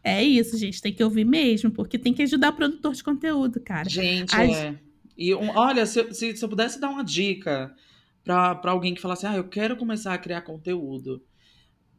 É 0.01 0.23
isso, 0.23 0.57
gente, 0.57 0.81
tem 0.81 0.93
que 0.95 1.03
ouvir 1.03 1.25
mesmo, 1.25 1.73
porque 1.73 1.99
tem 1.99 2.15
que 2.15 2.23
ajudar 2.23 2.51
o 2.53 2.57
produtor 2.57 2.93
de 2.95 3.03
conteúdo, 3.03 3.59
cara. 3.59 3.89
Gente, 3.89 4.33
As- 4.33 4.57
é. 4.57 4.79
E 5.19 5.35
um- 5.35 5.51
olha, 5.57 5.85
se, 5.87 5.99
eu- 5.99 6.15
se, 6.15 6.37
se 6.37 6.45
eu 6.45 6.49
pudesse 6.49 6.79
dar 6.81 6.89
uma 6.89 7.03
dica 7.03 7.75
pra, 8.23 8.55
pra 8.55 8.71
alguém 8.71 8.95
que 8.95 9.01
falasse, 9.01 9.27
ah, 9.27 9.35
eu 9.35 9.49
quero 9.49 9.77
começar 9.77 10.15
a 10.15 10.19
criar 10.19 10.43
conteúdo. 10.43 11.21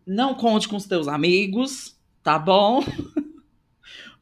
Não 0.08 0.34
conte 0.34 0.70
com 0.70 0.78
os 0.78 0.86
teus 0.86 1.10
amigos, 1.10 2.00
tá 2.24 2.40
bom? 2.40 2.86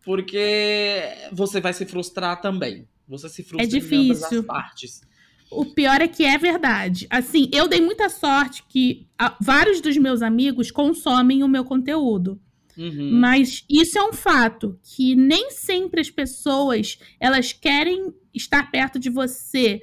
Porque 0.03 1.01
você 1.31 1.61
vai 1.61 1.73
se 1.73 1.85
frustrar 1.85 2.41
também. 2.41 2.87
Você 3.07 3.29
se 3.29 3.43
frustra 3.43 3.61
É 3.61 3.65
em 3.65 3.77
ambas 3.79 3.89
difícil. 4.19 4.39
as 4.39 4.45
partes. 4.47 5.01
O 5.55 5.65
pior 5.65 6.01
é 6.01 6.07
que 6.07 6.23
é 6.23 6.37
verdade. 6.37 7.07
Assim, 7.09 7.49
eu 7.53 7.67
dei 7.67 7.81
muita 7.81 8.09
sorte 8.09 8.63
que 8.67 9.07
ah, 9.17 9.35
vários 9.41 9.81
dos 9.81 9.97
meus 9.97 10.21
amigos 10.21 10.71
consomem 10.71 11.43
o 11.43 11.47
meu 11.47 11.63
conteúdo. 11.63 12.39
Uhum. 12.77 13.11
Mas 13.19 13.63
isso 13.69 13.97
é 13.97 14.03
um 14.03 14.13
fato 14.13 14.79
que 14.83 15.15
nem 15.15 15.51
sempre 15.51 16.01
as 16.01 16.09
pessoas 16.09 16.97
elas 17.19 17.53
querem 17.53 18.13
estar 18.33 18.71
perto 18.71 18.99
de 18.99 19.09
você. 19.09 19.81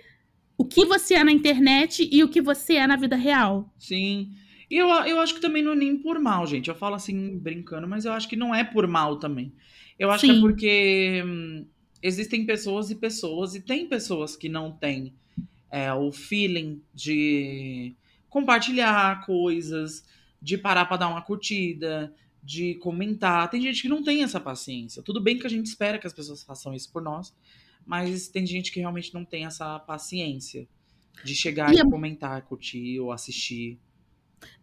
O 0.59 0.65
que 0.65 0.85
você 0.85 1.15
é 1.15 1.25
na 1.25 1.33
internet 1.33 2.09
e 2.11 2.23
o 2.23 2.29
que 2.29 2.43
você 2.43 2.75
é 2.75 2.87
na 2.87 2.97
vida 2.97 3.17
real. 3.17 3.73
Sim. 3.79 4.31
E 4.71 4.77
eu, 4.77 4.89
eu 4.89 5.19
acho 5.21 5.35
que 5.35 5.41
também 5.41 5.63
não 5.63 5.73
é 5.73 5.77
nem 5.77 5.97
por 5.97 6.21
mal, 6.21 6.47
gente. 6.47 6.69
Eu 6.69 6.75
falo 6.75 6.95
assim, 6.95 7.39
brincando, 7.39 7.89
mas 7.89 8.05
eu 8.05 8.13
acho 8.13 8.29
que 8.29 8.37
não 8.37 8.55
é 8.55 8.63
por 8.63 8.87
mal 8.87 9.19
também. 9.19 9.53
Eu 9.99 10.11
acho 10.11 10.25
que 10.25 10.31
é 10.31 10.35
Sim. 10.35 10.41
porque 10.41 11.23
hum, 11.25 11.67
existem 12.03 12.47
pessoas 12.47 12.91
e 12.91 12.95
pessoas, 12.95 13.55
e 13.55 13.61
tem 13.61 13.87
pessoas 13.87 14.37
que 14.37 14.49
não 14.49 14.71
têm 14.71 15.15
é, 15.71 15.93
o 15.93 16.11
feeling 16.13 16.83
de 16.95 17.95
compartilhar 18.29 19.25
coisas, 19.27 20.05
de 20.41 20.57
parar 20.59 20.87
pra 20.87 20.97
dar 20.97 21.09
uma 21.09 21.23
curtida, 21.23 22.13
de 22.43 22.75
comentar. 22.77 23.51
Tem 23.51 23.61
gente 23.61 23.83
que 23.83 23.89
não 23.89 24.03
tem 24.03 24.23
essa 24.23 24.41
paciência. 24.41 25.03
Tudo 25.03 25.21
bem 25.21 25.39
que 25.39 25.47
a 25.47 25.51
gente 25.51 25.67
espera 25.67 25.99
que 25.99 26.07
as 26.07 26.13
pessoas 26.13 26.43
façam 26.43 26.75
isso 26.75 26.91
por 26.93 27.03
nós, 27.03 27.35
mas 27.85 28.29
tem 28.29 28.47
gente 28.47 28.73
que 28.73 28.81
realmente 28.81 29.13
não 29.13 29.25
tem 29.25 29.45
essa 29.47 29.79
paciência 29.79 30.67
de 31.25 31.35
chegar 31.35 31.73
E 31.73 31.77
e 31.77 31.81
é- 31.81 31.85
comentar, 31.85 32.43
curtir 32.43 32.99
ou 33.01 33.13
assistir. 33.13 33.79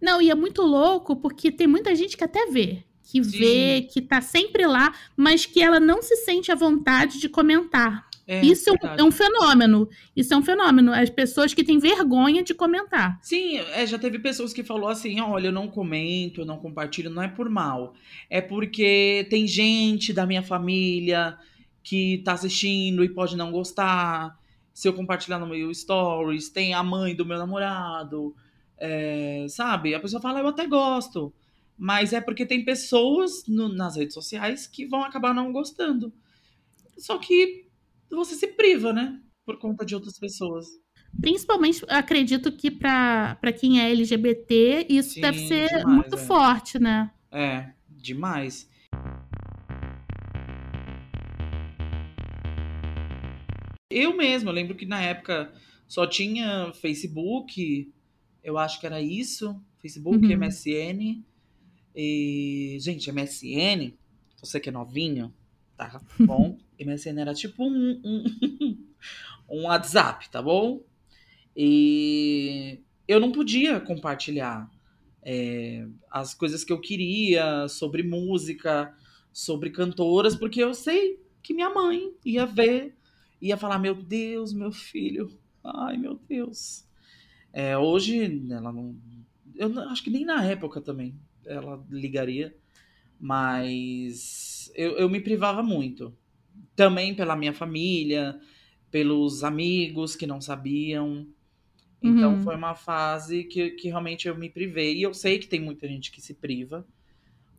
Não, 0.02 0.20
e 0.22 0.30
é 0.32 0.36
muito 0.36 0.64
louco 0.64 1.16
porque 1.16 1.52
tem 1.52 1.68
muita 1.68 1.96
gente 1.96 2.18
que 2.18 2.24
até 2.24 2.48
vê, 2.48 2.84
que 3.04 3.24
Sim. 3.24 3.38
vê, 3.38 3.82
que 3.84 4.02
tá 4.02 4.22
sempre 4.22 4.66
lá, 4.66 4.92
mas 5.16 5.46
que 5.46 5.62
ela 5.62 5.80
não 5.80 6.02
se 6.02 6.16
sente 6.18 6.52
à 6.52 6.56
vontade 6.56 7.20
de 7.20 7.30
comentar. 7.30 8.07
É, 8.28 8.46
Isso 8.46 8.70
é 8.70 8.74
um, 8.74 8.78
é 8.98 9.04
um 9.06 9.12
fenômeno. 9.12 9.88
Isso 10.14 10.34
é 10.34 10.38
um 10.38 10.44
fenômeno. 10.44 10.92
As 10.94 11.10
pessoas 11.10 11.54
que 11.54 11.64
têm 11.64 11.80
vergonha 11.80 12.44
de 12.44 12.54
comentar. 12.54 13.18
Sim, 13.22 13.58
é, 13.58 13.88
já 13.88 13.98
teve 13.98 14.20
pessoas 14.20 14.52
que 14.52 14.64
falou 14.66 14.90
assim, 14.90 15.22
olha, 15.22 15.48
eu 15.48 15.52
não 15.54 15.70
comento, 15.70 16.42
eu 16.42 16.46
não 16.46 16.58
compartilho, 16.58 17.10
não 17.10 17.24
é 17.24 17.30
por 17.30 17.50
mal. 17.50 17.94
É 18.30 18.42
porque 18.42 19.26
tem 19.30 19.48
gente 19.48 20.12
da 20.12 20.26
minha 20.26 20.44
família 20.44 21.38
que 21.82 22.18
tá 22.26 22.34
assistindo 22.34 23.02
e 23.02 23.08
pode 23.10 23.38
não 23.38 23.50
gostar. 23.50 24.38
Se 24.74 24.90
eu 24.90 24.94
compartilhar 24.94 25.40
no 25.40 25.48
meu 25.48 25.74
stories, 25.74 26.50
tem 26.50 26.74
a 26.74 26.84
mãe 26.84 27.16
do 27.16 27.26
meu 27.26 27.38
namorado, 27.38 28.36
é, 28.78 29.46
sabe? 29.50 29.96
A 29.96 30.00
pessoa 30.02 30.22
fala, 30.22 30.40
eu 30.42 30.48
até 30.48 30.68
gosto. 30.68 31.34
Mas 31.78 32.12
é 32.12 32.20
porque 32.20 32.46
tem 32.46 32.66
pessoas 32.66 33.46
no- 33.48 33.70
nas 33.70 33.96
redes 33.96 34.14
sociais 34.14 34.68
que 34.68 34.86
vão 34.86 35.04
acabar 35.04 35.34
não 35.34 35.54
gostando. 35.54 36.12
Só 36.98 37.18
que 37.20 37.67
você 38.16 38.36
se 38.36 38.48
priva, 38.48 38.94
né? 38.94 39.20
Por 39.46 39.58
conta 39.58 39.86
de 39.86 39.96
outras 39.96 40.18
pessoas. 40.20 40.68
Principalmente, 41.20 41.82
eu 41.82 41.88
acredito 41.90 42.52
que 42.52 42.70
para 42.70 43.54
quem 43.58 43.80
é 43.80 43.90
LGBT, 43.92 44.86
isso 44.90 45.12
Sim, 45.16 45.22
deve 45.22 45.48
ser 45.48 45.68
demais, 45.68 45.86
muito 45.86 46.16
é. 46.16 46.18
forte, 46.18 46.80
né? 46.80 47.12
É, 47.32 47.72
demais. 47.90 48.70
Eu 53.90 54.16
mesmo, 54.16 54.50
eu 54.50 54.54
lembro 54.54 54.76
que 54.76 54.86
na 54.86 55.02
época 55.02 55.52
só 55.88 56.06
tinha 56.06 56.72
Facebook, 56.74 57.92
eu 58.44 58.58
acho 58.58 58.80
que 58.80 58.86
era 58.86 59.02
isso, 59.02 59.60
Facebook, 59.82 60.26
Uhum. 60.26 60.38
MSN. 60.38 61.24
E, 61.96 62.78
gente, 62.80 63.12
MSN, 63.12 63.94
você 64.40 64.60
que 64.60 64.70
é 64.70 64.72
novinho, 64.72 65.34
tá 65.78 66.02
bom? 66.20 66.58
MSN 66.80 67.22
era 67.22 67.34
tipo 67.34 67.64
um, 67.64 68.02
um, 68.04 68.78
um 69.50 69.64
WhatsApp, 69.66 70.30
tá 70.30 70.42
bom? 70.42 70.82
E 71.56 72.80
eu 73.08 73.20
não 73.20 73.32
podia 73.32 73.80
compartilhar 73.80 74.70
é, 75.24 75.88
as 76.12 76.34
coisas 76.34 76.64
que 76.64 76.72
eu 76.74 76.80
queria 76.80 77.68
sobre 77.68 78.04
música, 78.04 78.94
sobre 79.34 79.70
cantoras, 79.72 80.36
porque 80.36 80.64
eu 80.64 80.74
sei 80.74 81.20
que 81.42 81.54
minha 81.54 81.70
mãe 81.70 82.14
ia 82.26 82.46
ver, 82.46 82.96
ia 83.42 83.58
falar: 83.58 83.80
Meu 83.80 83.96
Deus, 83.96 84.54
meu 84.54 84.72
filho, 84.72 85.32
ai 85.64 85.98
meu 85.98 86.16
Deus. 86.28 86.86
É, 87.54 87.78
hoje, 87.78 88.44
ela 88.52 88.72
não. 88.72 88.96
Eu 89.56 89.70
não- 89.70 89.90
acho 89.90 90.04
que 90.04 90.10
nem 90.10 90.26
na 90.26 90.44
época 90.46 90.82
também 90.82 91.16
ela 91.46 91.84
ligaria, 91.90 92.56
mas 93.20 94.47
eu, 94.76 94.98
eu 94.98 95.10
me 95.10 95.20
privava 95.22 95.64
muito. 95.64 96.16
Também 96.76 97.16
pela 97.16 97.36
minha 97.36 97.54
família, 97.54 98.40
pelos 98.92 99.44
amigos 99.44 100.16
que 100.16 100.28
não 100.28 100.42
sabiam. 100.42 101.28
Então 102.04 102.38
Uhum. 102.38 102.40
foi 102.40 102.56
uma 102.56 102.76
fase 102.76 103.44
que, 103.46 103.72
que 103.72 103.90
realmente 103.90 104.28
eu 104.28 104.38
me 104.38 104.50
privei. 104.50 104.98
E 104.98 105.04
eu 105.04 105.14
sei 105.14 105.40
que 105.40 105.48
tem 105.48 105.62
muita 105.62 105.88
gente 105.88 106.12
que 106.12 106.22
se 106.22 106.34
priva 106.36 106.88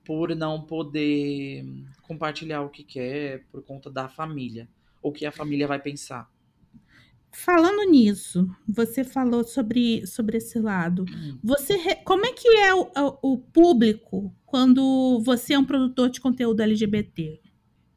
por 0.04 0.34
não 0.36 0.62
poder 0.64 1.64
compartilhar 2.02 2.62
o 2.62 2.70
que 2.70 2.84
quer 2.84 3.46
por 3.50 3.62
conta 3.62 3.90
da 3.90 4.08
família. 4.08 4.68
O 5.02 5.12
que 5.12 5.26
a 5.26 5.32
família 5.32 5.66
vai 5.68 5.80
pensar. 5.80 6.30
Falando 7.30 7.88
nisso, 7.90 8.48
você 8.66 9.04
falou 9.04 9.44
sobre, 9.44 10.06
sobre 10.06 10.38
esse 10.38 10.58
lado. 10.58 11.04
Você, 11.42 11.76
re- 11.76 11.96
como 11.96 12.24
é 12.26 12.32
que 12.32 12.48
é 12.48 12.74
o, 12.74 12.90
o- 13.22 13.38
público 13.38 14.34
quando 14.46 15.20
você 15.24 15.54
é 15.54 15.58
um 15.58 15.64
produtor 15.64 16.10
de 16.10 16.20
conteúdo 16.20 16.60
LGBT? 16.62 17.40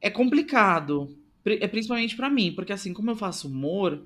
É 0.02 0.10
complicado, 0.10 1.16
é 1.46 1.68
principalmente 1.68 2.16
pra 2.16 2.30
mim, 2.30 2.52
porque 2.54 2.74
assim, 2.74 2.94
como 2.94 3.10
eu 3.10 3.16
faço 3.16 3.48
humor, 3.48 4.06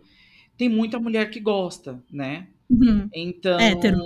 tem 0.57 0.69
muita 0.69 0.99
mulher 0.99 1.29
que 1.29 1.39
gosta, 1.39 2.01
né? 2.11 2.47
Uhum. 2.69 3.09
Então, 3.13 3.59
Hétero. 3.59 3.97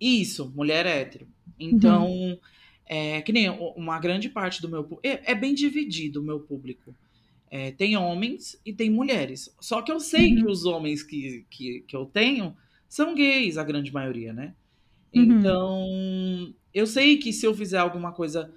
isso, 0.00 0.52
mulher 0.54 0.86
hétero. 0.86 1.26
Então, 1.58 2.38
é, 2.86 3.20
que 3.22 3.32
nem 3.32 3.48
uma 3.50 3.98
grande 3.98 4.28
parte 4.28 4.60
do 4.62 4.68
meu 4.68 4.82
público. 4.84 5.00
É, 5.06 5.32
é 5.32 5.34
bem 5.34 5.54
dividido 5.54 6.20
o 6.20 6.24
meu 6.24 6.40
público. 6.40 6.94
É, 7.50 7.70
tem 7.72 7.96
homens 7.96 8.60
e 8.64 8.72
tem 8.72 8.90
mulheres. 8.90 9.54
Só 9.60 9.80
que 9.82 9.90
eu 9.92 10.00
sei 10.00 10.34
Uhum. 10.34 10.36
que 10.36 10.46
os 10.46 10.64
homens 10.64 11.02
que, 11.02 11.46
que, 11.50 11.80
que 11.86 11.96
eu 11.96 12.04
tenho 12.06 12.56
são 12.88 13.14
gays, 13.14 13.56
a 13.58 13.64
grande 13.64 13.92
maioria, 13.92 14.32
né? 14.32 14.54
Uhum. 15.14 15.22
Então, 15.22 16.54
eu 16.74 16.86
sei 16.86 17.16
que 17.18 17.32
se 17.32 17.46
eu 17.46 17.54
fizer 17.54 17.78
alguma 17.78 18.12
coisa 18.12 18.52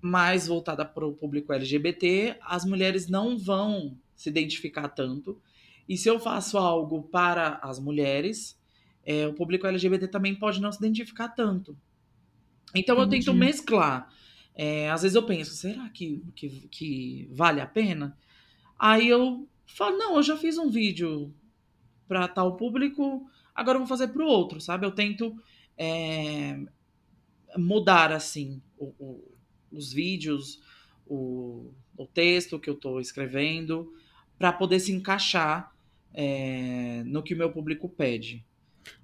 mais 0.00 0.46
voltada 0.46 0.84
para 0.84 1.06
o 1.06 1.12
público 1.12 1.52
LGBT, 1.52 2.36
as 2.42 2.64
mulheres 2.64 3.08
não 3.08 3.38
vão 3.38 3.96
se 4.16 4.28
identificar 4.28 4.88
tanto. 4.88 5.40
E 5.88 5.96
se 5.96 6.08
eu 6.08 6.18
faço 6.18 6.56
algo 6.58 7.02
para 7.02 7.58
as 7.62 7.78
mulheres, 7.78 8.58
é, 9.04 9.26
o 9.26 9.34
público 9.34 9.66
LGBT 9.66 10.08
também 10.08 10.34
pode 10.34 10.60
não 10.60 10.72
se 10.72 10.78
identificar 10.78 11.28
tanto. 11.28 11.76
Então 12.74 12.98
eu 12.98 13.08
tento 13.08 13.30
Entendi. 13.30 13.38
mesclar. 13.38 14.08
É, 14.54 14.90
às 14.90 15.02
vezes 15.02 15.14
eu 15.14 15.22
penso, 15.24 15.54
será 15.54 15.88
que, 15.88 16.22
que, 16.34 16.68
que 16.68 17.28
vale 17.32 17.60
a 17.60 17.66
pena? 17.66 18.16
Aí 18.78 19.08
eu 19.08 19.48
falo, 19.66 19.96
não, 19.96 20.16
eu 20.16 20.22
já 20.22 20.36
fiz 20.36 20.58
um 20.58 20.68
vídeo 20.70 21.32
para 22.08 22.28
tal 22.28 22.56
público, 22.56 23.28
agora 23.54 23.76
eu 23.76 23.80
vou 23.80 23.88
fazer 23.88 24.08
para 24.08 24.22
o 24.24 24.28
outro, 24.28 24.60
sabe? 24.60 24.84
Eu 24.86 24.90
tento 24.92 25.34
é, 25.78 26.58
mudar 27.56 28.12
assim 28.12 28.60
o- 28.78 28.92
o- 28.98 29.24
os 29.72 29.92
vídeos, 29.92 30.60
o, 31.06 31.72
o 31.96 32.06
texto 32.06 32.58
que 32.58 32.68
eu 32.68 32.74
estou 32.74 33.00
escrevendo, 33.00 33.92
para 34.38 34.52
poder 34.52 34.80
se 34.80 34.92
encaixar 34.92 35.72
é, 36.12 37.02
no 37.06 37.22
que 37.22 37.34
o 37.34 37.36
meu 37.38 37.52
público 37.52 37.88
pede. 37.88 38.44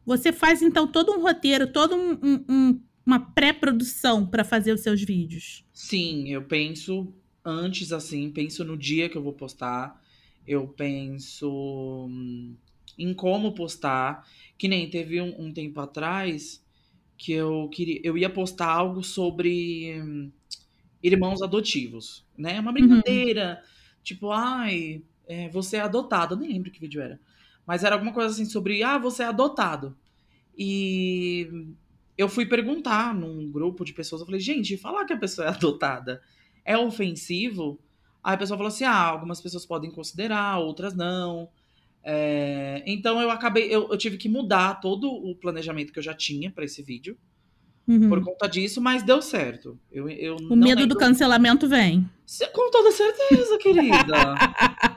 Você 0.04 0.32
faz 0.32 0.60
então 0.62 0.86
todo 0.90 1.12
um 1.12 1.20
roteiro, 1.22 1.72
toda 1.72 1.94
um, 1.94 2.12
um- 2.22 2.44
um- 2.48 2.80
uma 3.06 3.20
pré-produção 3.20 4.26
para 4.26 4.42
fazer 4.42 4.72
os 4.72 4.80
seus 4.80 5.00
vídeos. 5.00 5.64
Sim, 5.72 6.28
eu 6.28 6.42
penso 6.42 7.14
antes, 7.44 7.92
assim, 7.92 8.28
penso 8.30 8.64
no 8.64 8.76
dia 8.76 9.08
que 9.08 9.16
eu 9.16 9.22
vou 9.22 9.32
postar, 9.32 10.02
eu 10.44 10.66
penso 10.66 11.48
hum, 12.08 12.56
em 12.98 13.14
como 13.14 13.54
postar, 13.54 14.26
que 14.58 14.66
nem 14.66 14.90
teve 14.90 15.20
um, 15.20 15.46
um 15.46 15.52
tempo 15.52 15.80
atrás 15.80 16.64
que 17.16 17.32
eu 17.32 17.68
queria, 17.68 18.00
eu 18.02 18.18
ia 18.18 18.28
postar 18.28 18.68
algo 18.68 19.02
sobre 19.04 20.02
hum, 20.02 20.30
irmãos 21.00 21.40
adotivos, 21.40 22.26
né? 22.36 22.58
Uma 22.58 22.72
brincadeira, 22.72 23.62
tipo, 24.02 24.32
ai, 24.32 25.02
é, 25.28 25.48
você 25.50 25.76
é 25.76 25.80
adotado, 25.80 26.34
eu 26.34 26.38
nem 26.38 26.52
lembro 26.52 26.70
que 26.72 26.80
vídeo 26.80 27.00
era, 27.00 27.20
mas 27.64 27.84
era 27.84 27.94
alguma 27.94 28.12
coisa 28.12 28.34
assim 28.34 28.44
sobre, 28.44 28.82
ah, 28.82 28.98
você 28.98 29.22
é 29.22 29.26
adotado. 29.26 29.96
E 30.58 31.74
eu 32.16 32.28
fui 32.28 32.46
perguntar 32.46 33.14
num 33.14 33.50
grupo 33.50 33.84
de 33.84 33.92
pessoas, 33.92 34.20
eu 34.20 34.26
falei, 34.26 34.40
gente, 34.40 34.76
falar 34.76 35.04
que 35.04 35.12
a 35.12 35.18
pessoa 35.18 35.46
é 35.46 35.50
adotada 35.54 36.20
é 36.64 36.76
ofensivo? 36.76 37.78
Aí 38.22 38.34
a 38.34 38.38
pessoa 38.38 38.56
falou 38.56 38.68
assim, 38.68 38.84
ah, 38.84 38.94
algumas 39.06 39.40
pessoas 39.40 39.64
podem 39.64 39.90
considerar, 39.90 40.58
outras 40.58 40.94
não. 40.96 41.48
É, 42.02 42.82
então 42.86 43.20
eu 43.20 43.30
acabei, 43.30 43.64
eu, 43.66 43.88
eu 43.90 43.96
tive 43.96 44.16
que 44.16 44.28
mudar 44.28 44.80
todo 44.80 45.08
o 45.10 45.34
planejamento 45.34 45.92
que 45.92 45.98
eu 45.98 46.02
já 46.02 46.14
tinha 46.14 46.50
para 46.50 46.64
esse 46.64 46.82
vídeo 46.82 47.16
Uhum. 47.88 48.08
por 48.08 48.20
conta 48.24 48.48
disso, 48.48 48.80
mas 48.80 49.04
deu 49.04 49.22
certo. 49.22 49.78
Eu, 49.92 50.08
eu 50.08 50.34
O 50.50 50.56
medo 50.56 50.74
do 50.78 50.80
lembro- 50.82 50.98
cancelamento 50.98 51.68
vem. 51.68 52.04
Com 52.52 52.68
toda 52.68 52.90
certeza, 52.90 53.56
querida. 53.62 54.34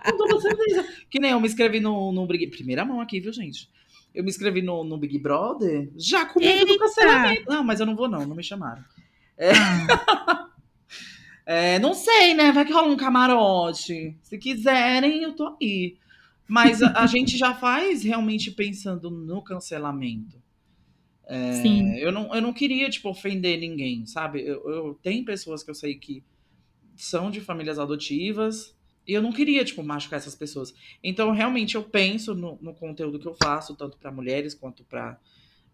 Com 0.09 0.17
toda 0.17 0.41
certeza. 0.41 0.87
Que 1.07 1.19
nem 1.19 1.29
eu 1.29 1.39
me 1.39 1.45
inscrevi 1.47 1.79
no, 1.79 2.11
no. 2.11 2.27
Primeira 2.27 2.83
mão 2.83 2.99
aqui, 2.99 3.19
viu, 3.19 3.31
gente? 3.31 3.69
Eu 4.13 4.23
me 4.23 4.29
inscrevi 4.29 4.61
no, 4.61 4.83
no 4.83 4.97
Big 4.97 5.17
Brother 5.19 5.91
já 5.95 6.25
com 6.25 6.39
medo 6.39 6.65
do 6.65 6.79
cancelamento. 6.79 7.43
Não, 7.47 7.63
mas 7.63 7.79
eu 7.79 7.85
não 7.85 7.95
vou 7.95 8.07
não, 8.07 8.25
não 8.25 8.35
me 8.35 8.43
chamaram. 8.43 8.83
Ah, 9.39 10.47
É, 11.51 11.79
não 11.79 11.95
sei, 11.95 12.35
né? 12.35 12.51
Vai 12.51 12.63
que 12.63 12.71
rola 12.71 12.93
um 12.93 12.95
camarote. 12.95 14.15
Se 14.21 14.37
quiserem, 14.37 15.23
eu 15.23 15.33
tô 15.33 15.57
aí. 15.59 15.97
Mas 16.47 16.83
a, 16.83 16.91
a 17.01 17.07
gente 17.07 17.39
já 17.39 17.55
faz 17.55 18.03
realmente 18.03 18.51
pensando 18.51 19.09
no 19.09 19.41
cancelamento. 19.41 20.39
É, 21.25 21.53
Sim. 21.53 21.95
eu, 21.97 22.11
não, 22.11 22.35
eu 22.35 22.41
não 22.43 22.53
queria, 22.53 22.87
tipo, 22.87 23.09
ofender 23.09 23.59
ninguém, 23.59 24.05
sabe? 24.05 24.41
Eu, 24.41 24.69
eu 24.69 24.99
tem 25.01 25.25
pessoas 25.25 25.63
que 25.63 25.71
eu 25.71 25.75
sei 25.75 25.95
que 25.95 26.23
são 26.95 27.31
de 27.31 27.41
famílias 27.41 27.79
adotivas 27.79 28.77
e 29.09 29.13
eu 29.13 29.21
não 29.21 29.31
queria, 29.31 29.63
tipo, 29.65 29.83
machucar 29.83 30.17
essas 30.19 30.35
pessoas. 30.35 30.73
Então, 31.03 31.31
realmente, 31.31 31.75
eu 31.75 31.83
penso 31.83 32.35
no, 32.35 32.57
no 32.61 32.73
conteúdo 32.73 33.19
que 33.19 33.27
eu 33.27 33.35
faço, 33.35 33.75
tanto 33.75 33.97
para 33.97 34.11
mulheres 34.11 34.53
quanto 34.53 34.83
para 34.83 35.19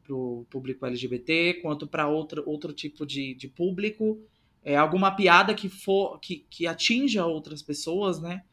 o 0.10 0.46
público 0.50 0.86
LGBT, 0.86 1.56
quanto 1.62 1.88
para 1.88 2.08
outro, 2.08 2.44
outro 2.46 2.74
tipo 2.74 3.06
de, 3.06 3.34
de 3.36 3.48
público. 3.48 4.20
É, 4.64 4.76
alguma 4.76 5.12
piada 5.16 5.54
que 5.54 5.70
for 5.70 6.20
que, 6.20 6.46
que 6.50 6.68
atinja 6.68 7.26
outras 7.26 7.62
pessoas, 7.62 8.22
né? 8.22 8.44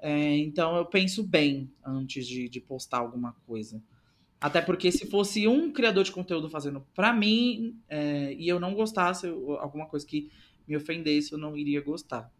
É, 0.00 0.36
então 0.38 0.76
eu 0.76 0.86
penso 0.86 1.22
bem 1.22 1.70
antes 1.84 2.26
de, 2.26 2.48
de 2.48 2.60
postar 2.60 2.98
alguma 2.98 3.32
coisa. 3.46 3.82
Até 4.40 4.60
porque 4.62 4.92
se 4.92 5.06
fosse 5.10 5.48
um 5.48 5.72
criador 5.72 6.04
de 6.04 6.12
conteúdo 6.12 6.50
fazendo 6.50 6.86
pra 6.94 7.12
mim 7.12 7.80
é, 7.88 8.34
e 8.34 8.48
eu 8.48 8.60
não 8.60 8.74
gostasse, 8.74 9.26
eu- 9.26 9.54
alguma 9.58 9.86
coisa 9.86 10.06
que 10.06 10.30
me 10.66 10.76
ofendesse, 10.76 11.32
eu 11.32 11.38
não 11.38 11.56
iria 11.56 11.80
gostar. 11.82 12.32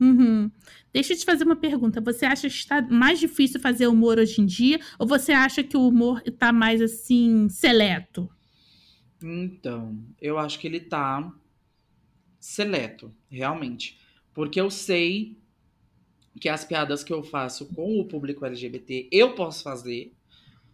Uhum. 0.00 0.50
Deixa 0.92 1.12
eu 1.12 1.18
te 1.18 1.24
fazer 1.24 1.44
uma 1.44 1.56
pergunta. 1.56 2.00
Você 2.00 2.24
acha 2.24 2.48
que 2.48 2.54
está 2.54 2.82
mais 2.82 3.18
difícil 3.20 3.60
fazer 3.60 3.86
humor 3.86 4.18
hoje 4.18 4.40
em 4.40 4.46
dia? 4.46 4.80
Ou 4.98 5.06
você 5.06 5.32
acha 5.32 5.62
que 5.62 5.76
o 5.76 5.86
humor 5.86 6.22
está 6.24 6.52
mais 6.52 6.80
assim, 6.80 7.48
seleto? 7.48 8.28
Então, 9.22 9.98
eu 10.20 10.38
acho 10.38 10.58
que 10.58 10.66
ele 10.66 10.80
tá 10.80 11.32
seleto, 12.38 13.14
realmente. 13.30 13.98
Porque 14.32 14.60
eu 14.60 14.70
sei 14.70 15.36
que 16.40 16.48
as 16.48 16.64
piadas 16.64 17.02
que 17.02 17.12
eu 17.12 17.22
faço 17.22 17.66
com 17.74 17.98
o 17.98 18.04
público 18.04 18.46
LGBT 18.46 19.08
eu 19.10 19.34
posso 19.34 19.62
fazer, 19.62 20.14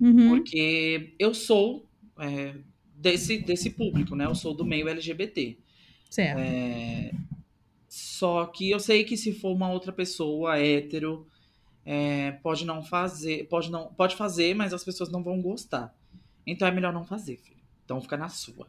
Uhum. 0.01 0.29
porque 0.29 1.15
eu 1.19 1.33
sou 1.33 1.89
é, 2.19 2.55
desse, 2.97 3.39
desse 3.39 3.71
público, 3.71 4.15
né? 4.15 4.27
Eu 4.27 4.35
sou 4.35 4.53
do 4.55 4.65
meio 4.65 4.89
LGBT. 4.89 5.57
Certo. 6.11 6.39
É, 6.39 7.13
só 7.95 8.45
que 8.47 8.73
eu 8.73 8.81
sei 8.81 9.05
que 9.05 9.17
se 9.17 9.33
for 9.33 9.53
uma 9.53 9.71
outra 9.71 9.93
pessoa 9.93 10.59
hétero, 10.59 11.29
é, 11.87 12.33
pode 12.43 12.67
não 12.67 12.83
fazer, 12.83 13.47
pode 13.47 13.71
não, 13.71 13.87
pode 13.95 14.17
fazer, 14.17 14.53
mas 14.53 14.73
as 14.73 14.83
pessoas 14.83 15.13
não 15.13 15.23
vão 15.23 15.41
gostar. 15.41 15.97
Então 16.45 16.67
é 16.67 16.73
melhor 16.73 16.93
não 16.93 17.05
fazer, 17.05 17.37
filho. 17.37 17.63
Então 17.85 18.01
fica 18.01 18.17
na 18.17 18.29
sua. 18.29 18.67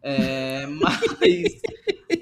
É, 0.00 0.64
mas, 0.78 1.60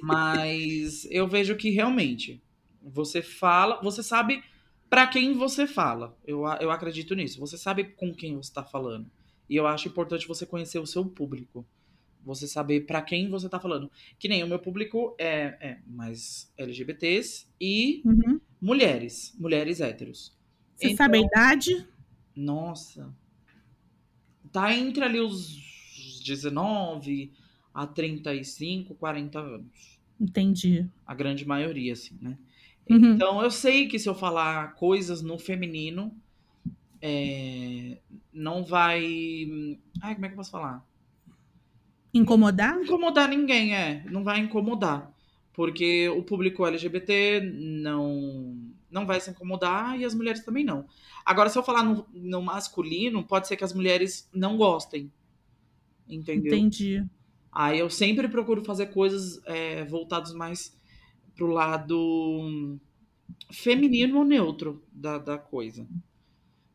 mas 0.01 1.09
eu 1.11 1.29
vejo 1.29 1.57
que 1.57 1.69
realmente 1.69 2.43
você 2.83 3.21
fala, 3.21 3.79
você 3.83 4.03
sabe 4.03 4.43
pra 4.89 5.07
quem 5.07 5.35
você 5.35 5.67
fala. 5.67 6.17
Eu, 6.27 6.47
eu 6.59 6.71
acredito 6.71 7.15
nisso. 7.15 7.39
Você 7.39 7.59
sabe 7.59 7.85
com 7.85 8.15
quem 8.15 8.35
você 8.35 8.51
tá 8.51 8.65
falando. 8.65 9.11
E 9.47 9.57
eu 9.57 9.67
acho 9.67 9.89
importante 9.89 10.27
você 10.27 10.47
conhecer 10.47 10.79
o 10.79 10.87
seu 10.87 11.05
público. 11.05 11.67
Você 12.25 12.47
saber 12.47 12.87
pra 12.87 13.01
quem 13.03 13.29
você 13.31 13.49
tá 13.49 13.59
falando. 13.59 13.91
Que 14.19 14.29
nem 14.29 14.43
o 14.45 14.47
meu 14.47 14.59
público 14.59 15.15
é, 15.19 15.57
é 15.61 15.79
mais 15.87 16.53
LGBTs 16.57 17.47
e 17.61 18.03
Uhum. 18.05 18.41
mulheres. 18.61 19.35
Mulheres 19.39 19.81
héteros. 19.81 20.37
Você 20.77 20.87
Então- 20.89 20.97
sabe 20.99 21.19
a 21.19 21.21
idade? 21.23 21.87
Nossa. 22.37 23.15
Tá 24.53 24.75
entre 24.75 25.05
ali 25.05 25.21
os 25.21 26.21
19 26.25 27.33
há 27.73 27.87
35, 27.87 28.95
40 28.95 29.39
anos. 29.41 29.99
Entendi. 30.21 30.87
A 31.07 31.15
grande 31.15 31.47
maioria, 31.47 31.93
assim, 31.95 32.17
né? 32.21 32.37
Uhum. 32.89 33.15
Então 33.15 33.41
eu 33.43 33.51
sei 33.51 33.87
que 33.89 33.99
se 33.99 34.09
eu 34.09 34.15
falar 34.15 34.75
coisas 34.75 35.23
no 35.23 35.39
feminino, 35.39 36.15
é, 37.01 37.99
não 38.33 38.65
vai. 38.65 39.03
Ai, 40.03 40.15
como 40.15 40.27
é 40.27 40.29
que 40.29 40.35
eu 40.35 40.37
posso 40.37 40.51
falar? 40.51 40.85
Incomodar? 42.13 42.75
Não 42.75 42.83
incomodar 42.83 43.29
ninguém, 43.29 43.75
é. 43.75 44.05
Não 44.11 44.25
vai 44.25 44.41
incomodar. 44.41 45.13
Porque 45.53 46.09
o 46.09 46.23
público 46.23 46.67
LGBT 46.67 47.41
não, 47.41 48.57
não 48.91 49.07
vai 49.07 49.21
se 49.21 49.31
incomodar 49.31 49.99
e 49.99 50.05
as 50.05 50.15
mulheres 50.15 50.45
também 50.45 50.65
não. 50.65 50.87
Agora, 51.25 51.49
se 51.49 51.59
eu 51.59 51.63
falar 51.63 51.83
no, 51.83 52.07
no 52.13 52.43
masculino, 52.43 53.23
pode 53.25 53.47
ser 53.47 53.57
que 53.57 53.65
as 53.65 53.73
mulheres 53.73 54.29
não 54.35 54.57
gostem. 54.57 55.13
Entendeu? 56.09 56.53
Entendi. 56.55 57.05
Aí 57.53 57.79
eu 57.79 57.91
sempre 57.91 58.29
procuro 58.29 58.65
fazer 58.65 58.87
coisas 58.87 59.41
é, 59.45 59.85
voltadas 59.85 60.33
mais 60.33 60.77
pro 61.35 61.49
lado 61.49 62.79
feminino 63.53 64.19
ou 64.19 64.25
neutro 64.25 64.83
da, 64.93 65.19
da 65.19 65.39
coisa. 65.39 65.87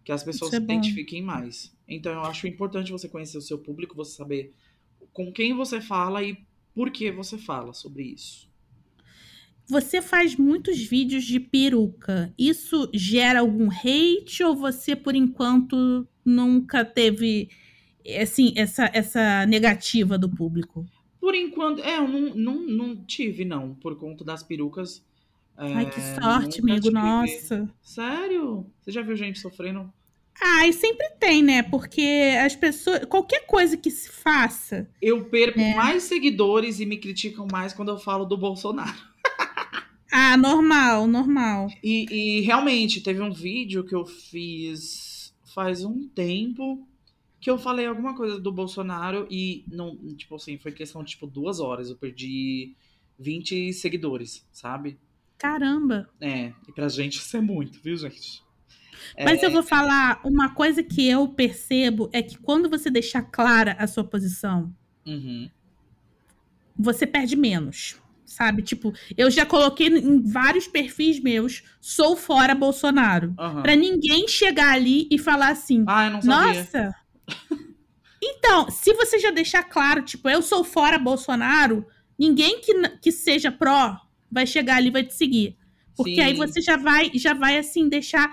Que 0.04 0.12
as 0.12 0.24
pessoas 0.24 0.54
é 0.54 0.58
se 0.58 0.64
identifiquem 0.64 1.22
mais. 1.22 1.76
Então 1.88 2.12
eu 2.12 2.22
acho 2.22 2.48
importante 2.48 2.92
você 2.92 3.08
conhecer 3.08 3.38
o 3.38 3.42
seu 3.42 3.58
público, 3.58 3.96
você 3.96 4.16
saber 4.16 4.54
com 5.16 5.32
quem 5.32 5.54
você 5.54 5.80
fala 5.80 6.22
e 6.22 6.38
por 6.76 6.92
que 6.92 7.10
você 7.10 7.38
fala 7.38 7.74
sobre 7.74 8.04
isso. 8.04 8.48
Você 9.68 10.02
faz 10.02 10.36
muitos 10.36 10.84
vídeos 10.84 11.24
de 11.24 11.40
peruca. 11.40 12.32
Isso 12.38 12.90
gera 12.94 13.40
algum 13.40 13.70
hate 13.72 14.44
ou 14.44 14.56
você, 14.56 14.94
por 14.94 15.16
enquanto, 15.16 16.06
nunca 16.24 16.84
teve 16.84 17.50
assim, 18.22 18.54
essa, 18.58 18.92
essa 18.94 19.46
negativa 19.46 20.18
do 20.18 20.30
público? 20.30 20.86
Por 21.20 21.34
enquanto, 21.34 21.82
é, 21.82 21.98
eu 21.98 22.08
não, 22.08 22.36
não, 22.36 22.62
não 22.68 22.96
tive, 23.06 23.46
não, 23.46 23.74
por 23.74 23.98
conta 23.98 24.24
das 24.24 24.44
perucas. 24.44 25.04
É, 25.58 25.74
Ai, 25.74 25.90
que 25.90 26.02
sorte, 26.02 26.60
amigo. 26.60 26.82
tive. 26.82 26.94
Nossa. 26.94 27.74
Sério? 27.82 28.70
Você 28.82 28.92
já 28.92 29.02
viu 29.02 29.16
gente 29.16 29.40
sofrendo? 29.40 29.92
Ai, 30.42 30.74
sempre 30.74 31.10
tem, 31.20 31.42
né? 31.42 31.64
Porque 31.64 32.36
as 32.44 32.56
pessoas. 32.56 33.06
Qualquer 33.06 33.46
coisa 33.46 33.78
que 33.78 33.90
se 33.90 34.10
faça. 34.12 34.90
Eu 35.02 35.26
perco 35.26 35.60
É. 35.60 35.74
mais 35.76 36.04
seguidores 36.04 36.80
e 36.80 36.86
me 36.86 36.98
criticam 36.98 37.48
mais 37.52 37.74
quando 37.74 37.90
eu 37.90 37.98
falo 37.98 38.26
do 38.26 38.38
Bolsonaro. 38.38 38.96
Ah, 40.18 40.38
normal, 40.38 41.08
normal. 41.08 41.68
E, 41.84 42.06
e 42.40 42.42
realmente, 42.42 43.02
teve 43.02 43.20
um 43.22 43.34
vídeo 43.34 43.84
que 43.84 43.94
eu 43.94 44.06
fiz 44.06 45.36
faz 45.54 45.84
um 45.84 46.08
tempo 46.08 46.88
que 47.42 47.50
eu 47.50 47.58
falei 47.58 47.86
alguma 47.86 48.16
coisa 48.16 48.40
do 48.40 48.50
Bolsonaro 48.50 49.28
e 49.30 49.66
não, 49.68 49.98
tipo 50.16 50.36
assim, 50.36 50.58
foi 50.58 50.72
questão 50.72 51.04
de 51.04 51.12
tipo 51.12 51.28
duas 51.28 51.60
horas. 51.60 51.90
Eu 51.90 51.98
perdi 51.98 52.76
20 53.20 53.74
seguidores, 53.74 54.48
sabe? 54.54 54.98
Caramba. 55.38 56.08
É, 56.22 56.54
e 56.66 56.72
pra 56.74 56.88
gente 56.88 57.18
isso 57.18 57.36
é 57.36 57.42
muito, 57.42 57.82
viu, 57.82 57.98
gente? 57.98 58.42
Mas 59.24 59.42
eu 59.44 59.52
vou 59.52 59.64
falar, 59.64 60.20
uma 60.24 60.54
coisa 60.54 60.82
que 60.84 61.08
eu 61.08 61.28
percebo 61.28 62.10
é 62.14 62.22
que 62.22 62.38
quando 62.38 62.70
você 62.70 62.90
deixar 62.90 63.22
clara 63.24 63.76
a 63.80 63.88
sua 63.88 64.04
posição, 64.04 64.74
Uhum. 65.06 65.50
você 66.78 67.06
perde 67.06 67.36
menos. 67.36 68.02
Sabe? 68.26 68.64
Tipo, 68.64 68.92
eu 69.16 69.30
já 69.30 69.46
coloquei 69.46 69.88
em 69.88 70.22
vários 70.24 70.68
perfis 70.68 71.20
meus, 71.22 71.64
sou 71.80 72.18
fora 72.18 72.56
Bolsonaro. 72.56 73.34
aham. 73.38 73.62
Pra 73.62 73.76
ninguém 73.76 74.28
chegar 74.28 74.74
ali 74.74 75.08
e 75.12 75.18
falar 75.20 75.50
assim, 75.50 75.86
Ah, 75.88 76.08
eu 76.08 76.12
não 76.12 76.22
sabia. 76.22 76.54
nossa. 76.54 76.96
Então, 78.22 78.70
se 78.72 78.94
você 78.94 79.20
já 79.20 79.30
deixar 79.32 79.64
claro, 79.64 80.02
tipo, 80.02 80.28
eu 80.28 80.42
sou 80.42 80.64
fora 80.64 80.98
Bolsonaro, 80.98 81.86
ninguém 82.18 82.60
que, 82.62 82.74
que 83.02 83.12
seja 83.12 83.52
pró 83.52 83.96
vai 84.32 84.48
chegar 84.48 84.78
ali 84.78 84.88
e 84.88 84.92
vai 84.92 85.04
te 85.04 85.14
seguir. 85.14 85.56
Porque 85.96 86.16
Sim. 86.16 86.22
aí 86.22 86.34
você 86.34 86.60
já 86.62 86.76
vai, 86.76 87.12
já 87.14 87.34
vai 87.34 87.58
assim, 87.58 87.88
deixar 87.88 88.28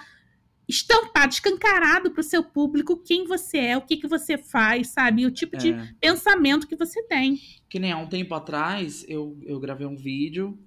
estampado, 0.68 1.32
escancarado 1.32 2.10
pro 2.12 2.22
seu 2.22 2.42
público 2.42 2.96
quem 2.96 3.26
você 3.26 3.58
é, 3.58 3.76
o 3.76 3.82
que, 3.82 3.96
que 3.96 4.08
você 4.08 4.38
faz, 4.38 4.88
sabe? 4.88 5.22
E 5.22 5.26
o 5.26 5.30
tipo 5.30 5.56
de 5.56 5.72
É. 5.72 5.88
pensamento 6.00 6.66
que 6.66 6.76
você 6.76 7.02
tem. 7.02 7.38
Que 7.68 7.78
nem 7.78 7.92
há 7.92 7.98
um 7.98 8.06
tempo 8.06 8.34
atrás 8.34 9.04
eu, 9.08 9.36
eu 9.44 9.58
gravei 9.60 9.86
um 9.86 9.96
vídeo 9.96 10.58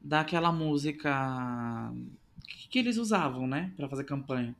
daquela 0.00 0.50
música 0.52 1.92
que, 2.46 2.68
que 2.68 2.78
eles 2.78 2.96
usavam, 2.96 3.46
né? 3.46 3.72
Pra 3.76 3.88
fazer 3.88 4.04
campanha. 4.04 4.54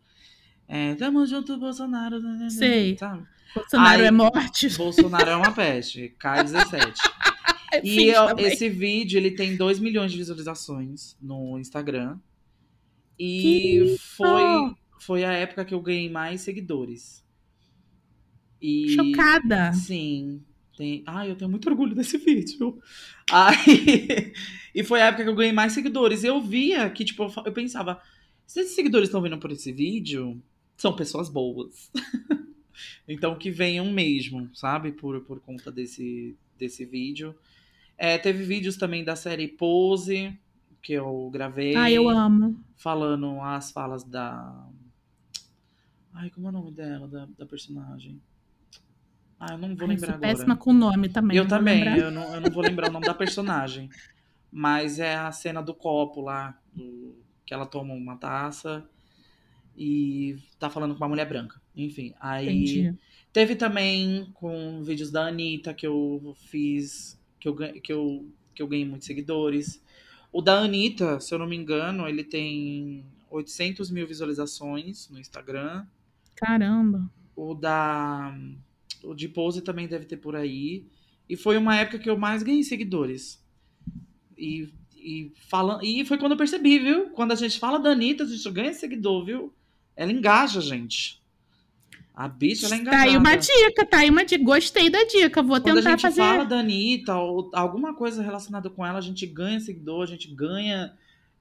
É, 0.68 0.94
Tamo 0.94 1.24
junto, 1.26 1.56
Bolsonaro. 1.58 2.20
né, 2.20 2.36
né, 2.44 2.50
Sei. 2.50 2.96
Sabe? 2.98 3.24
Bolsonaro 3.54 4.00
Ai, 4.00 4.06
é 4.06 4.10
morte. 4.10 4.68
Bolsonaro 4.76 5.30
é 5.30 5.36
uma 5.36 5.52
peste. 5.52 6.14
K17. 6.20 6.94
E 7.82 7.94
Sim, 7.94 8.04
eu- 8.06 8.38
esse 8.38 8.70
vídeo, 8.70 9.18
ele 9.18 9.32
tem 9.32 9.54
2 9.54 9.78
milhões 9.80 10.10
de 10.10 10.16
visualizações 10.16 11.14
no 11.20 11.58
Instagram. 11.58 12.16
E 13.18 13.96
foi, 13.98 14.74
foi 15.00 15.24
a 15.24 15.32
época 15.32 15.64
que 15.64 15.74
eu 15.74 15.80
ganhei 15.80 16.10
mais 16.10 16.42
seguidores. 16.42 17.24
E... 18.60 18.90
Chocada. 18.90 19.72
Sim. 19.72 20.42
Tem... 20.76 21.02
Ai, 21.06 21.30
eu 21.30 21.36
tenho 21.36 21.50
muito 21.50 21.68
orgulho 21.68 21.94
desse 21.94 22.18
vídeo. 22.18 22.78
Aí... 23.30 24.32
e 24.74 24.84
foi 24.84 25.00
a 25.00 25.06
época 25.06 25.24
que 25.24 25.30
eu 25.30 25.34
ganhei 25.34 25.52
mais 25.52 25.72
seguidores. 25.72 26.24
Eu 26.24 26.40
via 26.40 26.88
que, 26.90 27.04
tipo, 27.04 27.32
eu 27.44 27.52
pensava, 27.52 28.00
se 28.46 28.60
esses 28.60 28.74
seguidores 28.74 29.08
estão 29.08 29.22
vindo 29.22 29.38
por 29.38 29.50
esse 29.50 29.72
vídeo, 29.72 30.40
são 30.76 30.94
pessoas 30.94 31.28
boas. 31.28 31.90
então 33.08 33.38
que 33.38 33.50
venham 33.50 33.90
mesmo, 33.90 34.50
sabe? 34.54 34.92
Por, 34.92 35.20
por 35.22 35.40
conta 35.40 35.72
desse, 35.72 36.36
desse 36.58 36.84
vídeo. 36.84 37.34
É, 37.96 38.18
teve 38.18 38.44
vídeos 38.44 38.76
também 38.76 39.02
da 39.02 39.16
série 39.16 39.48
Pose, 39.48 40.38
que 40.86 40.92
eu 40.92 41.28
gravei. 41.32 41.74
Ah, 41.76 41.90
eu 41.90 42.08
amo. 42.08 42.56
Falando 42.76 43.40
as 43.40 43.72
falas 43.72 44.04
da. 44.04 44.68
Ai, 46.14 46.30
como 46.30 46.46
é 46.46 46.50
o 46.50 46.52
nome 46.52 46.70
dela, 46.70 47.08
da, 47.08 47.26
da 47.36 47.44
personagem? 47.44 48.20
Ah, 49.40 49.52
eu 49.54 49.58
não 49.58 49.74
vou 49.74 49.88
Ai, 49.88 49.94
lembrar 49.94 50.14
agora. 50.14 50.28
péssima 50.32 50.56
com 50.56 50.72
nome 50.72 51.08
também. 51.08 51.36
Eu 51.36 51.42
não 51.42 51.50
também, 51.50 51.84
eu 51.98 52.10
não, 52.12 52.34
eu 52.34 52.40
não 52.40 52.50
vou 52.52 52.62
lembrar 52.62 52.88
o 52.88 52.92
nome 52.92 53.04
da 53.04 53.14
personagem. 53.14 53.90
Mas 54.50 55.00
é 55.00 55.16
a 55.16 55.32
cena 55.32 55.60
do 55.60 55.74
copo 55.74 56.20
lá, 56.20 56.56
do- 56.72 57.16
que 57.44 57.52
ela 57.52 57.66
toma 57.66 57.92
uma 57.92 58.16
taça 58.16 58.88
e 59.76 60.38
tá 60.58 60.70
falando 60.70 60.94
com 60.94 61.00
uma 61.02 61.08
mulher 61.08 61.28
branca. 61.28 61.60
Enfim, 61.74 62.14
aí 62.20 62.46
Entendi. 62.46 62.94
teve 63.32 63.56
também 63.56 64.30
com 64.34 64.82
vídeos 64.84 65.10
da 65.10 65.26
Anitta 65.26 65.74
que 65.74 65.86
eu 65.86 66.34
fiz, 66.46 67.20
que 67.40 67.48
eu, 67.48 67.56
que 67.56 67.92
eu, 67.92 68.26
que 68.54 68.62
eu 68.62 68.68
ganhei 68.68 68.86
muitos 68.86 69.06
seguidores. 69.06 69.82
O 70.36 70.42
da 70.42 70.58
Anitta, 70.58 71.18
se 71.18 71.32
eu 71.32 71.38
não 71.38 71.46
me 71.46 71.56
engano, 71.56 72.06
ele 72.06 72.22
tem 72.22 73.06
800 73.30 73.90
mil 73.90 74.06
visualizações 74.06 75.08
no 75.08 75.18
Instagram. 75.18 75.86
Caramba. 76.34 77.10
O 77.34 77.54
da. 77.54 78.38
O 79.02 79.14
de 79.14 79.30
Pose 79.30 79.62
também 79.62 79.88
deve 79.88 80.04
ter 80.04 80.18
por 80.18 80.36
aí. 80.36 80.84
E 81.26 81.38
foi 81.38 81.56
uma 81.56 81.74
época 81.74 81.98
que 81.98 82.10
eu 82.10 82.18
mais 82.18 82.42
ganhei 82.42 82.62
seguidores. 82.64 83.42
E, 84.36 84.68
e, 84.94 85.32
falando, 85.48 85.82
e 85.82 86.04
foi 86.04 86.18
quando 86.18 86.32
eu 86.32 86.38
percebi, 86.38 86.80
viu? 86.80 87.08
Quando 87.12 87.32
a 87.32 87.36
gente 87.36 87.58
fala 87.58 87.78
da 87.78 87.92
Anitta, 87.92 88.24
a 88.24 88.26
gente 88.26 88.50
ganha 88.50 88.74
seguidor, 88.74 89.24
viu? 89.24 89.54
Ela 89.96 90.12
engaja, 90.12 90.60
gente. 90.60 91.18
A 92.16 92.26
bicha, 92.28 92.64
ela 92.64 92.74
é 92.74 92.78
Tá 92.78 92.82
engajada. 92.82 93.02
aí 93.10 93.16
uma 93.18 93.36
dica, 93.36 93.84
tá 93.86 93.98
aí 93.98 94.08
uma 94.10 94.24
dica. 94.24 94.42
Gostei 94.42 94.88
da 94.88 95.04
dica. 95.04 95.42
Vou 95.42 95.60
Quando 95.60 95.68
a 95.68 95.82
tentar 95.82 95.90
gente 95.90 96.00
fazer. 96.00 96.16
fala 96.22 96.44
da 96.46 96.60
Anitta 96.60 97.14
ou 97.14 97.50
alguma 97.52 97.94
coisa 97.94 98.22
relacionada 98.22 98.70
com 98.70 98.84
ela, 98.86 98.96
a 98.98 99.02
gente 99.02 99.26
ganha 99.26 99.60
seguidor, 99.60 100.02
a 100.02 100.06
gente 100.06 100.34
ganha 100.34 100.94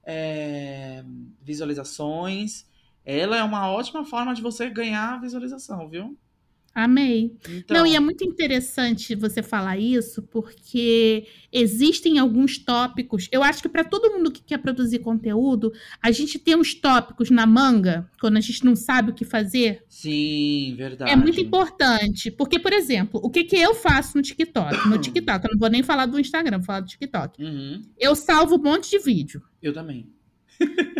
é, 0.04 1.02
visualizações. 1.42 2.66
Ela 3.04 3.38
é 3.38 3.42
uma 3.42 3.70
ótima 3.70 4.04
forma 4.04 4.34
de 4.34 4.42
você 4.42 4.68
ganhar 4.68 5.18
visualização, 5.20 5.88
viu? 5.88 6.16
Amei. 6.78 7.34
Então, 7.48 7.74
Não, 7.78 7.86
e 7.86 7.96
é 7.96 8.00
muito 8.00 8.22
interessante 8.22 9.14
você 9.14 9.42
falar 9.42 9.78
isso, 9.78 10.22
porque 10.24 11.26
existem 11.50 12.18
alguns 12.18 12.58
tópicos. 12.58 13.28
Eu 13.32 13.42
acho 13.42 13.62
que 13.62 13.68
para 13.70 13.82
todo 13.82 14.10
mundo 14.12 14.30
que 14.30 14.42
quer 14.42 14.58
produzir 14.58 14.98
conteúdo, 14.98 15.72
a 16.02 16.10
gente 16.10 16.38
tem 16.38 16.54
uns 16.54 16.74
tópicos 16.74 17.30
na 17.30 17.46
manga, 17.46 18.06
quando 18.20 18.36
a 18.36 18.40
gente 18.40 18.62
não 18.62 18.76
sabe 18.76 19.10
o 19.10 19.14
que 19.14 19.24
fazer. 19.24 19.84
Sim, 19.88 20.74
verdade. 20.76 21.10
É 21.10 21.16
muito 21.16 21.40
importante. 21.40 22.30
Porque, 22.30 22.58
por 22.58 22.74
exemplo, 22.74 23.20
o 23.24 23.30
que, 23.30 23.44
que 23.44 23.56
eu 23.56 23.74
faço 23.74 24.14
no 24.14 24.22
TikTok? 24.22 24.86
No 24.86 24.98
TikTok, 25.00 25.46
eu 25.46 25.52
não 25.52 25.58
vou 25.58 25.70
nem 25.70 25.82
falar 25.82 26.04
do 26.04 26.20
Instagram, 26.20 26.58
vou 26.58 26.66
falar 26.66 26.80
do 26.80 26.88
TikTok. 26.88 27.42
Uhum, 27.42 27.80
Eu 27.98 28.14
salvo 28.14 28.56
um 28.56 28.62
monte 28.62 28.90
de 28.90 28.98
vídeo. 28.98 29.40
eu 29.62 29.72
também. 29.72 30.10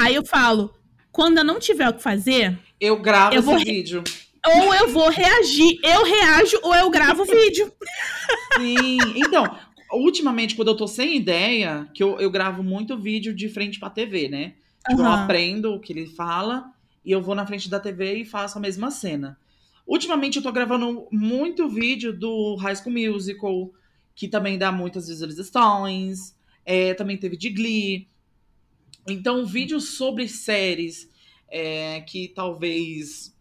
Aí 0.00 0.14
eu 0.14 0.24
falo, 0.24 0.74
quando 1.12 1.36
eu 1.36 1.44
não 1.44 1.58
tiver 1.58 1.86
o 1.90 1.92
que 1.94 2.02
fazer, 2.02 2.58
Eu 2.80 2.98
gravo 3.00 3.34
Eu 3.34 3.40
esse 3.40 3.46
vou- 3.46 3.58
vídeo. 3.58 4.02
Ou 4.46 4.74
eu 4.74 4.88
vou 4.88 5.10
reagir. 5.10 5.78
Eu 5.82 6.04
reajo 6.04 6.58
ou 6.62 6.74
eu 6.74 6.90
gravo 6.90 7.22
o 7.22 7.26
vídeo. 7.26 7.72
Sim. 8.56 8.98
Então, 9.16 9.44
ultimamente, 9.92 10.54
quando 10.54 10.68
eu 10.68 10.76
tô 10.76 10.86
sem 10.86 11.16
ideia, 11.16 11.88
que 11.94 12.02
eu, 12.02 12.18
eu 12.20 12.30
gravo 12.30 12.62
muito 12.62 12.96
vídeo 12.96 13.34
de 13.34 13.48
frente 13.48 13.78
pra 13.78 13.90
TV, 13.90 14.28
né? 14.28 14.54
Tipo, 14.88 15.02
eu 15.02 15.06
aprendo 15.06 15.74
o 15.74 15.80
que 15.80 15.92
ele 15.92 16.06
fala 16.06 16.72
e 17.04 17.10
eu 17.10 17.20
vou 17.20 17.34
na 17.34 17.46
frente 17.46 17.68
da 17.68 17.80
TV 17.80 18.18
e 18.18 18.24
faço 18.24 18.58
a 18.58 18.60
mesma 18.60 18.90
cena. 18.90 19.38
Ultimamente 19.86 20.36
eu 20.36 20.42
tô 20.42 20.50
gravando 20.50 21.06
muito 21.12 21.68
vídeo 21.68 22.12
do 22.12 22.56
High 22.56 22.76
School 22.76 22.92
Musical 22.92 23.70
que 24.16 24.26
também 24.26 24.56
dá 24.56 24.72
muitas 24.72 25.08
visualizações. 25.08 26.34
É, 26.64 26.94
também 26.94 27.18
teve 27.18 27.36
de 27.36 27.50
Glee. 27.50 28.08
Então, 29.06 29.44
vídeos 29.44 29.90
sobre 29.90 30.26
séries 30.26 31.08
é, 31.48 32.00
que 32.00 32.28
talvez 32.28 33.35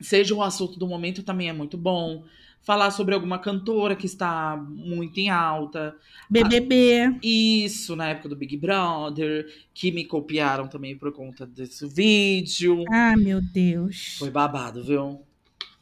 seja 0.00 0.34
o 0.34 0.42
assunto 0.42 0.78
do 0.78 0.86
momento 0.86 1.22
também 1.22 1.48
é 1.48 1.52
muito 1.52 1.76
bom. 1.76 2.24
Falar 2.62 2.90
sobre 2.90 3.14
alguma 3.14 3.38
cantora 3.38 3.96
que 3.96 4.04
está 4.04 4.54
muito 4.56 5.18
em 5.18 5.30
alta. 5.30 5.96
BBB. 6.28 7.18
Isso, 7.22 7.96
na 7.96 8.10
época 8.10 8.28
do 8.28 8.36
Big 8.36 8.56
Brother, 8.56 9.46
que 9.72 9.90
me 9.90 10.04
copiaram 10.04 10.68
também 10.68 10.96
por 10.96 11.10
conta 11.10 11.46
desse 11.46 11.88
vídeo. 11.88 12.84
Ah, 12.90 13.16
meu 13.16 13.40
Deus. 13.40 14.16
Foi 14.18 14.30
babado, 14.30 14.84
viu? 14.84 15.22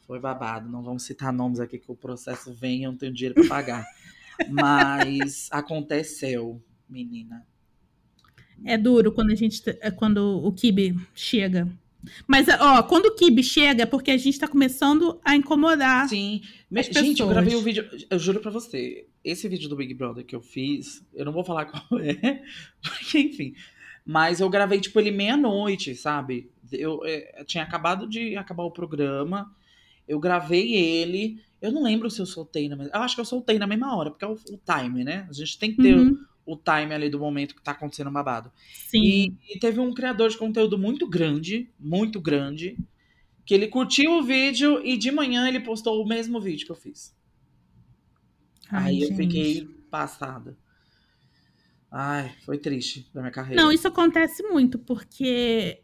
Foi 0.07 0.19
babado. 0.19 0.69
Não 0.69 0.81
vamos 0.81 1.03
citar 1.03 1.33
nomes 1.33 1.59
aqui 1.59 1.77
que 1.77 1.91
o 1.91 1.95
processo 1.95 2.53
vem, 2.53 2.83
eu 2.83 2.91
não 2.91 2.97
tenho 2.97 3.13
dinheiro 3.13 3.35
para 3.35 3.47
pagar. 3.47 3.85
Mas 4.49 5.49
aconteceu, 5.51 6.61
menina. 6.87 7.45
É 8.63 8.77
duro 8.77 9.11
quando 9.11 9.31
a 9.31 9.35
gente 9.35 9.61
quando 9.97 10.41
o 10.43 10.51
Kibe 10.51 10.97
chega. 11.13 11.67
Mas, 12.27 12.47
ó, 12.47 12.81
quando 12.83 13.07
o 13.07 13.15
Kibe 13.15 13.43
chega 13.43 13.83
é 13.83 13.85
porque 13.85 14.11
a 14.11 14.17
gente 14.17 14.39
tá 14.39 14.47
começando 14.47 15.19
a 15.23 15.35
incomodar. 15.35 16.07
Sim. 16.07 16.41
Gente, 16.71 16.93
pessoas. 16.93 17.19
eu 17.19 17.27
gravei 17.27 17.55
o 17.55 17.59
um 17.59 17.61
vídeo. 17.63 17.89
Eu 18.09 18.19
juro 18.19 18.39
pra 18.39 18.51
você, 18.51 19.07
esse 19.23 19.47
vídeo 19.47 19.67
do 19.67 19.75
Big 19.75 19.93
Brother 19.93 20.25
que 20.25 20.35
eu 20.35 20.41
fiz, 20.41 21.05
eu 21.13 21.25
não 21.25 21.33
vou 21.33 21.43
falar 21.43 21.65
qual 21.71 21.99
é, 21.99 22.41
porque, 22.81 23.19
enfim. 23.19 23.53
Mas 24.05 24.39
eu 24.39 24.49
gravei, 24.49 24.79
tipo, 24.79 24.99
ele 24.99 25.11
meia-noite, 25.11 25.93
sabe? 25.95 26.49
Eu, 26.71 27.01
é, 27.05 27.41
eu, 27.41 27.45
tinha 27.45 27.63
acabado 27.63 28.07
de 28.07 28.35
acabar 28.35 28.63
o 28.63 28.71
programa. 28.71 29.53
Eu 30.07 30.19
gravei 30.19 30.73
ele. 30.73 31.41
Eu 31.61 31.71
não 31.71 31.83
lembro 31.83 32.09
se 32.09 32.19
eu 32.19 32.25
soltei 32.25 32.67
na 32.69 32.75
mesma. 32.75 32.91
Eu 32.95 33.01
acho 33.01 33.15
que 33.15 33.21
eu 33.21 33.25
soltei 33.25 33.59
na 33.59 33.67
mesma 33.67 33.95
hora, 33.95 34.09
porque 34.09 34.25
é 34.25 34.27
o, 34.27 34.33
o 34.33 34.59
time, 34.65 35.03
né? 35.03 35.27
A 35.29 35.33
gente 35.33 35.59
tem 35.59 35.71
que 35.71 35.81
ter. 35.81 35.95
Uhum 35.95 36.17
o 36.51 36.57
time 36.57 36.93
ali 36.93 37.09
do 37.09 37.19
momento 37.19 37.55
que 37.55 37.61
tá 37.61 37.71
acontecendo 37.71 38.09
babado. 38.09 38.51
Sim. 38.73 39.01
E, 39.03 39.55
e, 39.55 39.59
teve 39.59 39.79
um 39.79 39.93
criador 39.93 40.29
de 40.29 40.37
conteúdo 40.37 40.77
muito 40.77 41.07
grande, 41.07 41.69
muito 41.79 42.19
grande, 42.19 42.77
que 43.45 43.53
ele 43.53 43.67
curtiu 43.67 44.13
o 44.13 44.23
vídeo 44.23 44.81
e 44.83 44.97
de 44.97 45.11
manhã 45.11 45.47
ele 45.47 45.59
postou 45.59 46.03
o 46.03 46.07
mesmo 46.07 46.41
vídeo 46.41 46.65
que 46.65 46.71
eu 46.71 46.75
fiz. 46.75 47.15
Ai, 48.71 48.87
Aí 48.87 48.99
gente. 49.01 49.11
eu 49.11 49.17
fiquei 49.17 49.67
passada. 49.91 50.57
Ai, 51.91 52.33
foi 52.45 52.57
triste 52.57 53.09
da 53.13 53.21
minha 53.21 53.31
carreira. 53.31 53.61
Não, 53.61 53.71
isso 53.71 53.87
acontece 53.87 54.43
muito, 54.43 54.77
porque 54.77 55.81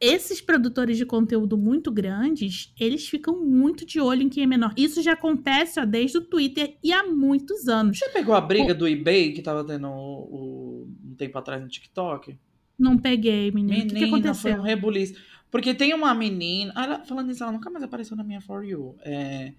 esses 0.00 0.40
produtores 0.40 0.96
de 0.96 1.04
conteúdo 1.04 1.56
muito 1.56 1.90
grandes, 1.90 2.72
eles 2.78 3.08
ficam 3.08 3.44
muito 3.44 3.84
de 3.84 4.00
olho 4.00 4.22
em 4.22 4.28
quem 4.28 4.44
é 4.44 4.46
menor. 4.46 4.72
Isso 4.76 5.02
já 5.02 5.12
acontece 5.12 5.80
ó, 5.80 5.84
desde 5.84 6.18
o 6.18 6.20
Twitter 6.20 6.76
e 6.82 6.92
há 6.92 7.04
muitos 7.04 7.68
anos. 7.68 7.98
Você 7.98 8.08
pegou 8.10 8.34
a 8.34 8.40
briga 8.40 8.72
o... 8.72 8.76
do 8.76 8.86
eBay 8.86 9.32
que 9.32 9.42
tava 9.42 9.64
tendo 9.64 9.88
o, 9.88 10.88
um 11.04 11.14
tempo 11.14 11.36
atrás 11.38 11.62
no 11.62 11.68
TikTok? 11.68 12.38
Não 12.78 12.96
peguei, 12.96 13.50
menina. 13.50 13.78
Menina, 13.78 13.90
o 13.90 13.94
que, 13.94 13.98
que 13.98 14.04
aconteceu? 14.04 14.52
foi 14.52 14.60
um 14.60 14.62
rebuliço. 14.62 15.14
Porque 15.50 15.74
tem 15.74 15.92
uma 15.94 16.14
menina. 16.14 16.72
Ela, 16.76 17.04
falando 17.04 17.30
isso, 17.30 17.42
ela 17.42 17.52
nunca 17.52 17.70
mais 17.70 17.82
apareceu 17.82 18.16
na 18.16 18.22
minha 18.22 18.40
For 18.40 18.64
You. 18.64 18.96
É, 19.00 19.52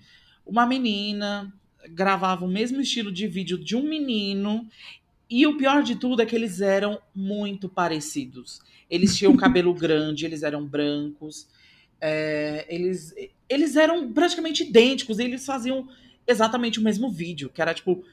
uma 0.45 0.65
menina 0.65 1.51
gravava 1.89 2.45
o 2.45 2.47
mesmo 2.47 2.79
estilo 2.81 3.11
de 3.11 3.27
vídeo 3.27 3.57
de 3.57 3.75
um 3.75 3.83
menino. 3.83 4.67
E 5.29 5.45
o 5.45 5.57
pior 5.57 5.83
de 5.83 5.95
tudo 5.95 6.21
é 6.21 6.25
que 6.25 6.35
eles 6.35 6.59
eram 6.59 6.99
muito 7.13 7.69
parecidos. 7.69 8.59
Eles 8.89 9.15
tinham 9.15 9.35
cabelo 9.37 9.73
grande, 9.73 10.25
eles 10.25 10.41
eram 10.41 10.65
brancos. 10.65 11.47
É, 12.01 12.65
eles, 12.67 13.13
eles 13.47 13.75
eram 13.75 14.11
praticamente 14.11 14.63
idênticos. 14.63 15.19
eles 15.19 15.45
faziam 15.45 15.87
exatamente 16.27 16.79
o 16.79 16.83
mesmo 16.83 17.11
vídeo, 17.11 17.49
que 17.49 17.61
era 17.61 17.73
tipo 17.73 18.03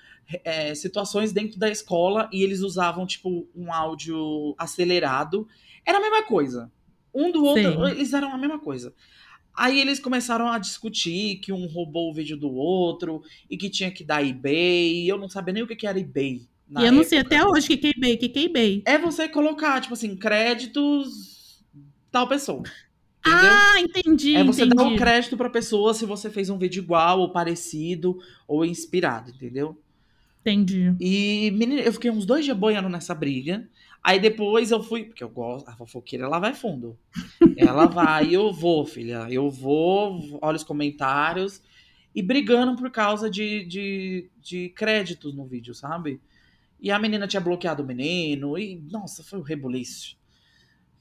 é, 0.45 0.75
situações 0.75 1.33
dentro 1.33 1.59
da 1.59 1.71
escola 1.71 2.29
e 2.33 2.43
eles 2.43 2.61
usavam 2.61 3.07
tipo 3.07 3.49
um 3.55 3.73
áudio 3.73 4.55
acelerado. 4.59 5.49
Era 5.85 5.99
a 5.99 6.01
mesma 6.01 6.23
coisa. 6.25 6.71
Um 7.14 7.33
do 7.33 7.45
outro, 7.45 7.87
Sim. 7.87 7.91
eles 7.93 8.12
eram 8.12 8.33
a 8.33 8.39
mesma 8.39 8.59
coisa. 8.59 8.93
Aí 9.55 9.81
eles 9.81 9.99
começaram 9.99 10.49
a 10.49 10.59
discutir 10.59 11.37
que 11.37 11.51
um 11.51 11.67
roubou 11.67 12.11
o 12.11 12.14
vídeo 12.14 12.37
do 12.37 12.53
outro 12.53 13.23
e 13.49 13.57
que 13.57 13.71
tinha 13.71 13.91
que 13.91 14.05
dar 14.05 14.23
eBay. 14.23 15.11
Eu 15.11 15.17
não 15.17 15.31
sabia 15.31 15.55
nem 15.55 15.62
o 15.62 15.67
que 15.67 15.87
era 15.87 15.99
eBay. 15.99 16.47
E 16.69 16.85
eu 16.85 16.93
não 16.93 17.05
sei 17.05 17.19
até 17.19 17.45
hoje 17.45 17.73
o 17.73 17.79
que 17.79 17.91
o 17.91 18.19
que 18.19 18.45
eBay. 18.45 18.83
É 18.85 18.99
você 18.99 19.29
colocar, 19.29 19.81
tipo 19.81 19.95
assim, 19.95 20.17
créditos 20.17 21.64
tal 22.11 22.29
pessoa. 22.29 22.62
Entendeu? 23.27 23.51
Ah, 23.53 23.81
entendi. 23.81 24.37
É 24.37 24.45
você 24.45 24.62
entendi. 24.62 24.77
dar 24.77 24.85
um 24.85 24.97
crédito 24.97 25.37
pra 25.37 25.51
pessoa 25.51 25.93
se 25.93 26.07
você 26.07 26.31
fez 26.31 26.49
um 26.49 26.59
vídeo 26.59 26.83
igual, 26.83 27.21
ou 27.21 27.33
parecido, 27.33 28.19
ou 28.47 28.64
inspirado, 28.64 29.31
entendeu? 29.31 29.81
Entendi. 30.41 30.95
E, 31.01 31.51
menina, 31.51 31.81
eu 31.81 31.93
fiquei 31.93 32.11
uns 32.11 32.25
dois 32.25 32.45
dias 32.45 32.57
boiando 32.57 32.89
nessa 32.89 33.14
briga. 33.14 33.69
Aí 34.03 34.21
depois 34.21 34.71
eu 34.71 34.81
fui, 34.81 35.03
porque 35.03 35.25
eu 35.25 35.29
gosto, 35.29 35.69
a 35.69 35.75
fofoqueira 35.75 36.25
ela 36.25 36.39
vai 36.39 36.55
fundo. 36.55 36.97
Ela 37.57 37.87
vai, 37.87 38.33
eu 38.33 38.53
vou, 38.53 38.87
filha. 38.87 39.27
Eu 39.29 39.51
vou, 39.51 40.39
olha 40.41 40.57
os 40.57 40.62
comentários. 40.62 41.61
E 42.14 42.23
brigando 42.23 42.77
por 42.77 42.91
causa 42.91 43.29
de, 43.29 43.64
de, 43.64 44.31
de 44.41 44.69
créditos 44.71 45.35
no 45.35 45.45
vídeo, 45.45 45.75
sabe? 45.75 46.21
E 46.81 46.91
a 46.91 46.99
menina 46.99 47.27
tinha 47.27 47.41
bloqueado 47.41 47.83
o 47.83 47.87
menino. 47.87 48.59
E, 48.59 48.81
nossa, 48.91 49.22
foi 49.22 49.39
um 49.39 49.43
rebuliço. 49.43 50.16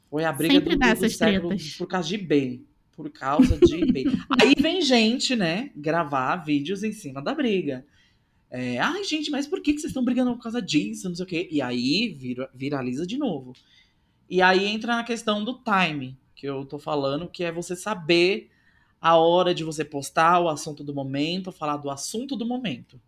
Foi 0.10 0.24
a 0.24 0.32
briga 0.32 0.54
Sempre 0.54 0.76
do, 0.78 0.80
do, 0.80 0.96
do 0.96 1.10
século 1.10 1.50
tretas. 1.50 1.76
por 1.76 1.88
causa 1.88 2.08
de 2.08 2.16
eBay. 2.16 2.66
Por 2.94 3.10
causa 3.10 3.58
de 3.58 3.76
eBay. 3.76 4.06
Aí 4.42 4.56
vem 4.58 4.82
gente, 4.82 5.36
né, 5.36 5.72
gravar 5.76 6.38
vídeos 6.38 6.84
em 6.84 6.92
cima 6.94 7.22
da 7.22 7.34
briga. 7.34 7.86
É, 8.50 8.80
Ai, 8.80 9.04
gente, 9.04 9.30
mas 9.30 9.46
por 9.48 9.62
que, 9.62 9.74
que 9.74 9.80
vocês 9.80 9.90
estão 9.90 10.04
brigando 10.04 10.34
por 10.36 10.44
causa 10.44 10.62
disso? 10.62 11.10
Não 11.10 11.16
sei 11.16 11.26
o 11.26 11.28
quê. 11.28 11.50
E 11.52 11.62
aí 11.62 12.16
vira, 12.18 12.50
viraliza 12.54 13.06
de 13.06 13.18
novo. 13.18 13.54
E 14.30 14.42
aí 14.42 14.66
entra 14.66 14.96
na 14.96 15.04
questão 15.04 15.44
do 15.44 15.62
time, 15.62 16.18
que 16.34 16.48
eu 16.48 16.66
tô 16.66 16.80
falando, 16.80 17.28
que 17.28 17.44
é 17.44 17.52
você 17.52 17.76
saber 17.76 18.50
a 19.02 19.18
hora 19.18 19.54
de 19.54 19.64
você 19.64 19.84
postar 19.84 20.40
o 20.40 20.48
assunto 20.48 20.84
do 20.84 20.94
momento, 20.94 21.52
falar 21.52 21.78
do 21.78 21.90
assunto 21.90 22.36
do 22.36 22.46
momento. 22.46 23.00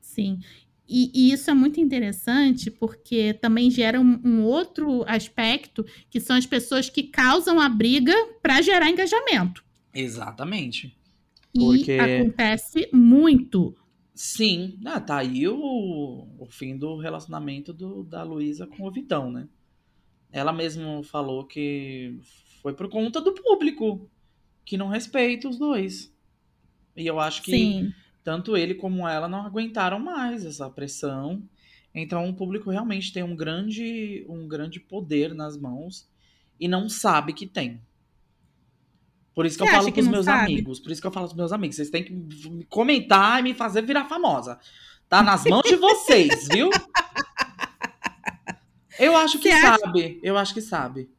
Sim. 0.00 0.40
E, 0.86 1.10
e, 1.14 1.32
isso 1.32 1.50
é 1.50 1.54
muito 1.54 1.80
interessante 1.80 2.70
porque 2.70 3.32
também 3.34 3.70
gera 3.70 3.98
um, 3.98 4.20
um, 4.22 4.42
outro 4.42 5.02
aspecto, 5.08 5.84
que 6.10 6.20
são 6.20 6.36
as 6.36 6.44
pessoas 6.44 6.90
que 6.90 7.04
causam 7.04 7.58
a 7.58 7.68
briga 7.68 8.14
para 8.42 8.60
gerar 8.60 8.90
engajamento. 8.90 9.64
Exatamente. 9.94 10.94
Porque... 11.54 11.92
E 11.92 12.00
acontece 12.00 12.88
muito. 12.92 13.74
Sim, 14.14 14.78
ah, 14.84 15.00
tá 15.00 15.18
aí 15.18 15.48
o, 15.48 16.28
o 16.38 16.46
fim 16.50 16.76
do 16.76 16.98
relacionamento 16.98 17.72
do, 17.72 18.04
da 18.04 18.22
Luísa 18.22 18.66
com 18.66 18.86
o 18.86 18.90
Vitão, 18.90 19.30
né? 19.30 19.48
Ela 20.30 20.52
mesma 20.52 21.02
falou 21.02 21.44
que 21.44 22.18
foi 22.60 22.74
por 22.74 22.88
conta 22.88 23.20
do 23.20 23.32
público, 23.32 24.08
que 24.64 24.76
não 24.76 24.88
respeita 24.88 25.48
os 25.48 25.58
dois. 25.58 26.12
E 26.96 27.06
eu 27.06 27.18
acho 27.18 27.42
que 27.42 27.50
Sim 27.52 27.92
tanto 28.24 28.56
ele 28.56 28.74
como 28.74 29.06
ela 29.06 29.28
não 29.28 29.44
aguentaram 29.44 30.00
mais 30.00 30.44
essa 30.44 30.68
pressão. 30.70 31.42
Então 31.94 32.28
o 32.28 32.34
público 32.34 32.70
realmente 32.70 33.12
tem 33.12 33.22
um 33.22 33.36
grande, 33.36 34.24
um 34.28 34.48
grande 34.48 34.80
poder 34.80 35.34
nas 35.34 35.56
mãos 35.56 36.08
e 36.58 36.66
não 36.66 36.88
sabe 36.88 37.34
que 37.34 37.46
tem. 37.46 37.80
Por 39.34 39.44
isso 39.44 39.58
que 39.58 39.64
Você 39.64 39.70
eu 39.70 39.74
falo 39.74 39.92
pros 39.92 40.08
meus 40.08 40.24
sabe? 40.24 40.52
amigos. 40.52 40.80
Por 40.80 40.90
isso 40.90 41.00
que 41.00 41.06
eu 41.06 41.12
falo 41.12 41.26
pros 41.26 41.36
meus 41.36 41.52
amigos. 41.52 41.76
Vocês 41.76 41.90
têm 41.90 42.04
que 42.04 42.64
comentar 42.68 43.40
e 43.40 43.42
me 43.42 43.52
fazer 43.52 43.82
virar 43.82 44.06
famosa. 44.06 44.58
Tá 45.08 45.22
nas 45.22 45.44
mãos 45.44 45.64
de 45.64 45.76
vocês, 45.76 46.48
viu? 46.50 46.70
Eu 48.98 49.16
acho 49.16 49.38
que 49.38 49.50
acha... 49.50 49.78
sabe. 49.78 50.20
Eu 50.22 50.38
acho 50.38 50.54
que 50.54 50.62
sabe. 50.62 51.10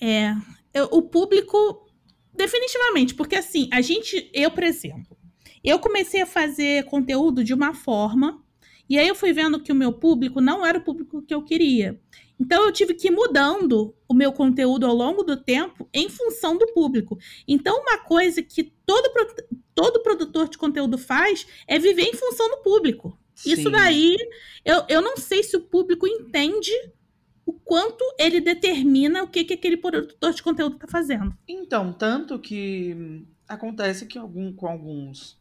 É. 0.00 0.34
Eu, 0.74 0.88
o 0.92 1.02
público. 1.02 1.84
Definitivamente, 2.34 3.14
porque 3.14 3.34
assim, 3.34 3.66
a 3.72 3.80
gente, 3.80 4.30
eu, 4.34 4.50
por 4.50 4.62
exemplo, 4.62 5.15
eu 5.66 5.80
comecei 5.80 6.22
a 6.22 6.26
fazer 6.26 6.84
conteúdo 6.84 7.42
de 7.42 7.52
uma 7.52 7.74
forma, 7.74 8.40
e 8.88 8.98
aí 8.98 9.08
eu 9.08 9.16
fui 9.16 9.32
vendo 9.32 9.60
que 9.60 9.72
o 9.72 9.74
meu 9.74 9.92
público 9.92 10.40
não 10.40 10.64
era 10.64 10.78
o 10.78 10.82
público 10.82 11.20
que 11.20 11.34
eu 11.34 11.42
queria. 11.42 12.00
Então 12.38 12.64
eu 12.64 12.72
tive 12.72 12.94
que 12.94 13.08
ir 13.08 13.10
mudando 13.10 13.94
o 14.08 14.14
meu 14.14 14.32
conteúdo 14.32 14.86
ao 14.86 14.94
longo 14.94 15.24
do 15.24 15.36
tempo 15.36 15.88
em 15.92 16.08
função 16.08 16.56
do 16.56 16.66
público. 16.72 17.18
Então, 17.48 17.80
uma 17.80 17.98
coisa 17.98 18.42
que 18.42 18.72
todo, 18.84 19.10
todo 19.74 20.02
produtor 20.02 20.48
de 20.48 20.56
conteúdo 20.56 20.96
faz 20.96 21.46
é 21.66 21.78
viver 21.78 22.02
em 22.02 22.14
função 22.14 22.48
do 22.50 22.58
público. 22.58 23.18
Sim. 23.34 23.52
Isso 23.52 23.70
daí, 23.70 24.16
eu, 24.64 24.84
eu 24.88 25.02
não 25.02 25.16
sei 25.16 25.42
se 25.42 25.56
o 25.56 25.62
público 25.62 26.06
entende 26.06 26.72
o 27.44 27.52
quanto 27.52 28.04
ele 28.18 28.40
determina 28.40 29.22
o 29.22 29.28
que, 29.28 29.44
que 29.44 29.54
aquele 29.54 29.76
produtor 29.76 30.32
de 30.32 30.42
conteúdo 30.42 30.76
está 30.76 30.86
fazendo. 30.86 31.36
Então, 31.48 31.92
tanto 31.92 32.38
que 32.38 33.24
acontece 33.48 34.06
que 34.06 34.18
algum, 34.18 34.52
com 34.52 34.66
alguns 34.66 35.38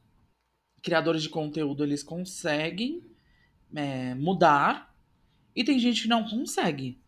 criadores 0.86 1.24
de 1.24 1.30
conteúdo 1.30 1.84
eles 1.84 2.04
conseguem 2.04 3.02
é, 3.74 4.14
mudar 4.14 4.96
e 5.56 5.64
tem 5.64 5.80
gente 5.80 6.04
que 6.04 6.08
não 6.08 6.24
consegue. 6.24 7.00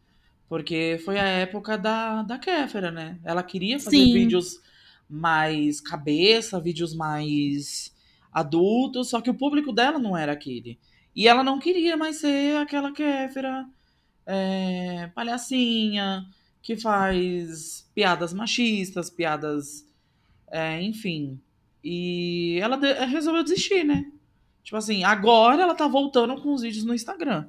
Porque 0.50 1.00
foi 1.06 1.20
a 1.20 1.26
época 1.26 1.78
da, 1.78 2.24
da 2.24 2.40
Kéfera, 2.40 2.90
né? 2.90 3.20
Ela 3.24 3.44
queria 3.44 3.78
fazer 3.80 3.98
Sim. 3.98 4.14
vídeos 4.14 4.60
mais 5.08 5.80
cabeça, 5.80 6.60
vídeos 6.60 6.96
mais 6.96 7.94
adulto, 8.34 9.04
só 9.04 9.22
que 9.22 9.30
o 9.30 9.36
público 9.36 9.72
dela 9.72 10.00
não 10.00 10.18
era 10.18 10.32
aquele. 10.32 10.80
E 11.16 11.28
ela 11.28 11.44
não 11.44 11.60
queria 11.60 11.96
mais 11.96 12.16
ser 12.16 12.58
aquela 12.58 12.92
Kéfera 12.92 13.68
é, 14.26 15.12
palhacinha, 15.14 16.26
que 16.64 16.76
faz 16.76 17.88
piadas 17.94 18.34
machistas, 18.34 19.12
piadas. 19.12 19.88
É, 20.50 20.82
enfim. 20.82 21.40
E 21.84 22.60
ela 22.62 22.78
de 22.78 22.92
resolveu 23.06 23.44
desistir, 23.44 23.84
né? 23.84 24.12
Tipo 24.64 24.78
assim, 24.78 25.04
agora 25.04 25.64
ela 25.64 25.76
tá 25.76 25.88
voltando 25.88 26.36
com 26.42 26.54
os 26.54 26.62
vídeos 26.62 26.84
no 26.84 26.94
Instagram. 26.94 27.48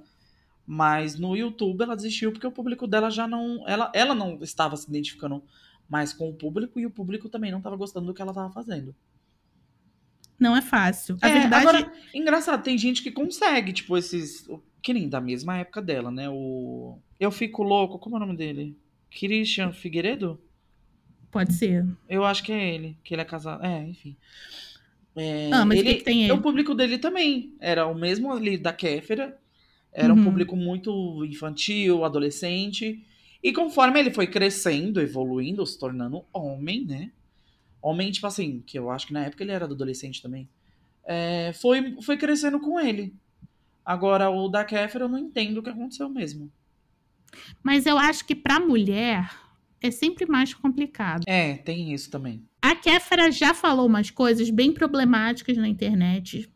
Mas 0.66 1.18
no 1.18 1.34
YouTube 1.34 1.82
ela 1.82 1.96
desistiu 1.96 2.30
porque 2.30 2.46
o 2.46 2.52
público 2.52 2.86
dela 2.86 3.10
já 3.10 3.26
não. 3.26 3.66
Ela, 3.66 3.90
ela 3.94 4.14
não 4.14 4.38
estava 4.42 4.76
se 4.76 4.88
identificando 4.88 5.42
mais 5.88 6.12
com 6.12 6.28
o 6.28 6.34
público 6.34 6.78
e 6.78 6.86
o 6.86 6.90
público 6.90 7.28
também 7.28 7.50
não 7.50 7.58
estava 7.58 7.74
gostando 7.74 8.06
do 8.06 8.14
que 8.14 8.20
ela 8.20 8.32
estava 8.32 8.52
fazendo. 8.52 8.94
Não 10.38 10.56
é 10.56 10.62
fácil. 10.62 11.18
A 11.20 11.28
É, 11.28 11.40
verdade 11.40 11.66
agora, 11.66 11.92
engraçado, 12.14 12.62
tem 12.62 12.78
gente 12.78 13.02
que 13.02 13.10
consegue, 13.10 13.72
tipo, 13.72 13.96
esses. 13.96 14.46
Que 14.80 14.92
nem 14.92 15.08
da 15.08 15.20
mesma 15.20 15.56
época 15.56 15.82
dela, 15.82 16.10
né? 16.10 16.28
O. 16.28 16.98
Eu 17.18 17.32
Fico 17.32 17.62
Louco, 17.62 17.98
como 17.98 18.16
é 18.16 18.18
o 18.18 18.20
nome 18.20 18.36
dele? 18.36 18.78
Christian 19.10 19.72
Figueiredo? 19.72 20.40
Pode 21.30 21.54
ser. 21.54 21.86
Eu 22.08 22.24
acho 22.24 22.42
que 22.42 22.52
é 22.52 22.74
ele, 22.74 22.96
que 23.04 23.14
ele 23.14 23.22
é 23.22 23.24
casado. 23.24 23.64
É, 23.64 23.82
enfim. 23.86 24.16
É, 25.16 25.50
Ah, 25.50 25.64
mas 25.66 25.80
o 25.80 25.80
ele, 25.80 25.94
que 25.94 25.94
que 25.96 26.04
tem 26.04 26.24
ele? 26.24 26.32
O 26.32 26.42
público 26.42 26.74
dele 26.74 26.98
também. 26.98 27.54
Era 27.60 27.86
o 27.86 27.94
mesmo 27.94 28.32
ali 28.32 28.56
da 28.56 28.72
Kéfera. 28.72 29.38
Era 29.92 30.12
um 30.14 30.18
Uhum. 30.18 30.24
público 30.24 30.56
muito 30.56 31.24
infantil, 31.24 32.04
adolescente. 32.04 33.04
E 33.42 33.52
conforme 33.52 33.98
ele 34.00 34.12
foi 34.12 34.26
crescendo, 34.26 35.00
evoluindo, 35.00 35.64
se 35.66 35.78
tornando 35.78 36.24
homem, 36.32 36.84
né? 36.84 37.10
Homem, 37.82 38.10
tipo 38.10 38.26
assim, 38.26 38.62
que 38.66 38.78
eu 38.78 38.90
acho 38.90 39.06
que 39.08 39.12
na 39.12 39.24
época 39.26 39.44
ele 39.44 39.52
era 39.52 39.64
adolescente 39.64 40.22
também. 40.22 40.48
é, 41.06 41.52
foi, 41.54 42.00
foi 42.02 42.16
crescendo 42.18 42.60
com 42.60 42.78
ele. 42.80 43.14
Agora, 43.84 44.30
o 44.30 44.48
da 44.48 44.64
Kéfera, 44.64 45.04
eu 45.06 45.08
não 45.08 45.18
entendo 45.18 45.58
o 45.58 45.62
que 45.62 45.70
aconteceu 45.70 46.08
mesmo. 46.08 46.52
Mas 47.62 47.86
eu 47.86 47.98
acho 47.98 48.24
que 48.24 48.34
pra 48.34 48.60
mulher 48.60 49.30
é 49.82 49.90
sempre 49.90 50.26
mais 50.26 50.52
complicado. 50.54 51.24
É, 51.26 51.54
tem 51.54 51.92
isso 51.92 52.10
também. 52.10 52.42
A 52.60 52.74
Kéfera 52.74 53.30
já 53.30 53.54
falou 53.54 53.86
umas 53.86 54.10
coisas 54.10 54.50
bem 54.50 54.72
problemáticas 54.72 55.56
na 55.56 55.68
internet. 55.68 56.50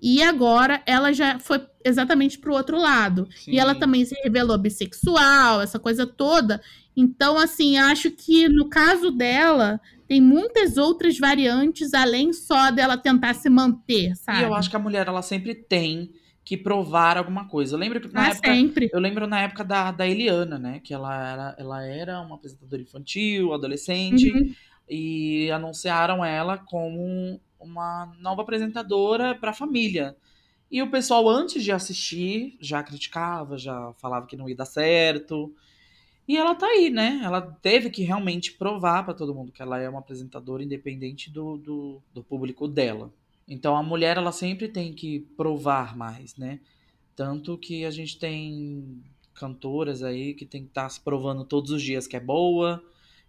E 0.00 0.22
agora 0.22 0.82
ela 0.86 1.12
já 1.12 1.38
foi 1.38 1.64
exatamente 1.84 2.38
pro 2.38 2.54
outro 2.54 2.78
lado. 2.78 3.28
E 3.46 3.58
ela 3.58 3.74
também 3.74 4.04
se 4.04 4.14
revelou 4.22 4.58
bissexual, 4.58 5.60
essa 5.60 5.78
coisa 5.78 6.06
toda. 6.06 6.60
Então, 6.96 7.38
assim, 7.38 7.78
acho 7.78 8.10
que 8.10 8.48
no 8.48 8.68
caso 8.68 9.10
dela, 9.10 9.80
tem 10.06 10.20
muitas 10.20 10.76
outras 10.76 11.18
variantes 11.18 11.94
além 11.94 12.32
só 12.32 12.70
dela 12.70 12.96
tentar 12.96 13.34
se 13.34 13.48
manter, 13.48 14.14
sabe? 14.16 14.40
E 14.40 14.44
eu 14.44 14.54
acho 14.54 14.70
que 14.70 14.76
a 14.76 14.80
mulher, 14.80 15.06
ela 15.06 15.22
sempre 15.22 15.54
tem 15.54 16.10
que 16.46 16.56
provar 16.56 17.18
alguma 17.18 17.48
coisa. 17.48 17.74
Eu 17.76 17.80
lembro 17.80 18.00
que 18.00 18.08
na 18.14 18.28
Ah, 18.28 18.30
época. 18.30 18.54
sempre. 18.54 18.90
Eu 18.94 19.00
lembro 19.00 19.26
na 19.26 19.42
época 19.42 19.64
da, 19.64 19.90
da 19.92 20.08
Eliana, 20.08 20.58
né? 20.60 20.80
Que 20.80 20.94
ela 20.94 21.14
era, 21.32 21.56
ela 21.58 21.84
era 21.84 22.22
uma 22.22 22.36
apresentadora 22.36 22.82
infantil, 22.82 23.52
adolescente, 23.52 24.32
Uhum. 24.32 24.54
e 24.88 25.50
anunciaram 25.50 26.24
ela 26.24 26.58
como 26.58 27.40
uma 27.60 28.14
nova 28.20 28.42
apresentadora 28.42 29.34
para 29.34 29.50
a 29.50 29.54
família. 29.54 30.16
E 30.70 30.82
o 30.82 30.90
pessoal, 30.90 31.28
antes 31.28 31.64
de 31.64 31.72
assistir, 31.72 32.56
já 32.60 32.82
criticava, 32.82 33.58
já 33.58 33.92
falava 33.94 34.26
que 34.26 34.36
não 34.36 34.48
ia 34.48 34.56
dar 34.56 34.66
certo. 34.66 35.54
E 36.28 36.36
ela 36.36 36.54
tá 36.56 36.66
aí, 36.66 36.90
né? 36.90 37.20
Ela 37.24 37.40
teve 37.62 37.90
que 37.90 38.02
realmente 38.04 38.52
provar 38.52 39.04
para 39.04 39.14
todo 39.14 39.34
mundo 39.34 39.52
que 39.52 39.62
ela 39.62 39.80
é 39.80 39.88
uma 39.88 40.00
apresentadora 40.00 40.62
independente 40.64 41.30
do, 41.30 41.58
do, 41.58 42.02
do 42.14 42.22
público 42.24 42.68
dela. 42.68 43.12
Então 43.48 43.76
a 43.76 43.82
mulher, 43.82 44.16
ela 44.16 44.32
sempre 44.32 44.68
tem 44.68 44.92
que 44.92 45.20
provar 45.36 45.96
mais, 45.96 46.36
né? 46.36 46.60
Tanto 47.14 47.56
que 47.56 47.84
a 47.84 47.90
gente 47.90 48.18
tem 48.18 49.02
cantoras 49.34 50.02
aí 50.02 50.34
que 50.34 50.44
tem 50.44 50.62
que 50.62 50.68
estar 50.68 50.88
se 50.88 51.00
provando 51.00 51.44
todos 51.44 51.70
os 51.70 51.82
dias 51.82 52.06
que 52.06 52.16
é 52.16 52.20
boa, 52.20 52.82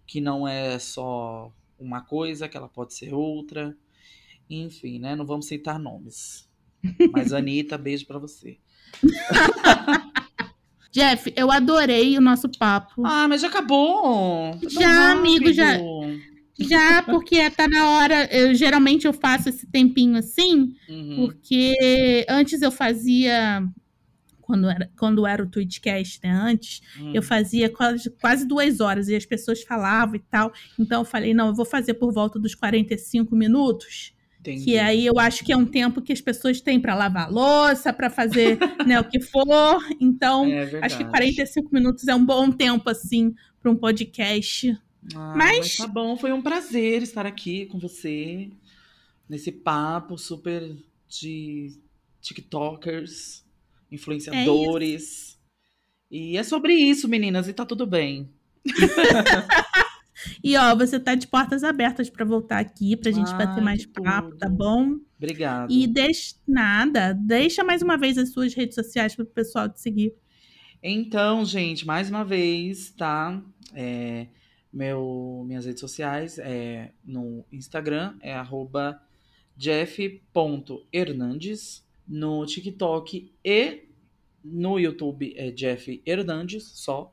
que 0.05 0.19
não 0.19 0.47
é 0.47 0.79
só 0.79 1.51
uma 1.79 2.01
coisa, 2.01 2.47
que 2.47 2.57
ela 2.57 2.69
pode 2.69 2.93
ser 2.93 3.13
outra. 3.13 3.75
Enfim, 4.49 4.99
né? 4.99 5.15
Não 5.15 5.25
vamos 5.25 5.47
citar 5.47 5.77
nomes. 5.77 6.49
Mas, 7.11 7.33
Anitta, 7.33 7.77
beijo 7.77 8.05
pra 8.05 8.17
você. 8.17 8.57
Jeff, 10.91 11.31
eu 11.35 11.51
adorei 11.51 12.17
o 12.17 12.21
nosso 12.21 12.49
papo. 12.57 13.05
Ah, 13.05 13.27
mas 13.27 13.41
já 13.41 13.49
acabou. 13.49 14.51
Tá 14.53 14.67
Já, 14.67 15.11
amigo, 15.11 15.53
já-. 15.53 15.77
Já 16.59 17.03
porque 17.03 17.49
tá 17.51 17.67
na 17.67 17.91
hora. 17.91 18.25
Eu, 18.31 18.53
geralmente 18.55 19.05
eu 19.05 19.13
faço 19.13 19.49
esse 19.49 19.67
tempinho 19.67 20.17
assim, 20.17 20.73
Uhum. 20.89 21.15
porque 21.27 22.25
antes 22.29 22.61
eu 22.61 22.71
fazia. 22.71 23.63
Quando 24.41 24.69
era, 24.69 24.89
quando 24.97 25.27
era 25.27 25.43
o 25.43 25.49
Twitchcast, 25.49 26.21
né? 26.23 26.31
Antes, 26.31 26.81
Hum. 26.97 27.11
eu 27.13 27.21
fazia 27.21 27.69
quase, 27.69 28.09
quase 28.11 28.47
duas 28.47 28.79
horas 28.79 29.09
e 29.09 29.15
as 29.15 29.25
pessoas 29.25 29.61
falavam 29.61 30.15
e 30.15 30.19
tal. 30.19 30.53
Então 30.79 31.01
eu 31.01 31.05
falei, 31.05 31.33
não, 31.33 31.47
eu 31.47 31.53
vou 31.53 31.65
fazer 31.65 31.95
por 31.95 32.13
volta 32.13 32.39
dos 32.39 32.55
45 32.55 33.35
minutos. 33.35 34.13
Entendi. 34.39 34.63
Que 34.63 34.79
aí 34.79 35.05
eu 35.05 35.19
acho 35.19 35.43
que 35.43 35.51
é 35.51 35.57
um 35.57 35.65
tempo 35.65 36.01
que 36.01 36.13
as 36.13 36.21
pessoas 36.21 36.61
têm 36.61 36.79
para 36.79 36.95
lavar 36.95 37.25
a 37.25 37.29
louça, 37.29 37.91
para 37.91 38.09
fazer 38.09 38.57
né, 38.85 38.97
o 38.97 39.03
que 39.03 39.19
for. 39.19 39.83
Então, 39.99 40.45
É 40.45 40.79
acho 40.81 40.97
que 40.97 41.03
45 41.03 41.69
minutos 41.73 42.07
é 42.07 42.15
um 42.15 42.23
bom 42.25 42.49
tempo, 42.49 42.89
assim, 42.89 43.35
para 43.61 43.69
um 43.69 43.75
podcast. 43.75 44.77
Ah, 45.15 45.33
Mas- 45.37 45.57
mas... 45.59 45.75
tá 45.77 45.87
bom, 45.87 46.17
foi 46.17 46.31
um 46.33 46.41
prazer 46.41 47.01
estar 47.01 47.25
aqui 47.25 47.65
com 47.67 47.79
você 47.79 48.49
nesse 49.29 49.51
papo 49.51 50.17
super 50.17 50.75
de 51.07 51.77
TikTokers, 52.21 53.45
influenciadores. 53.91 55.39
e 56.11 56.37
é 56.37 56.43
sobre 56.43 56.73
isso, 56.73 57.07
meninas, 57.07 57.47
e 57.47 57.53
tá 57.53 57.65
tudo 57.65 57.85
bem. 57.85 58.29
E 60.43 60.57
ó, 60.57 60.75
você 60.75 60.99
tá 60.99 61.13
de 61.13 61.27
portas 61.27 61.63
abertas 61.63 62.09
para 62.09 62.25
voltar 62.25 62.57
aqui, 62.59 62.95
pra 62.97 63.11
gente 63.11 63.31
Ai, 63.33 63.45
bater 63.45 63.63
mais 63.63 63.85
papo, 63.85 64.29
tudo. 64.29 64.37
tá 64.39 64.49
bom? 64.49 64.95
Obrigado. 65.15 65.71
E 65.71 65.85
deixa 65.85 66.35
nada, 66.47 67.13
deixa 67.13 67.63
mais 67.63 67.81
uma 67.83 67.97
vez 67.97 68.17
as 68.17 68.31
suas 68.31 68.53
redes 68.53 68.73
sociais 68.75 69.15
para 69.15 69.23
o 69.23 69.27
pessoal 69.27 69.69
te 69.69 69.79
seguir. 69.79 70.13
Então, 70.81 71.45
gente, 71.45 71.85
mais 71.85 72.09
uma 72.09 72.25
vez, 72.25 72.91
tá? 72.97 73.39
É, 73.73 74.27
meu, 74.77 75.43
minhas 75.47 75.65
redes 75.65 75.79
sociais 75.79 76.37
é 76.37 76.91
no 77.03 77.43
Instagram 77.51 78.15
é 78.21 78.31
arroba 78.31 79.01
jeff.hernandes, 79.55 81.83
no 82.07 82.45
TikTok 82.45 83.33
e 83.43 83.87
no 84.43 84.79
YouTube 84.79 85.33
é 85.35 85.49
Jeff 85.49 85.99
Hernandes 86.05 86.63
só. 86.63 87.11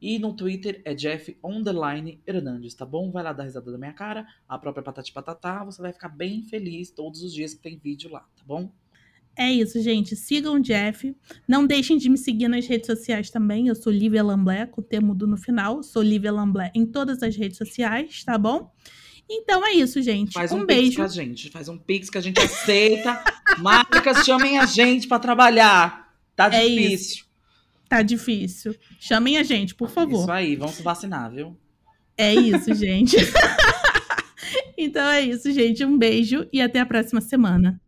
E 0.00 0.18
no 0.18 0.34
Twitter 0.34 0.82
é 0.84 0.94
Jeff 0.94 1.38
Underline 1.42 2.20
Hernandes, 2.26 2.74
tá 2.74 2.84
bom? 2.84 3.12
Vai 3.12 3.22
lá 3.22 3.32
dar 3.32 3.44
risada 3.44 3.70
da 3.70 3.78
minha 3.78 3.92
cara, 3.92 4.26
a 4.48 4.58
própria 4.58 4.82
Patati 4.82 5.12
Patatá, 5.12 5.62
você 5.64 5.80
vai 5.80 5.92
ficar 5.92 6.08
bem 6.08 6.42
feliz 6.42 6.90
todos 6.90 7.22
os 7.22 7.32
dias 7.32 7.54
que 7.54 7.62
tem 7.62 7.78
vídeo 7.78 8.10
lá, 8.10 8.28
tá 8.36 8.42
bom? 8.44 8.72
É 9.36 9.52
isso, 9.52 9.80
gente. 9.82 10.16
Sigam 10.16 10.54
o 10.54 10.60
Jeff. 10.60 11.14
Não 11.46 11.66
deixem 11.66 11.98
de 11.98 12.08
me 12.08 12.16
seguir 12.16 12.48
nas 12.48 12.66
redes 12.66 12.86
sociais 12.86 13.28
também. 13.28 13.68
Eu 13.68 13.74
sou 13.74 13.92
Lívia 13.92 14.24
Lamblé, 14.24 14.64
com 14.64 14.80
o 14.80 14.84
T 14.84 14.98
mudo 14.98 15.26
no 15.26 15.36
final. 15.36 15.82
Sou 15.82 16.02
Lívia 16.02 16.32
Lamblé 16.32 16.72
em 16.74 16.86
todas 16.86 17.22
as 17.22 17.36
redes 17.36 17.58
sociais, 17.58 18.24
tá 18.24 18.38
bom? 18.38 18.72
Então 19.28 19.66
é 19.66 19.72
isso, 19.72 20.00
gente. 20.00 20.32
Faz 20.32 20.52
um, 20.52 20.60
um, 20.60 20.66
pix 20.66 20.80
beijo. 20.80 20.96
pra 20.96 21.08
gente. 21.08 21.50
Faz 21.50 21.68
um 21.68 21.76
pix 21.76 22.08
que 22.08 22.16
a 22.16 22.20
gente 22.20 22.40
aceita. 22.40 23.22
Marcas, 23.58 24.24
chamem 24.24 24.58
a 24.58 24.64
gente 24.64 25.06
pra 25.06 25.18
trabalhar. 25.18 26.14
Tá 26.34 26.46
É 26.46 26.66
difícil. 26.66 27.24
Tá 27.88 28.02
difícil. 28.02 28.74
Chamem 28.98 29.36
a 29.36 29.42
gente, 29.42 29.74
por 29.74 29.90
favor. 29.90 30.22
Isso 30.22 30.32
aí, 30.32 30.56
vamos 30.56 30.76
se 30.76 30.82
vacinar, 30.82 31.30
viu? 31.30 31.56
É 32.16 32.34
isso, 32.34 32.74
gente. 32.74 33.16
então 34.78 35.06
é 35.10 35.20
isso, 35.20 35.52
gente. 35.52 35.84
Um 35.84 35.98
beijo 35.98 36.48
e 36.52 36.60
até 36.60 36.80
a 36.80 36.86
próxima 36.86 37.20
semana. 37.20 37.80